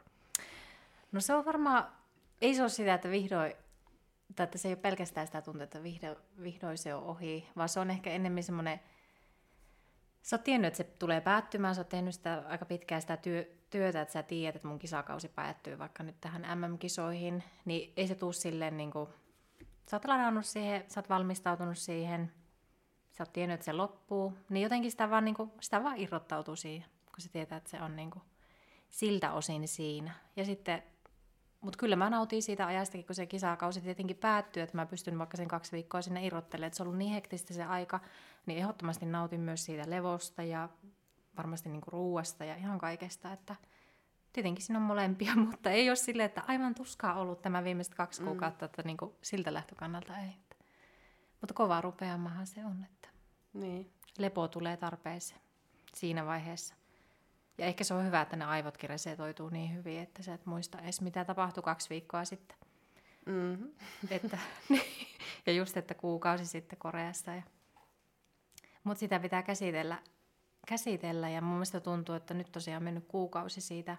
No 1.15 1.21
se 1.21 1.35
on 1.35 1.45
varmaan, 1.45 1.93
ei 2.41 2.55
se 2.55 2.63
ole 2.63 2.69
sitä, 2.69 2.95
että 2.95 3.11
vihdoin, 3.11 3.53
tai 4.37 4.45
että 4.45 4.59
se 4.59 4.69
ei 4.69 4.75
ole 4.75 4.81
pelkästään 4.81 5.27
sitä 5.27 5.43
tuntea, 5.43 5.65
että 5.65 5.83
vihdoin, 5.83 6.17
vihdoin 6.43 6.79
se 6.79 6.95
on 6.95 7.05
ohi, 7.05 7.49
vaan 7.57 7.69
se 7.69 7.81
on 7.81 7.91
ehkä 7.91 8.11
enemmän 8.11 8.43
semmoinen, 8.43 8.81
sä 10.23 10.37
oot 10.37 10.45
tiennyt, 10.45 10.69
että 10.69 10.77
se 10.77 10.85
tulee 10.85 11.21
päättymään, 11.21 11.75
sä 11.75 11.81
oot 11.81 11.89
tehnyt 11.89 12.15
sitä 12.15 12.43
aika 12.49 12.65
pitkään 12.65 13.01
sitä 13.01 13.17
työ, 13.17 13.45
työtä, 13.71 14.01
että 14.01 14.13
sä 14.13 14.23
tiedät, 14.23 14.57
että 14.57 14.69
mun 14.69 14.79
kisakausi 14.79 15.29
päättyy 15.29 15.79
vaikka 15.79 16.03
nyt 16.03 16.21
tähän 16.21 16.59
MM-kisoihin, 16.59 17.45
niin 17.65 17.93
ei 17.97 18.07
se 18.07 18.15
tuu 18.15 18.33
silleen 18.33 18.77
niin 18.77 18.91
kuin, 18.91 19.09
sä 19.91 19.97
oot 19.97 20.05
ladannut 20.05 20.47
siihen, 20.47 20.85
sä 20.89 21.01
oot 21.01 21.09
valmistautunut 21.09 21.79
siihen, 21.79 22.33
sä 23.13 23.23
oot 23.23 23.33
tiennyt, 23.33 23.55
että 23.55 23.65
se 23.65 23.73
loppuu, 23.73 24.33
niin 24.49 24.63
jotenkin 24.63 24.91
sitä 24.91 25.11
vaan, 25.11 25.25
niin 25.25 25.35
kuin, 25.35 25.53
sitä 25.61 25.83
vaan 25.83 25.99
irrottautuu 25.99 26.57
siihen, 26.57 26.89
kun 27.05 27.21
se 27.21 27.29
tietää, 27.29 27.59
että 27.59 27.71
se 27.71 27.83
on 27.83 27.97
niin 27.97 28.11
kuin, 28.11 28.23
siltä 28.91 29.33
osin 29.33 29.69
siinä. 29.69 30.15
Ja 30.37 30.45
sitten, 30.45 30.83
mutta 31.65 31.79
kyllä 31.79 31.97
mä 31.97 32.11
nautin 32.11 32.43
siitä 32.43 32.67
ajastakin, 32.67 33.07
kun 33.07 33.15
se 33.15 33.27
kisakausi 33.27 33.81
tietenkin 33.81 34.17
päättyy, 34.17 34.63
että 34.63 34.77
mä 34.77 34.87
pystyn 34.87 35.19
vaikka 35.19 35.37
sen 35.37 35.49
kaksi 35.49 35.73
viikkoa 35.73 36.03
sinne 36.03 36.27
irrottelemaan, 36.27 36.67
että 36.67 36.77
se 36.77 36.83
on 36.83 36.87
ollut 36.87 36.99
niin 36.99 37.13
hektistä 37.13 37.55
se 37.55 37.65
aika, 37.65 38.01
niin 38.47 38.59
ehdottomasti 38.59 39.07
nautin 39.07 39.41
myös 39.41 39.65
siitä 39.65 39.91
levosta 39.91 40.43
ja 40.43 40.69
varmasti 41.37 41.69
niinku 41.69 41.91
ruuasta 41.91 42.45
ja 42.45 42.57
ihan 42.57 42.79
kaikesta, 42.79 43.33
että 43.33 43.57
tietenkin 44.33 44.65
siinä 44.65 44.79
on 44.79 44.85
molempia, 44.85 45.37
mutta 45.51 45.71
ei 45.71 45.91
ole 45.91 45.97
silleen, 45.97 46.27
että 46.27 46.43
aivan 46.47 46.75
tuskaa 46.75 47.15
ollut 47.21 47.43
tämä 47.43 47.65
viimeiset 47.65 47.95
kaksi 47.95 48.21
Mm. 48.21 48.29
kuukautta, 48.29 48.65
että 48.65 48.83
niinku 48.83 49.17
siltä 49.23 49.55
lähtökannalta 49.55 50.19
ei. 50.19 50.37
Mutta 51.41 51.55
kova 51.55 51.81
rupeamahan 51.81 52.47
se 52.47 52.65
on, 52.65 52.85
että 52.85 53.09
niin. 53.55 53.93
lepo 54.19 54.49
tulee 54.49 54.77
tarpeeseen 54.77 55.41
siinä 55.95 56.27
vaiheessa. 56.27 56.75
Ja 57.59 57.67
ehkä 57.67 57.85
se 57.85 57.95
on 57.95 58.07
hyvä, 58.07 58.21
että 58.21 58.37
ne 58.37 58.45
aivotkin 58.45 58.91
resetoituu 58.91 59.49
niin 59.49 59.75
hyvin, 59.75 60.01
että 60.01 60.23
sä 60.23 60.35
et 60.35 60.47
muista 60.47 60.79
edes 60.79 61.01
mitä 61.01 61.25
tapahtui 61.25 61.63
kaksi 61.63 61.91
viikkoa 61.91 62.25
sitten. 62.25 62.57
Mm-hmm. 63.27 63.71
Että, 64.11 64.39
ja 65.47 65.53
just, 65.53 65.77
että 65.77 65.95
kuukausi 65.95 66.47
sitten 66.47 66.79
Koreassa. 66.79 67.31
Ja... 67.31 67.43
Mutta 68.85 69.01
sitä 69.01 69.21
pitää 69.21 69.43
käsitellä, 69.43 69.99
käsitellä 70.69 71.29
ja 71.29 71.41
mun 71.41 71.55
mielestä 71.55 71.81
tuntuu, 71.81 72.15
että 72.15 72.35
nyt 72.35 72.53
tosiaan 72.53 72.81
on 72.81 72.85
mennyt 72.85 73.05
kuukausi 73.09 73.61
siitä 73.61 73.97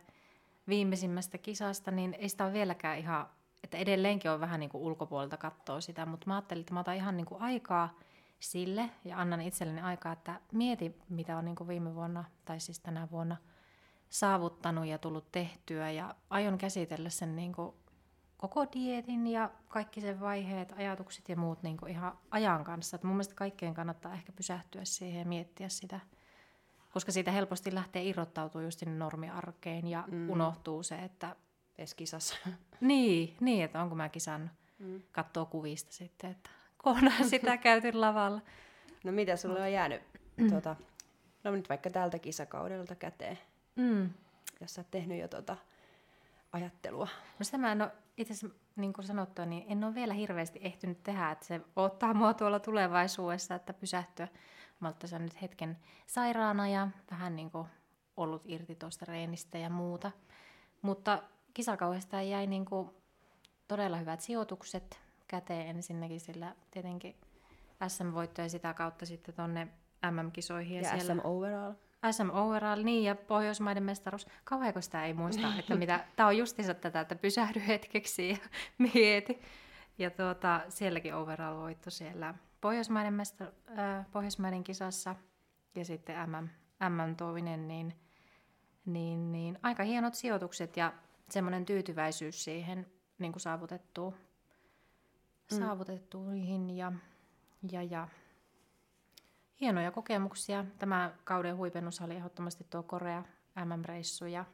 viimeisimmästä 0.67 1.37
kisasta, 1.37 1.91
niin 1.91 2.13
ei 2.13 2.29
sitä 2.29 2.45
ole 2.45 2.53
vieläkään 2.53 2.97
ihan, 2.97 3.29
että 3.63 3.77
edelleenkin 3.77 4.31
on 4.31 4.39
vähän 4.39 4.59
niin 4.59 4.69
kuin 4.69 4.83
ulkopuolelta 4.83 5.37
katsoa 5.37 5.81
sitä, 5.81 6.05
mutta 6.05 6.27
mä 6.27 6.35
ajattelin, 6.35 6.61
että 6.61 6.73
mä 6.73 6.79
otan 6.79 6.95
ihan 6.95 7.17
niin 7.17 7.25
kuin 7.25 7.41
aikaa 7.41 7.99
sille 8.39 8.89
ja 9.05 9.19
annan 9.19 9.41
itselleni 9.41 9.81
aikaa, 9.81 10.13
että 10.13 10.39
mieti, 10.51 10.95
mitä 11.09 11.37
on 11.37 11.45
niin 11.45 11.67
viime 11.67 11.95
vuonna 11.95 12.23
tai 12.45 12.59
siis 12.59 12.79
tänä 12.79 13.07
vuonna 13.11 13.37
saavuttanut 14.09 14.85
ja 14.85 14.97
tullut 14.97 15.31
tehtyä 15.31 15.91
ja 15.91 16.15
aion 16.29 16.57
käsitellä 16.57 17.09
sen 17.09 17.35
niin 17.35 17.53
koko 18.37 18.65
dietin 18.73 19.27
ja 19.27 19.51
kaikki 19.67 20.01
sen 20.01 20.19
vaiheet, 20.19 20.73
ajatukset 20.77 21.29
ja 21.29 21.35
muut 21.35 21.63
niin 21.63 21.77
ihan 21.87 22.17
ajan 22.31 22.63
kanssa. 22.63 22.95
Et 22.95 23.03
mun 23.03 23.15
mielestä 23.15 23.35
kaikkeen 23.35 23.73
kannattaa 23.73 24.13
ehkä 24.13 24.31
pysähtyä 24.31 24.85
siihen 24.85 25.19
ja 25.19 25.25
miettiä 25.25 25.69
sitä, 25.69 25.99
koska 26.93 27.11
siitä 27.11 27.31
helposti 27.31 27.75
lähtee 27.75 28.03
irrottautua 28.03 28.61
just 28.61 28.79
sinne 28.79 28.95
normiarkeen 28.95 29.87
ja 29.87 30.03
mm. 30.11 30.29
unohtuu 30.29 30.83
se, 30.83 30.95
että... 30.95 31.35
Edes 31.77 31.95
kisassa. 31.95 32.35
Niin, 32.81 33.37
niin, 33.39 33.63
että 33.63 33.81
onko 33.81 33.95
mä 33.95 34.09
kisannut. 34.09 34.51
Mm. 34.79 35.01
Katsoo 35.11 35.45
kuvista 35.45 35.93
sitten, 35.93 36.31
että 36.31 36.49
koonaan 36.85 37.29
sitä 37.29 37.57
käytin 37.57 38.01
lavalla. 38.01 38.41
No 39.03 39.11
mitä 39.11 39.35
sulle 39.35 39.61
on 39.61 39.71
jäänyt 39.71 40.01
tuota, 40.49 40.75
no 41.43 41.51
nyt 41.51 41.69
vaikka 41.69 41.89
tältä 41.89 42.19
kisakaudelta 42.19 42.95
käteen, 42.95 43.39
mm. 43.75 44.09
jos 44.61 44.73
sä 44.73 44.81
oot 44.81 44.91
tehnyt 44.91 45.19
jo 45.19 45.27
tuota 45.27 45.57
ajattelua? 46.51 47.07
No 47.39 47.45
sitä 47.45 47.57
mä 47.57 47.71
en 47.71 47.81
ole, 47.81 47.91
itse 48.17 48.33
asiassa 48.33 48.57
niin 48.75 48.93
kuin 48.93 49.05
sanottua, 49.05 49.45
niin 49.45 49.65
en 49.67 49.83
ole 49.83 49.95
vielä 49.95 50.13
hirveästi 50.13 50.59
ehtinyt 50.63 51.03
tehdä, 51.03 51.31
että 51.31 51.45
se 51.45 51.61
ottaa 51.75 52.13
mua 52.13 52.33
tuolla 52.33 52.59
tulevaisuudessa, 52.59 53.55
että 53.55 53.73
pysähtyä. 53.73 54.27
Mä 54.79 54.93
olen 55.11 55.21
nyt 55.21 55.41
hetken 55.41 55.77
sairaana 56.07 56.67
ja 56.67 56.87
vähän 57.11 57.35
niin 57.35 57.51
kuin 57.51 57.67
ollut 58.17 58.41
irti 58.45 58.75
tuosta 58.75 59.05
reenistä 59.05 59.57
ja 59.57 59.69
muuta. 59.69 60.11
Mutta 60.81 61.23
kisakauesta 61.53 62.21
jäi 62.21 62.47
niin 62.47 62.65
kuin 62.65 62.89
todella 63.67 63.97
hyvät 63.97 64.21
sijoitukset 64.21 65.04
käteen 65.27 65.67
ensinnäkin, 65.67 66.19
sillä 66.19 66.55
tietenkin 66.71 67.15
SM-voitto 67.87 68.41
ja 68.41 68.49
sitä 68.49 68.73
kautta 68.73 69.05
sitten 69.05 69.35
tuonne 69.35 69.67
MM-kisoihin. 70.11 70.75
Ja, 70.75 70.81
ja 70.81 70.89
siellä... 70.89 71.13
SM 71.13 71.27
Overall. 71.27 71.73
SM 72.11 72.29
Overall, 72.29 72.83
niin, 72.83 73.03
ja 73.03 73.15
Pohjoismaiden 73.15 73.83
mestaruus. 73.83 74.27
Kauheako 74.43 74.81
sitä 74.81 75.05
ei 75.05 75.13
muista, 75.13 75.47
että 75.59 75.75
mitä, 75.85 76.05
tämä 76.15 76.27
on 76.27 76.37
justiinsa 76.37 76.73
tätä, 76.73 76.99
että 76.99 77.15
pysähdy 77.15 77.61
hetkeksi 77.67 78.29
ja 78.29 78.37
mieti. 78.93 79.41
Ja 79.97 80.11
tuota, 80.11 80.61
sielläkin 80.69 81.15
overall-voitto 81.15 81.89
siellä 81.89 82.33
Pohjoismaiden, 82.61 83.13
mesta, 83.13 83.45
äh, 83.79 84.05
Pohjoismaiden 84.11 84.63
kisassa 84.63 85.15
ja 85.75 85.85
sitten 85.85 86.15
MM, 86.29 86.49
MM 86.89 87.15
toinen, 87.15 87.67
niin, 87.67 87.93
niin, 88.85 89.31
niin 89.31 89.59
aika 89.63 89.83
hienot 89.83 90.13
sijoitukset 90.13 90.77
ja 90.77 90.93
semmoinen 91.29 91.65
tyytyväisyys 91.65 92.43
siihen 92.43 92.87
niin 93.19 93.31
kuin 93.31 93.41
saavutettuun, 93.41 94.15
mm. 95.51 95.57
saavutettuihin 95.57 96.77
ja, 96.77 96.91
ja, 97.71 97.83
ja 97.83 98.07
hienoja 99.61 99.91
kokemuksia. 99.91 100.65
Tämä 100.79 101.11
kauden 101.23 101.57
huipennus 101.57 102.01
oli 102.01 102.15
ehdottomasti 102.15 102.65
tuo 102.69 102.83
Korea 102.83 103.23
MM-reissu 103.65 104.25
ja 104.25 104.45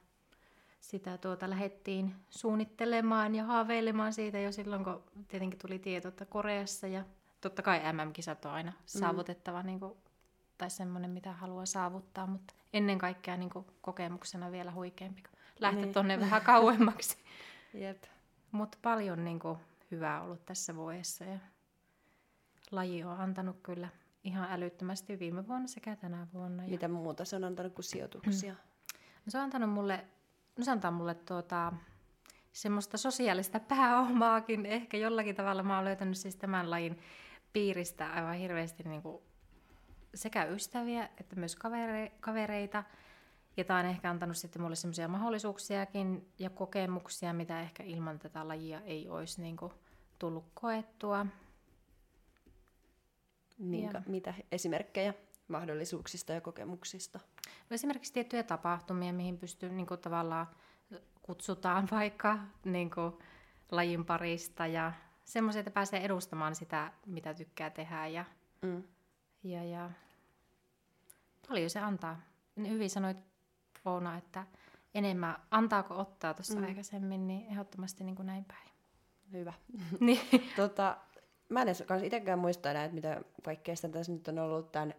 sitä 0.79 1.17
tuota 1.17 1.49
lähdettiin 1.49 2.15
suunnittelemaan 2.29 3.35
ja 3.35 3.43
haaveilemaan 3.43 4.13
siitä 4.13 4.39
jo 4.39 4.51
silloin, 4.51 4.83
kun 4.83 5.03
tietenkin 5.27 5.59
tuli 5.59 5.79
tieto, 5.79 6.07
että 6.07 6.25
Koreassa 6.25 6.87
ja 6.87 7.03
totta 7.41 7.61
kai 7.61 7.79
MM-kisat 7.93 8.45
on 8.45 8.51
aina 8.51 8.71
mm. 8.71 8.77
saavutettava 8.85 9.63
niin 9.63 9.79
kuin, 9.79 9.93
tai 10.57 10.69
semmoinen, 10.69 11.11
mitä 11.11 11.33
haluaa 11.33 11.65
saavuttaa, 11.65 12.27
mutta 12.27 12.53
ennen 12.73 12.97
kaikkea 12.97 13.37
niin 13.37 13.49
kuin, 13.49 13.65
kokemuksena 13.81 14.51
vielä 14.51 14.71
huikeampi, 14.71 15.21
kun 15.21 15.39
lähteä 15.59 15.81
niin. 15.83 15.93
tuonne 15.93 16.19
vähän 16.19 16.41
kauemmaksi. 16.41 17.17
Jep. 17.73 18.03
Mutta 18.51 18.77
paljon 18.81 19.25
niin 19.25 19.39
kuin, 19.39 19.57
hyvää 19.91 20.21
ollut 20.21 20.45
tässä 20.45 20.75
vuodessa 20.75 21.23
ja 21.23 21.39
laji 22.71 23.03
on 23.03 23.17
antanut 23.17 23.57
kyllä 23.63 23.87
ihan 24.23 24.47
älyttömästi 24.51 25.19
viime 25.19 25.47
vuonna 25.47 25.67
sekä 25.67 25.95
tänä 25.95 26.27
vuonna. 26.33 26.63
Ja... 26.63 26.69
Mitä 26.69 26.87
muuta 26.87 27.25
se 27.25 27.35
on 27.35 27.43
antanut 27.43 27.73
kuin 27.73 27.85
sijoituksia? 27.85 28.55
No 29.25 29.29
se 29.29 29.37
on 29.37 29.43
antanut 29.43 29.69
mulle, 29.69 30.05
no 30.57 30.63
se 30.63 30.71
antaa 30.71 30.91
mulle 30.91 31.13
tuota, 31.15 31.73
semmoista 32.51 32.97
sosiaalista 32.97 33.59
pääomaakin. 33.59 34.65
Ehkä 34.65 34.97
jollakin 34.97 35.35
tavalla 35.35 35.63
mä 35.63 35.75
oon 35.75 35.85
löytänyt 35.85 36.17
siis 36.17 36.35
tämän 36.35 36.69
lajin 36.69 36.99
piiristä 37.53 38.13
aivan 38.13 38.35
hirveästi 38.35 38.83
niin 38.83 39.01
kuin 39.01 39.23
sekä 40.13 40.43
ystäviä 40.43 41.09
että 41.17 41.35
myös 41.35 41.55
kavere, 41.55 42.11
kavereita. 42.19 42.83
Ja 43.57 43.63
tämä 43.63 43.79
on 43.79 43.85
ehkä 43.85 44.09
antanut 44.09 44.37
sitten 44.37 44.61
mulle 44.61 44.75
semmoisia 44.75 45.07
mahdollisuuksiakin 45.07 46.31
ja 46.39 46.49
kokemuksia, 46.49 47.33
mitä 47.33 47.61
ehkä 47.61 47.83
ilman 47.83 48.19
tätä 48.19 48.47
lajia 48.47 48.81
ei 48.81 49.09
olisi 49.09 49.41
niin 49.41 49.57
kuin 49.57 49.73
tullut 50.21 50.45
koettua. 50.53 51.25
Minkä, 53.57 54.01
mitä 54.07 54.33
esimerkkejä 54.51 55.13
mahdollisuuksista 55.47 56.33
ja 56.33 56.41
kokemuksista? 56.41 57.19
No 57.69 57.73
esimerkiksi 57.73 58.13
tiettyjä 58.13 58.43
tapahtumia, 58.43 59.13
mihin 59.13 59.37
pystyy 59.37 59.69
niin 59.69 59.87
kuin 59.87 59.99
tavallaan 59.99 60.47
kutsutaan 61.21 61.87
vaikka 61.97 62.39
niin 62.65 62.91
kuin, 62.91 63.13
lajin 63.71 64.05
parista 64.05 64.67
ja 64.67 64.93
semmoisia, 65.23 65.59
että 65.59 65.71
pääsee 65.71 66.05
edustamaan 66.05 66.55
sitä, 66.55 66.91
mitä 67.05 67.33
tykkää 67.33 67.69
tehdä 67.69 68.07
ja, 68.07 68.25
mm. 68.61 68.83
ja, 69.43 69.63
ja 69.63 69.89
paljon 71.47 71.69
se 71.69 71.79
antaa. 71.79 72.21
Hyvin 72.67 72.89
sanoit 72.89 73.17
Oona, 73.85 74.17
että 74.17 74.45
enemmän 74.93 75.35
antaako 75.51 75.99
ottaa 75.99 76.33
tuossa 76.33 76.59
mm. 76.59 76.65
aikaisemmin, 76.65 77.27
niin 77.27 77.47
ehdottomasti 77.47 78.03
niin 78.03 78.15
kuin 78.15 78.25
näin 78.25 78.45
päin. 78.45 78.70
Hyvä. 79.33 79.53
niin. 79.99 80.19
tota, 80.55 80.97
mä 81.49 81.61
en 81.61 81.67
edes 81.67 81.83
itsekään 82.03 82.39
muista 82.39 82.71
enää, 82.71 82.83
että 82.83 82.95
mitä 82.95 83.21
kaikkea 83.43 83.75
sitä 83.75 83.89
tässä 83.89 84.11
nyt 84.11 84.27
on 84.27 84.39
ollut 84.39 84.71
tämän 84.71 84.93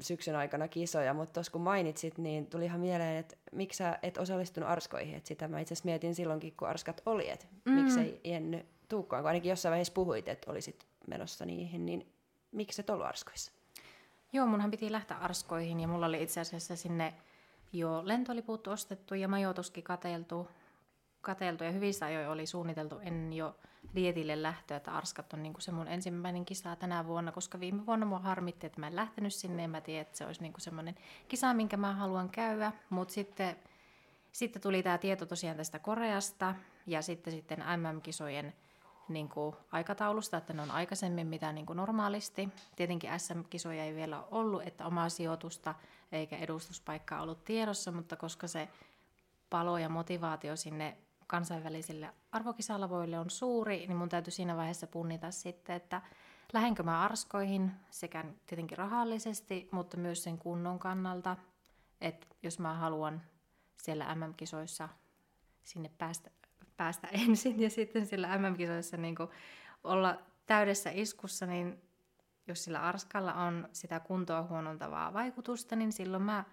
syksyn 0.00 0.36
aikana 0.36 0.68
kisoja, 0.68 1.14
mutta 1.14 1.32
tuossa 1.32 1.52
kun 1.52 1.60
mainitsit, 1.60 2.18
niin 2.18 2.46
tuli 2.46 2.64
ihan 2.64 2.80
mieleen, 2.80 3.16
että 3.16 3.36
miksi 3.52 3.76
sä 3.76 3.98
et 4.02 4.18
osallistunut 4.18 4.68
arskoihin. 4.68 5.14
Että 5.14 5.28
sitä 5.28 5.48
mä 5.48 5.60
itse 5.60 5.74
asiassa 5.74 5.86
mietin 5.86 6.14
silloinkin, 6.14 6.54
kun 6.56 6.68
arskat 6.68 7.02
oli, 7.06 7.30
että 7.30 7.46
mm. 7.64 7.72
miksei 7.72 8.20
Jenny 8.24 8.66
tuukkaan, 8.88 9.22
kun 9.22 9.28
ainakin 9.28 9.50
jossain 9.50 9.70
vaiheessa 9.70 9.92
puhuit, 9.92 10.28
että 10.28 10.50
olisit 10.50 10.86
menossa 11.06 11.46
niihin, 11.46 11.86
niin 11.86 12.12
miksi 12.52 12.80
et 12.80 12.90
ollut 12.90 13.06
arskoissa? 13.06 13.52
Joo, 14.32 14.46
munhan 14.46 14.70
piti 14.70 14.92
lähteä 14.92 15.16
arskoihin 15.16 15.80
ja 15.80 15.88
mulla 15.88 16.06
oli 16.06 16.22
itse 16.22 16.40
asiassa 16.40 16.76
sinne 16.76 17.14
jo 17.72 18.02
lentoliput 18.04 18.66
ostettu 18.66 19.14
ja 19.14 19.28
majoituskin 19.28 19.84
kateltu, 19.84 20.48
kateltu 21.24 21.64
ja 21.64 21.70
hyvissä 21.70 22.06
ajoin 22.06 22.28
oli 22.28 22.46
suunniteltu 22.46 22.98
en 22.98 23.32
jo 23.32 23.56
dietille 23.94 24.42
lähtöä, 24.42 24.76
että 24.76 24.92
Arskat 24.92 25.32
on 25.32 25.42
niinku 25.42 25.60
se 25.60 25.72
mun 25.72 25.88
ensimmäinen 25.88 26.44
kisa 26.44 26.76
tänä 26.76 27.06
vuonna, 27.06 27.32
koska 27.32 27.60
viime 27.60 27.86
vuonna 27.86 28.06
mua 28.06 28.18
harmitti, 28.18 28.66
että 28.66 28.80
mä 28.80 28.86
en 28.86 28.96
lähtenyt 28.96 29.34
sinne 29.34 29.62
ja 29.62 29.68
mä 29.68 29.80
tiedän, 29.80 30.02
että 30.02 30.18
se 30.18 30.26
olisi 30.26 30.42
niinku 30.42 30.60
semmoinen 30.60 30.94
kisa, 31.28 31.54
minkä 31.54 31.76
mä 31.76 31.92
haluan 31.92 32.30
käydä, 32.30 32.72
mutta 32.90 33.14
sitten, 33.14 33.56
sitten 34.32 34.62
tuli 34.62 34.82
tämä 34.82 34.98
tieto 34.98 35.26
tosiaan 35.26 35.56
tästä 35.56 35.78
Koreasta 35.78 36.54
ja 36.86 37.02
sitten, 37.02 37.32
sitten 37.32 37.58
MM-kisojen 37.58 38.54
niin 39.08 39.28
kuin 39.28 39.56
aikataulusta, 39.72 40.36
että 40.36 40.52
ne 40.52 40.62
on 40.62 40.70
aikaisemmin 40.70 41.26
mitä 41.26 41.52
niin 41.52 41.66
kuin 41.66 41.76
normaalisti. 41.76 42.48
Tietenkin 42.76 43.10
SM-kisoja 43.20 43.84
ei 43.84 43.94
vielä 43.94 44.22
ollut, 44.30 44.62
että 44.62 44.86
omaa 44.86 45.08
sijoitusta 45.08 45.74
eikä 46.12 46.36
edustuspaikkaa 46.36 47.22
ollut 47.22 47.44
tiedossa, 47.44 47.92
mutta 47.92 48.16
koska 48.16 48.48
se 48.48 48.68
palo 49.50 49.78
ja 49.78 49.88
motivaatio 49.88 50.56
sinne 50.56 50.96
kansainvälisille 51.26 52.14
arvokisalavoille 52.32 53.18
on 53.18 53.30
suuri, 53.30 53.86
niin 53.86 53.96
mun 53.96 54.08
täytyy 54.08 54.30
siinä 54.30 54.56
vaiheessa 54.56 54.86
punnita 54.86 55.30
sitten, 55.30 55.76
että 55.76 56.02
lähdenkö 56.52 56.82
mä 56.82 57.02
arskoihin 57.02 57.70
sekä 57.90 58.24
tietenkin 58.46 58.78
rahallisesti, 58.78 59.68
mutta 59.70 59.96
myös 59.96 60.22
sen 60.22 60.38
kunnon 60.38 60.78
kannalta, 60.78 61.36
että 62.00 62.26
jos 62.42 62.58
mä 62.58 62.74
haluan 62.74 63.22
siellä 63.82 64.14
MM-kisoissa 64.14 64.88
sinne 65.62 65.90
päästä, 65.98 66.30
päästä 66.76 67.08
ensin 67.26 67.60
ja 67.60 67.70
sitten 67.70 68.06
sillä 68.06 68.38
MM-kisoissa 68.38 68.96
niin 68.96 69.16
olla 69.84 70.18
täydessä 70.46 70.90
iskussa, 70.92 71.46
niin 71.46 71.82
jos 72.46 72.64
sillä 72.64 72.82
arskalla 72.82 73.34
on 73.34 73.68
sitä 73.72 74.00
kuntoa 74.00 74.42
huonontavaa 74.42 75.12
vaikutusta, 75.12 75.76
niin 75.76 75.92
silloin 75.92 76.22
mä 76.22 76.44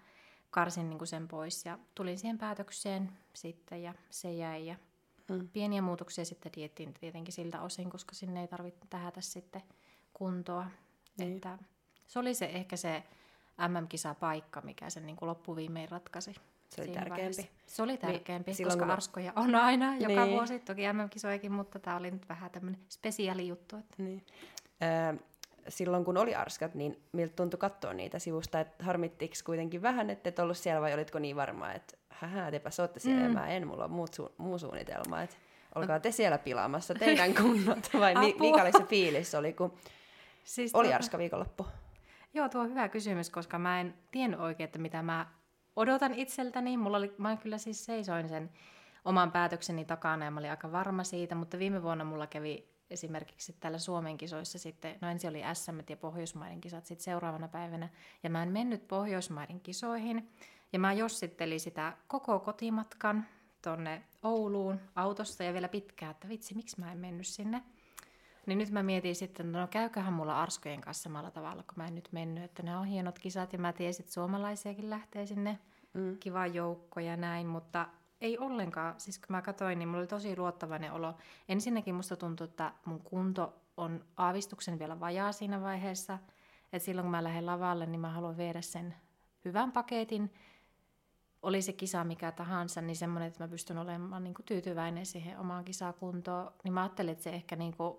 karsin 0.52 0.90
niin 0.90 1.06
sen 1.06 1.28
pois 1.28 1.64
ja 1.66 1.78
tulin 1.94 2.18
siihen 2.18 2.38
päätökseen 2.38 3.12
sitten 3.32 3.82
ja 3.82 3.94
se 4.10 4.32
jäi. 4.32 4.66
Ja 4.66 4.76
mm. 5.28 5.48
Pieniä 5.48 5.82
muutoksia 5.82 6.24
sitten 6.24 6.52
diettiin 6.56 6.94
tietenkin 6.94 7.34
siltä 7.34 7.60
osin, 7.60 7.90
koska 7.90 8.14
sinne 8.14 8.40
ei 8.40 8.48
tarvitse 8.48 8.86
tähätä 8.90 9.20
sitten 9.20 9.62
kuntoa. 10.14 10.66
Niin. 11.18 11.34
Että 11.34 11.58
se 12.06 12.18
oli 12.18 12.34
se 12.34 12.44
ehkä 12.44 12.76
se 12.76 13.02
MM-kisapaikka, 13.68 14.60
mikä 14.60 14.90
sen 14.90 15.06
niin 15.06 15.16
loppuviimein 15.20 15.90
ratkaisi. 15.90 16.34
Se 16.68 16.82
oli 16.82 16.88
tärkeämpi. 16.88 17.10
Vaiheessa. 17.10 17.42
Se 17.66 17.82
oli 17.82 17.92
niin, 17.92 18.00
tärkeämpi, 18.00 18.52
niin, 18.52 18.66
koska 18.66 18.82
kun... 18.82 18.90
arskoja 18.90 19.32
on 19.36 19.54
aina 19.54 19.96
joka 19.96 20.24
niin. 20.24 20.30
vuosi, 20.30 20.58
toki 20.58 20.92
MM-kisojakin, 20.92 21.52
mutta 21.52 21.78
tämä 21.78 21.96
oli 21.96 22.10
nyt 22.10 22.28
vähän 22.28 22.50
tämmöinen 22.50 22.80
spesiaali 22.88 23.48
juttu. 23.48 23.76
Että... 23.76 24.02
Niin. 24.02 24.26
Öö, 24.82 25.14
silloin 25.68 26.04
kun 26.04 26.16
oli 26.16 26.34
arskat, 26.34 26.74
niin 26.74 27.02
miltä 27.12 27.36
tuntui 27.36 27.58
katsoa 27.58 27.92
niitä 27.92 28.18
sivusta, 28.18 28.60
että 28.60 28.84
harmittiko 28.84 29.34
kuitenkin 29.44 29.82
vähän, 29.82 30.10
että 30.10 30.28
et 30.28 30.38
ollut 30.38 30.56
siellä 30.56 30.80
vai 30.80 30.94
olitko 30.94 31.18
niin 31.18 31.36
varma, 31.36 31.72
että 31.72 31.96
hähä, 32.08 32.50
tepä 32.50 32.70
olette 32.78 33.00
siellä 33.00 33.20
mm. 33.20 33.26
ja 33.26 33.32
mä 33.32 33.48
en, 33.48 33.66
mulla 33.66 33.84
on 33.84 33.90
muut 33.90 34.16
su- 34.20 34.32
muu 34.38 34.58
suunnitelma, 34.58 35.22
että 35.22 35.36
olkaa 35.74 36.00
te 36.00 36.10
siellä 36.10 36.38
pilaamassa 36.38 36.94
teidän 36.94 37.34
kunnot, 37.42 37.90
vai 38.00 38.14
mi- 38.14 38.36
mikä 38.40 38.62
oli 38.62 38.72
se 38.72 38.84
fiilis, 38.84 39.34
oli 39.34 39.52
kun 39.52 39.74
siis 40.44 40.74
oli 40.74 40.84
tuota... 40.84 40.96
arska 40.96 41.18
viikonloppu? 41.18 41.66
Joo, 42.34 42.48
tuo 42.48 42.60
on 42.60 42.70
hyvä 42.70 42.88
kysymys, 42.88 43.30
koska 43.30 43.58
mä 43.58 43.80
en 43.80 43.94
tiennyt 44.10 44.40
oikein, 44.40 44.64
että 44.64 44.78
mitä 44.78 45.02
mä 45.02 45.26
odotan 45.76 46.14
itseltäni. 46.14 46.76
Mulla 46.76 46.96
oli, 46.96 47.14
mä 47.18 47.36
kyllä 47.36 47.58
siis 47.58 47.84
seisoin 47.84 48.28
sen 48.28 48.50
oman 49.04 49.32
päätökseni 49.32 49.84
takana 49.84 50.24
ja 50.24 50.30
mä 50.30 50.40
olin 50.40 50.50
aika 50.50 50.72
varma 50.72 51.04
siitä, 51.04 51.34
mutta 51.34 51.58
viime 51.58 51.82
vuonna 51.82 52.04
mulla 52.04 52.26
kävi 52.26 52.71
esimerkiksi 52.92 53.56
täällä 53.60 53.78
Suomen 53.78 54.18
kisoissa 54.18 54.58
sitten, 54.58 54.98
no 55.00 55.08
ensin 55.08 55.30
oli 55.30 55.42
SM 55.54 55.78
ja 55.88 55.96
Pohjoismaiden 55.96 56.60
kisat 56.60 56.86
sitten 56.86 57.04
seuraavana 57.04 57.48
päivänä, 57.48 57.88
ja 58.22 58.30
mä 58.30 58.42
en 58.42 58.52
mennyt 58.52 58.88
Pohjoismaiden 58.88 59.60
kisoihin, 59.60 60.30
ja 60.72 60.78
mä 60.78 60.92
jossittelin 60.92 61.60
sitä 61.60 61.92
koko 62.08 62.40
kotimatkan 62.40 63.26
tonne 63.62 64.02
Ouluun 64.22 64.80
autossa 64.96 65.44
ja 65.44 65.52
vielä 65.52 65.68
pitkään, 65.68 66.10
että 66.10 66.28
vitsi, 66.28 66.54
miksi 66.54 66.80
mä 66.80 66.92
en 66.92 66.98
mennyt 66.98 67.26
sinne. 67.26 67.62
Niin 68.46 68.58
nyt 68.58 68.70
mä 68.70 68.82
mietin 68.82 69.14
sitten, 69.14 69.52
no 69.52 69.68
käyköhän 69.70 70.12
mulla 70.12 70.42
Arskojen 70.42 70.80
kanssa 70.80 71.02
samalla 71.02 71.30
tavalla, 71.30 71.62
kun 71.62 71.74
mä 71.76 71.86
en 71.86 71.94
nyt 71.94 72.08
mennyt, 72.12 72.44
että 72.44 72.62
ne 72.62 72.76
on 72.76 72.86
hienot 72.86 73.18
kisat 73.18 73.52
ja 73.52 73.58
mä 73.58 73.72
tiesin, 73.72 74.02
että 74.02 74.12
suomalaisiakin 74.12 74.90
lähtee 74.90 75.26
sinne, 75.26 75.58
mm. 75.92 76.18
kiva 76.18 76.46
joukko 76.46 77.00
ja 77.00 77.16
näin, 77.16 77.46
mutta 77.46 77.88
ei 78.22 78.38
ollenkaan. 78.38 78.94
Siis 79.00 79.18
kun 79.18 79.26
mä 79.28 79.42
katsoin, 79.42 79.78
niin 79.78 79.88
mulla 79.88 80.00
oli 80.00 80.06
tosi 80.06 80.36
luottavainen 80.36 80.92
olo. 80.92 81.14
Ensinnäkin 81.48 81.94
musta 81.94 82.16
tuntui, 82.16 82.44
että 82.44 82.72
mun 82.84 83.00
kunto 83.00 83.54
on 83.76 84.04
aavistuksen 84.16 84.78
vielä 84.78 85.00
vajaa 85.00 85.32
siinä 85.32 85.60
vaiheessa. 85.60 86.18
Että 86.72 86.86
silloin 86.86 87.04
kun 87.04 87.10
mä 87.10 87.24
lähden 87.24 87.46
lavalle, 87.46 87.86
niin 87.86 88.00
mä 88.00 88.10
haluan 88.10 88.36
viedä 88.36 88.60
sen 88.60 88.94
hyvän 89.44 89.72
paketin. 89.72 90.32
Oli 91.42 91.62
se 91.62 91.72
kisa 91.72 92.04
mikä 92.04 92.32
tahansa, 92.32 92.80
niin 92.80 92.96
semmoinen, 92.96 93.28
että 93.28 93.44
mä 93.44 93.48
pystyn 93.48 93.78
olemaan 93.78 94.24
niin 94.24 94.34
kuin 94.34 94.46
tyytyväinen 94.46 95.06
siihen 95.06 95.38
omaan 95.38 95.64
kisakuntoon. 95.64 96.52
Niin 96.64 96.74
mä 96.74 96.82
ajattelin, 96.82 97.12
että 97.12 97.24
se 97.24 97.30
ehkä 97.30 97.56
niin 97.56 97.76
kuin 97.76 97.98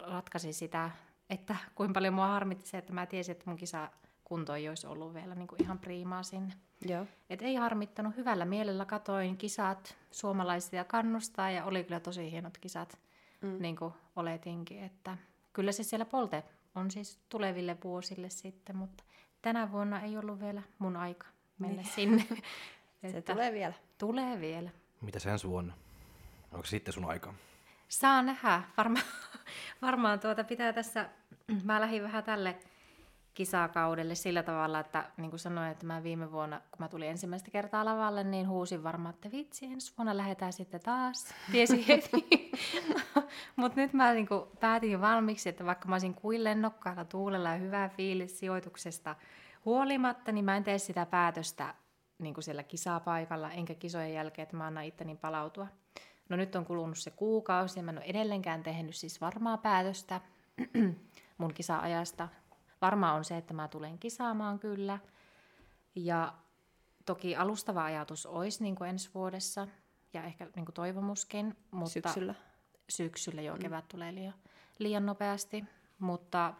ratkaisi 0.00 0.52
sitä, 0.52 0.90
että 1.30 1.56
kuinka 1.74 1.94
paljon 1.94 2.14
mua 2.14 2.26
harmitti 2.26 2.66
se, 2.66 2.78
että 2.78 2.92
mä 2.92 3.06
tiesin, 3.06 3.32
että 3.32 3.44
mun 3.46 3.56
kisa 3.56 3.90
kunto 4.28 4.54
ei 4.54 4.68
olisi 4.68 4.86
ollut 4.86 5.14
vielä 5.14 5.34
niin 5.34 5.48
kuin 5.48 5.62
ihan 5.62 5.78
priimaa 5.78 6.22
sinne. 6.22 6.54
Joo. 6.84 7.06
Et 7.30 7.42
ei 7.42 7.54
harmittanut. 7.54 8.16
Hyvällä 8.16 8.44
mielellä 8.44 8.84
katoin 8.84 9.36
kisat 9.36 9.96
suomalaisia 10.10 10.84
kannustaa 10.84 11.50
ja 11.50 11.64
oli 11.64 11.84
kyllä 11.84 12.00
tosi 12.00 12.30
hienot 12.30 12.58
kisat, 12.58 12.98
mm. 13.40 13.56
niin 13.58 13.76
kuin 13.76 13.94
oletinkin. 14.16 14.82
Että 14.82 15.16
kyllä 15.52 15.72
se 15.72 15.82
siellä 15.82 16.04
polte 16.04 16.44
on 16.74 16.90
siis 16.90 17.18
tuleville 17.28 17.76
vuosille 17.84 18.30
sitten, 18.30 18.76
mutta 18.76 19.04
tänä 19.42 19.72
vuonna 19.72 20.00
ei 20.00 20.16
ollut 20.16 20.40
vielä 20.40 20.62
mun 20.78 20.96
aika 20.96 21.26
mennä 21.58 21.82
niin. 21.82 21.92
sinne. 21.92 22.26
se 23.12 23.22
tulee 23.22 23.52
vielä. 23.52 23.74
Tulee 23.98 24.40
vielä. 24.40 24.70
Mitä 25.00 25.18
sen 25.18 25.38
vuonna? 25.44 25.74
Onko 26.52 26.66
sitten 26.66 26.94
sun 26.94 27.04
aika? 27.04 27.34
Saa 27.88 28.22
nähdä. 28.22 28.62
Varma, 28.76 28.98
varmaan 29.82 30.20
tuota 30.20 30.44
pitää 30.44 30.72
tässä, 30.72 31.08
mä 31.64 31.80
lähdin 31.80 32.02
vähän 32.02 32.24
tälle 32.24 32.56
kisakaudelle 33.36 34.14
sillä 34.14 34.42
tavalla, 34.42 34.80
että 34.80 35.04
niin 35.16 35.30
kuin 35.30 35.40
sanoin, 35.40 35.70
että 35.70 35.86
mä 35.86 36.02
viime 36.02 36.32
vuonna, 36.32 36.58
kun 36.58 36.78
mä 36.78 36.88
tulin 36.88 37.08
ensimmäistä 37.08 37.50
kertaa 37.50 37.84
lavalle, 37.84 38.24
niin 38.24 38.48
huusin 38.48 38.82
varmaan, 38.82 39.14
että 39.14 39.30
vitsi, 39.32 39.66
ensi 39.66 39.92
vuonna 39.98 40.16
lähdetään 40.16 40.52
sitten 40.52 40.80
taas. 40.80 41.34
Tiesi 41.52 41.88
heti. 41.88 42.50
Mutta 43.56 43.80
nyt 43.80 43.92
mä 43.92 44.14
niin 44.14 44.28
kuin 44.28 44.42
päätin 44.60 45.00
valmiiksi, 45.00 45.48
että 45.48 45.66
vaikka 45.66 45.88
mä 45.88 45.94
olisin 45.94 46.14
kuin 46.14 46.44
lennokkaalla 46.44 47.04
tuulella 47.04 47.48
ja 47.48 47.56
hyvää 47.56 47.88
fiilis 47.88 48.38
sijoituksesta 48.38 49.16
huolimatta, 49.64 50.32
niin 50.32 50.44
mä 50.44 50.56
en 50.56 50.64
tee 50.64 50.78
sitä 50.78 51.06
päätöstä 51.06 51.74
niin 52.18 52.34
kuin 52.34 52.44
siellä 52.44 52.62
kisapaikalla, 52.62 53.50
enkä 53.50 53.74
kisojen 53.74 54.14
jälkeen, 54.14 54.42
että 54.42 54.56
mä 54.56 54.66
annan 54.66 54.84
itteni 54.84 55.16
palautua. 55.16 55.66
No 56.28 56.36
nyt 56.36 56.56
on 56.56 56.64
kulunut 56.64 56.98
se 56.98 57.10
kuukausi 57.10 57.78
ja 57.78 57.82
mä 57.82 57.90
en 57.90 57.98
ole 57.98 58.04
edelleenkään 58.04 58.62
tehnyt 58.62 58.94
siis 58.94 59.20
varmaa 59.20 59.58
päätöstä 59.58 60.20
mun 61.38 61.54
kisa-ajasta, 61.54 62.28
Varmaan 62.80 63.16
on 63.16 63.24
se, 63.24 63.36
että 63.36 63.54
mä 63.54 63.68
tulen 63.68 63.98
kisaamaan 63.98 64.58
kyllä. 64.58 64.98
Ja 65.94 66.34
toki 67.06 67.36
alustava 67.36 67.84
ajatus 67.84 68.26
olisi 68.26 68.62
niin 68.62 68.74
kuin 68.74 68.90
ensi 68.90 69.10
vuodessa 69.14 69.68
ja 70.12 70.22
ehkä 70.22 70.46
niin 70.56 70.64
kuin 70.64 70.74
toivomuskin. 70.74 71.56
Mutta 71.70 71.92
syksyllä? 71.92 72.34
Syksyllä, 72.88 73.42
joo, 73.42 73.56
mm. 73.56 73.62
kevät 73.62 73.88
tulee 73.88 74.14
liian, 74.14 74.34
liian 74.78 75.06
nopeasti. 75.06 75.64
Mutta 75.98 76.54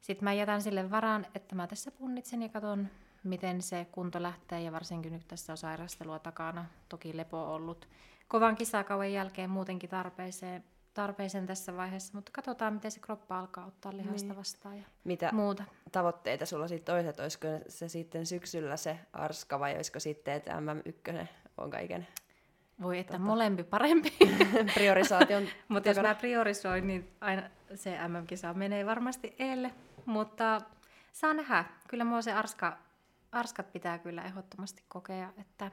sitten 0.00 0.24
mä 0.24 0.32
jätän 0.32 0.62
sille 0.62 0.90
varaan, 0.90 1.26
että 1.34 1.54
mä 1.54 1.66
tässä 1.66 1.90
punnitsen 1.90 2.42
ja 2.42 2.48
katson, 2.48 2.88
miten 3.24 3.62
se 3.62 3.86
kunto 3.92 4.22
lähtee. 4.22 4.62
Ja 4.62 4.72
varsinkin 4.72 5.12
nyt 5.12 5.28
tässä 5.28 5.52
on 5.52 5.56
sairastelua 5.56 6.18
takana, 6.18 6.64
toki 6.88 7.16
lepo 7.16 7.54
ollut 7.54 7.88
kovan 8.28 8.56
kisakauden 8.56 9.12
jälkeen 9.12 9.50
muutenkin 9.50 9.90
tarpeeseen 9.90 10.64
tarpeeseen 10.94 11.46
tässä 11.46 11.76
vaiheessa, 11.76 12.12
mutta 12.14 12.32
katsotaan, 12.34 12.72
miten 12.72 12.90
se 12.90 13.00
kroppa 13.00 13.38
alkaa 13.38 13.66
ottaa 13.66 13.96
lihasta 13.96 14.28
niin. 14.28 14.36
vastaan 14.36 14.78
ja 14.78 14.84
Mitä 15.04 15.30
muuta. 15.32 15.64
tavoitteita 15.92 16.46
sulla 16.46 16.68
sitten 16.68 16.94
olisi, 16.94 17.08
että 17.08 17.22
olisiko 17.22 17.46
se 17.68 17.88
sitten 17.88 18.26
syksyllä 18.26 18.76
se 18.76 18.98
arska 19.12 19.60
vai 19.60 19.74
olisiko 19.74 20.00
sitten, 20.00 20.34
että 20.34 20.52
MM1 20.52 21.26
on 21.58 21.70
kaiken? 21.70 22.06
Voi, 22.82 22.98
että 22.98 23.12
tota... 23.12 23.24
molempi 23.24 23.64
parempi. 23.64 24.12
Priorisaation 24.74 25.48
Mutta 25.68 25.88
jos 25.88 25.98
mä 25.98 26.14
priorisoin, 26.14 26.86
niin 26.86 27.10
aina 27.20 27.50
se 27.74 28.08
MM-kisa 28.08 28.54
menee 28.54 28.86
varmasti 28.86 29.34
eelle. 29.38 29.70
Mutta 30.06 30.60
saa 31.12 31.34
nähdä. 31.34 31.64
Kyllä 31.88 32.04
mua 32.04 32.22
se 32.22 32.32
arska, 32.32 32.78
arskat 33.32 33.72
pitää 33.72 33.98
kyllä 33.98 34.22
ehdottomasti 34.22 34.84
kokea, 34.88 35.32
että 35.38 35.70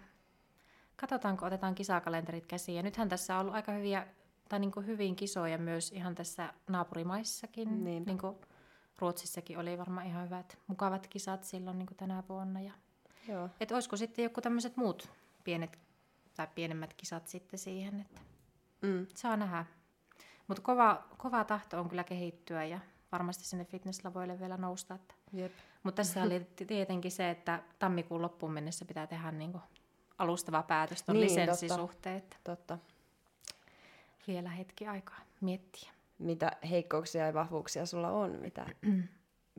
katsotaanko, 0.96 1.46
otetaan 1.46 1.76
kisakalenterit 1.76 2.46
käsiin. 2.46 2.76
Ja 2.76 2.84
nythän 2.84 3.10
tässä 3.10 3.36
on 3.36 3.42
ollut 3.42 3.56
aika 3.56 3.72
hyviä 3.72 4.08
tai 4.52 4.60
niin 4.60 4.72
kuin 4.72 4.86
hyvin 4.86 5.16
kisoja 5.16 5.58
myös 5.58 5.92
ihan 5.92 6.16
tässä 6.16 6.54
naapurimaissakin. 6.68 7.84
Niin. 7.84 8.04
Niin 8.06 8.18
kuin 8.18 8.36
Ruotsissakin 9.00 9.58
oli 9.60 9.78
varmaan 9.78 10.08
ihan 10.08 10.26
hyvät, 10.26 10.58
mukavat 10.68 11.08
kisat 11.08 11.44
silloin 11.44 11.80
niin 11.80 11.88
kuin 11.88 11.98
tänä 11.98 12.24
vuonna. 12.30 12.62
Ja, 12.62 12.74
Joo. 13.28 13.50
Et 13.60 13.72
olisiko 13.72 13.98
sitten 13.98 14.24
joku 14.24 14.42
tämmöiset 14.42 14.78
muut 14.78 15.10
pienet 15.44 15.80
tai 16.36 16.48
pienemmät 16.56 16.94
kisat 16.94 17.28
sitten 17.28 17.60
siihen, 17.60 18.00
että 18.00 18.22
mm. 18.82 19.08
saa 19.16 19.38
nähdä. 19.38 19.66
Mutta 20.48 20.64
kova, 20.64 21.04
kova 21.18 21.44
tahto 21.44 21.80
on 21.80 21.90
kyllä 21.90 22.04
kehittyä 22.04 22.66
ja 22.66 22.80
varmasti 23.12 23.44
sinne 23.44 23.66
fitnesslavoille 23.66 24.40
vielä 24.40 24.58
nousta. 24.58 24.96
Että. 24.96 25.14
Jep. 25.34 25.52
Mutta 25.84 25.96
tässä 25.96 26.24
oli 26.24 26.40
tietenkin 26.68 27.12
se, 27.12 27.30
että 27.30 27.64
tammikuun 27.80 28.22
loppuun 28.22 28.52
mennessä 28.52 28.86
pitää 28.86 29.08
tehdä 29.08 29.32
niin 29.32 29.52
kuin 29.52 29.64
alustava 30.18 30.64
päätös 30.64 31.04
tuon 31.04 31.16
niin, 31.16 31.26
lisenssisuhteen. 31.26 32.22
Totta. 32.22 32.38
totta 32.44 32.92
vielä 34.28 34.50
hetki 34.50 34.88
aikaa 34.88 35.20
miettiä. 35.42 35.92
Mitä 36.20 36.52
heikkouksia 36.70 37.26
ja 37.26 37.34
vahvuuksia 37.34 37.86
sulla 37.86 38.10
on, 38.10 38.32
mitä, 38.32 38.66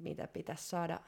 mitä 0.00 0.26
pitäisi 0.26 0.68
saada 0.68 1.00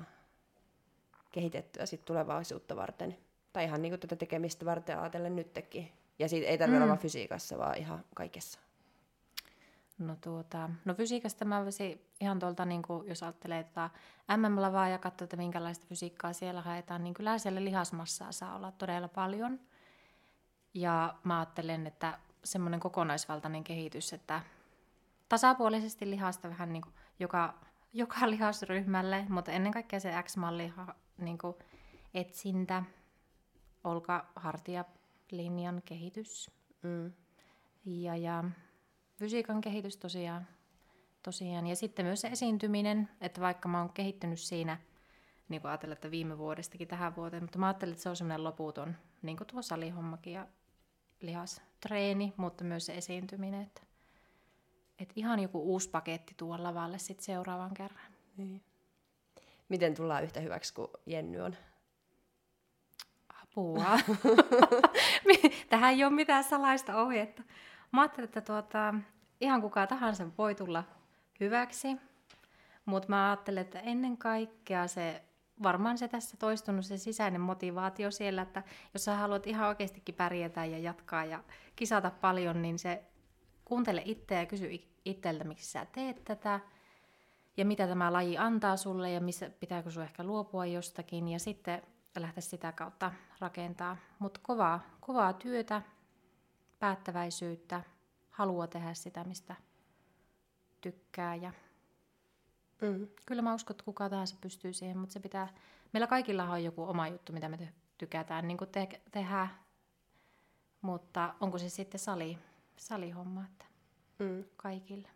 kehitettyä 1.32 1.86
sit 1.86 2.04
tulevaisuutta 2.04 2.76
varten? 2.76 3.18
Tai 3.52 3.64
ihan 3.64 3.82
niin 3.82 3.92
kuin 3.92 4.00
tätä 4.00 4.16
tekemistä 4.16 4.64
varten 4.64 4.98
ajatellen 4.98 5.36
nytkin. 5.36 5.92
Ja 6.18 6.28
siitä 6.28 6.46
ei 6.46 6.58
tarvitse 6.58 6.78
mm. 6.78 6.84
olla 6.84 6.96
fysiikassa, 6.96 7.58
vaan 7.58 7.78
ihan 7.78 8.04
kaikessa. 8.14 8.58
No, 9.98 10.16
tuota, 10.20 10.70
no 10.84 10.94
fysiikasta 10.94 11.44
mä 11.44 11.62
voisin 11.62 12.00
ihan 12.20 12.38
tuolta, 12.38 12.64
niin 12.64 12.82
kuin, 12.82 13.08
jos 13.08 13.22
ajattelee 13.22 13.64
tuota 13.64 13.90
MM-lavaa 14.36 14.88
ja 14.88 14.98
katsoa, 14.98 15.24
että 15.24 15.36
minkälaista 15.36 15.86
fysiikkaa 15.88 16.32
siellä 16.32 16.62
haetaan, 16.62 17.04
niin 17.04 17.14
kyllä 17.14 17.38
siellä 17.38 17.64
lihasmassaa 17.64 18.32
saa 18.32 18.56
olla 18.56 18.72
todella 18.72 19.08
paljon. 19.08 19.60
Ja 20.74 21.14
mä 21.24 21.38
ajattelen, 21.38 21.86
että 21.86 22.18
semmoinen 22.44 22.80
kokonaisvaltainen 22.80 23.64
kehitys, 23.64 24.12
että 24.12 24.42
tasapuolisesti 25.28 26.10
lihasta 26.10 26.48
vähän 26.48 26.72
niin 26.72 26.82
kuin 26.82 26.94
joka, 27.20 27.54
joka 27.92 28.16
lihasryhmälle, 28.30 29.26
mutta 29.28 29.52
ennen 29.52 29.72
kaikkea 29.72 30.00
se 30.00 30.22
X-malli 30.22 30.72
niin 31.18 31.38
kuin 31.38 31.54
etsintä, 32.14 32.82
olka, 33.84 34.26
hartia, 34.36 34.84
linjan 35.30 35.82
kehitys. 35.84 36.50
Mm. 36.82 37.12
Ja, 37.84 38.16
ja 38.16 38.44
fysiikan 39.16 39.60
kehitys 39.60 39.96
tosiaan, 39.96 40.46
tosiaan. 41.22 41.66
Ja 41.66 41.76
sitten 41.76 42.06
myös 42.06 42.20
se 42.20 42.28
esiintyminen, 42.28 43.08
että 43.20 43.40
vaikka 43.40 43.68
mä 43.68 43.78
oon 43.78 43.92
kehittynyt 43.92 44.40
siinä, 44.40 44.78
niin 45.48 45.60
kuin 45.60 45.68
ajatella, 45.70 45.92
että 45.92 46.10
viime 46.10 46.38
vuodestakin 46.38 46.88
tähän 46.88 47.16
vuoteen, 47.16 47.42
mutta 47.42 47.58
mä 47.58 47.66
ajattelin, 47.66 47.92
että 47.92 48.02
se 48.02 48.08
on 48.08 48.16
semmoinen 48.16 48.44
loputon, 48.44 48.96
niin 49.22 49.36
kuin 49.36 49.46
tuo 49.46 49.62
salihommakin 49.62 50.32
ja 50.32 50.46
lihastreeni, 51.20 52.34
mutta 52.36 52.64
myös 52.64 52.86
se 52.86 52.94
esiintyminen. 52.94 53.62
Että, 53.62 53.82
et 54.98 55.12
ihan 55.16 55.40
joku 55.40 55.60
uusi 55.62 55.90
paketti 55.90 56.34
tuolla 56.36 56.62
lavalle 56.62 56.98
sitten 56.98 57.24
seuraavan 57.24 57.74
kerran. 57.74 58.12
Niin. 58.36 58.62
Miten 59.68 59.94
tullaan 59.94 60.24
yhtä 60.24 60.40
hyväksi 60.40 60.74
kuin 60.74 60.88
Jenny 61.06 61.40
on? 61.40 61.56
Apua. 63.42 63.84
Tähän 65.70 65.92
ei 65.92 66.04
ole 66.04 66.12
mitään 66.12 66.44
salaista 66.44 66.96
ohjetta. 67.02 67.42
Mä 67.92 68.00
ajattelin, 68.00 68.24
että 68.24 68.40
tuota, 68.40 68.94
ihan 69.40 69.60
kuka 69.60 69.86
tahansa 69.86 70.26
voi 70.38 70.54
tulla 70.54 70.84
hyväksi, 71.40 71.96
mutta 72.84 73.08
mä 73.08 73.30
ajattelen, 73.30 73.60
että 73.60 73.80
ennen 73.80 74.16
kaikkea 74.16 74.86
se 74.86 75.22
varmaan 75.62 75.98
se 75.98 76.08
tässä 76.08 76.36
toistunut 76.36 76.86
se 76.86 76.98
sisäinen 76.98 77.40
motivaatio 77.40 78.10
siellä, 78.10 78.42
että 78.42 78.62
jos 78.94 79.04
sä 79.04 79.16
haluat 79.16 79.46
ihan 79.46 79.68
oikeastikin 79.68 80.14
pärjätä 80.14 80.64
ja 80.64 80.78
jatkaa 80.78 81.24
ja 81.24 81.44
kisata 81.76 82.10
paljon, 82.10 82.62
niin 82.62 82.78
se 82.78 83.04
kuuntele 83.64 84.02
itseä 84.04 84.40
ja 84.40 84.46
kysy 84.46 84.80
itseltä, 85.04 85.44
miksi 85.44 85.70
sä 85.70 85.86
teet 85.92 86.24
tätä 86.24 86.60
ja 87.56 87.64
mitä 87.64 87.86
tämä 87.86 88.12
laji 88.12 88.38
antaa 88.38 88.76
sulle 88.76 89.10
ja 89.10 89.20
missä 89.20 89.50
pitääkö 89.60 89.90
sun 89.90 90.02
ehkä 90.02 90.24
luopua 90.24 90.66
jostakin. 90.66 91.28
Ja 91.28 91.38
sitten 91.38 91.82
lähteä 92.18 92.40
sitä 92.40 92.72
kautta 92.72 93.12
rakentaa. 93.40 93.96
Mutta 94.18 94.40
kovaa, 94.42 94.80
kovaa 95.00 95.32
työtä, 95.32 95.82
päättäväisyyttä, 96.78 97.82
halua 98.30 98.66
tehdä 98.66 98.94
sitä, 98.94 99.24
mistä 99.24 99.54
tykkää. 100.80 101.34
Ja 101.34 101.52
mm. 102.80 103.08
Kyllä 103.26 103.42
mä 103.42 103.54
uskon, 103.54 103.74
että 103.74 103.84
kuka 103.84 104.10
tahansa 104.10 104.36
pystyy 104.40 104.72
siihen, 104.72 104.98
mutta 104.98 105.12
se 105.12 105.20
pitää, 105.20 105.48
meillä 105.92 106.06
kaikilla 106.06 106.44
on 106.44 106.64
joku 106.64 106.82
oma 106.82 107.08
juttu, 107.08 107.32
mitä 107.32 107.48
me 107.48 107.72
tykätään 107.98 108.48
niin 108.48 108.58
te- 108.72 109.00
tehdä, 109.10 109.48
mutta 110.80 111.34
onko 111.40 111.58
se 111.58 111.68
sitten 111.68 112.00
sali, 112.00 112.38
salihomma, 112.76 113.44
että 113.44 113.64
mm. 114.18 114.44
kaikille. 114.56 115.08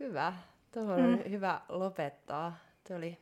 Hyvä. 0.00 0.32
Tuohon 0.72 1.00
mm. 1.00 1.12
on 1.12 1.30
hyvä 1.30 1.60
lopettaa. 1.68 2.56
Tuo 2.88 2.96
oli 2.96 3.18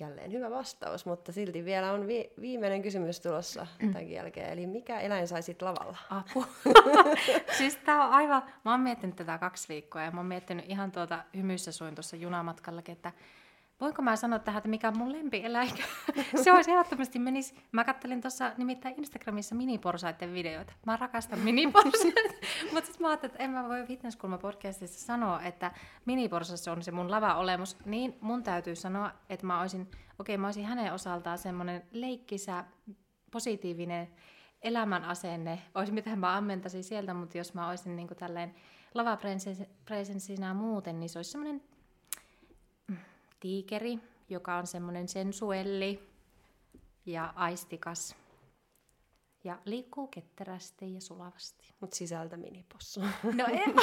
jälleen 0.00 0.32
hyvä 0.32 0.50
vastaus, 0.50 1.06
mutta 1.06 1.32
silti 1.32 1.64
vielä 1.64 1.92
on 1.92 2.06
vi- 2.06 2.32
viimeinen 2.40 2.82
kysymys 2.82 3.20
tulossa 3.20 3.66
mm. 3.82 3.92
tämän 3.92 4.10
jälkeen. 4.10 4.52
Eli 4.52 4.66
mikä 4.66 5.00
eläin 5.00 5.28
saisit 5.28 5.62
lavalla? 5.62 5.98
Apu. 6.10 6.44
siis 7.58 7.76
tää 7.76 8.04
on 8.04 8.12
aivan... 8.12 8.42
Mä 8.64 8.70
oon 8.70 8.80
miettinyt 8.80 9.16
tätä 9.16 9.38
kaksi 9.38 9.68
viikkoa 9.68 10.02
ja 10.02 10.10
mä 10.10 10.20
oon 10.20 10.26
miettinyt 10.26 10.64
ihan 10.68 10.92
tuota 10.92 11.24
hymyssä 11.36 11.72
suin 11.72 11.94
tuossa 11.94 12.16
junamatkallakin, 12.16 12.92
että 12.92 13.12
voinko 13.80 14.02
mä 14.02 14.16
sanoa 14.16 14.38
tähän, 14.38 14.58
että 14.58 14.68
mikä 14.68 14.88
on 14.88 14.98
mun 14.98 15.12
lempieläin? 15.12 15.70
se 16.44 16.52
olisi 16.52 16.70
ehdottomasti 16.70 17.18
menisi. 17.18 17.54
Mä 17.72 17.84
kattelin 17.84 18.20
tuossa 18.20 18.52
nimittäin 18.56 18.94
Instagramissa 18.98 19.54
miniporsaiden 19.54 20.32
videoita. 20.32 20.72
Mä 20.86 20.96
rakastan 20.96 21.38
miniporsaita. 21.38 22.20
Mutta 22.72 22.86
sitten 22.86 23.02
mä 23.04 23.08
ajattelin, 23.08 23.32
että 23.32 23.44
en 23.44 23.50
mä 23.50 23.68
voi 23.68 23.86
Fitnesskulma 23.86 24.38
podcastissa 24.38 25.06
sanoa, 25.06 25.42
että 25.42 25.72
miniporsas 26.04 26.68
on 26.68 26.82
se 26.82 26.90
mun 26.90 27.10
lava-olemus. 27.10 27.76
Niin 27.84 28.18
mun 28.20 28.42
täytyy 28.42 28.76
sanoa, 28.76 29.10
että 29.28 29.46
mä 29.46 29.60
olisin, 29.60 29.82
okei 29.82 29.96
okay, 30.18 30.36
mä 30.36 30.46
olisin 30.46 30.64
hänen 30.64 30.92
osaltaan 30.92 31.38
semmoinen 31.38 31.82
leikkisä, 31.92 32.64
positiivinen 33.30 34.08
elämän 34.62 35.04
asenne. 35.04 35.62
Olisi 35.74 35.92
mitä 35.92 36.16
mä 36.16 36.36
ammentaisin 36.36 36.84
sieltä, 36.84 37.14
mutta 37.14 37.38
jos 37.38 37.54
mä 37.54 37.68
olisin 37.68 37.96
niin 37.96 38.08
kuin 38.08 38.18
tälleen 38.18 38.54
lavapresenssinä 38.94 40.54
muuten, 40.54 41.00
niin 41.00 41.08
se 41.08 41.18
olisi 41.18 41.30
semmoinen 41.30 41.62
tiikeri, 43.40 43.98
joka 44.28 44.56
on 44.56 44.66
semmoinen 44.66 45.08
sensuelli 45.08 46.00
ja 47.06 47.32
aistikas. 47.36 48.16
Ja 49.44 49.58
liikkuu 49.64 50.06
ketterästi 50.06 50.94
ja 50.94 51.00
sulavasti. 51.00 51.74
Mut 51.80 51.92
sisältä 51.92 52.36
minipossu. 52.36 53.00
No 53.34 53.44
en. 53.52 53.74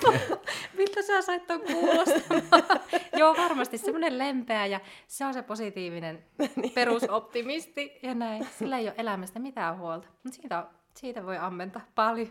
Miltä 0.76 1.02
sä 1.02 1.22
sait 1.22 1.46
ton 1.46 1.60
kuulostamaan? 1.60 2.64
Joo, 3.18 3.36
varmasti 3.36 3.78
semmoinen 3.78 4.18
lempeä 4.18 4.66
ja 4.66 4.80
se 5.06 5.24
on 5.24 5.34
se 5.34 5.42
positiivinen 5.42 6.24
niin. 6.56 6.72
perusoptimisti 6.72 7.98
ja 8.02 8.14
näin. 8.14 8.46
Sillä 8.58 8.78
ei 8.78 8.86
ole 8.86 8.94
elämästä 8.98 9.38
mitään 9.38 9.78
huolta. 9.78 10.08
Mutta 10.22 10.36
siitä, 10.36 10.66
siitä 10.94 11.26
voi 11.26 11.36
ammentaa 11.36 11.82
paljon. 11.94 12.30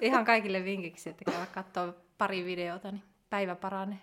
Ihan 0.00 0.24
kaikille 0.24 0.64
vinkiksi, 0.64 1.10
että 1.10 1.24
käydä 1.24 1.46
katsoa 1.46 1.94
pari 2.18 2.44
videota, 2.44 2.90
niin 2.90 3.02
päivä 3.30 3.54
paranee 3.54 3.98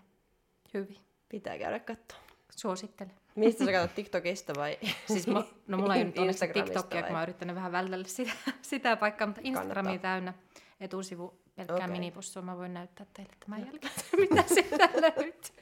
hyvin. 0.73 1.10
Pitää 1.31 1.57
käydä 1.57 1.79
katsoa. 1.79 2.19
Suosittelen. 2.55 3.13
Mistä 3.35 3.65
sä 3.65 3.71
katsot 3.71 3.95
TikTokista 3.95 4.53
vai? 4.55 4.77
Siis 5.07 5.27
mä, 5.27 5.43
no 5.67 5.77
mulla 5.77 5.95
ei 5.95 6.03
nyt 6.03 6.17
onneksi 6.17 6.47
TikTokia, 6.47 7.03
kun 7.03 7.11
mä 7.11 7.23
yrittänyt 7.23 7.55
vähän 7.55 7.71
vältellä 7.71 8.07
sitä, 8.07 8.31
sitä 8.61 8.95
paikkaa, 8.95 9.27
mutta 9.27 9.41
Instagrami 9.43 9.99
täynnä 9.99 10.33
etusivu 10.79 11.41
pelkkää 11.55 11.75
okay. 11.75 11.91
minipussua. 11.91 12.41
Mä 12.41 12.57
voin 12.57 12.73
näyttää 12.73 13.05
teille 13.13 13.33
tämän 13.39 13.61
no. 13.61 13.67
jälkeen, 13.67 13.93
mitä 14.17 14.43
sieltä 14.53 14.89
löytyy. 15.01 15.55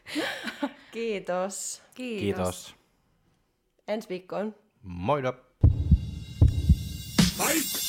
Kiitos. 0.92 1.84
Kiitos. 1.96 2.22
Kiitos. 2.22 2.76
Ensi 3.88 4.10
viikkoon. 4.10 4.56
Moida. 4.84 5.34
Fight! 7.38 7.89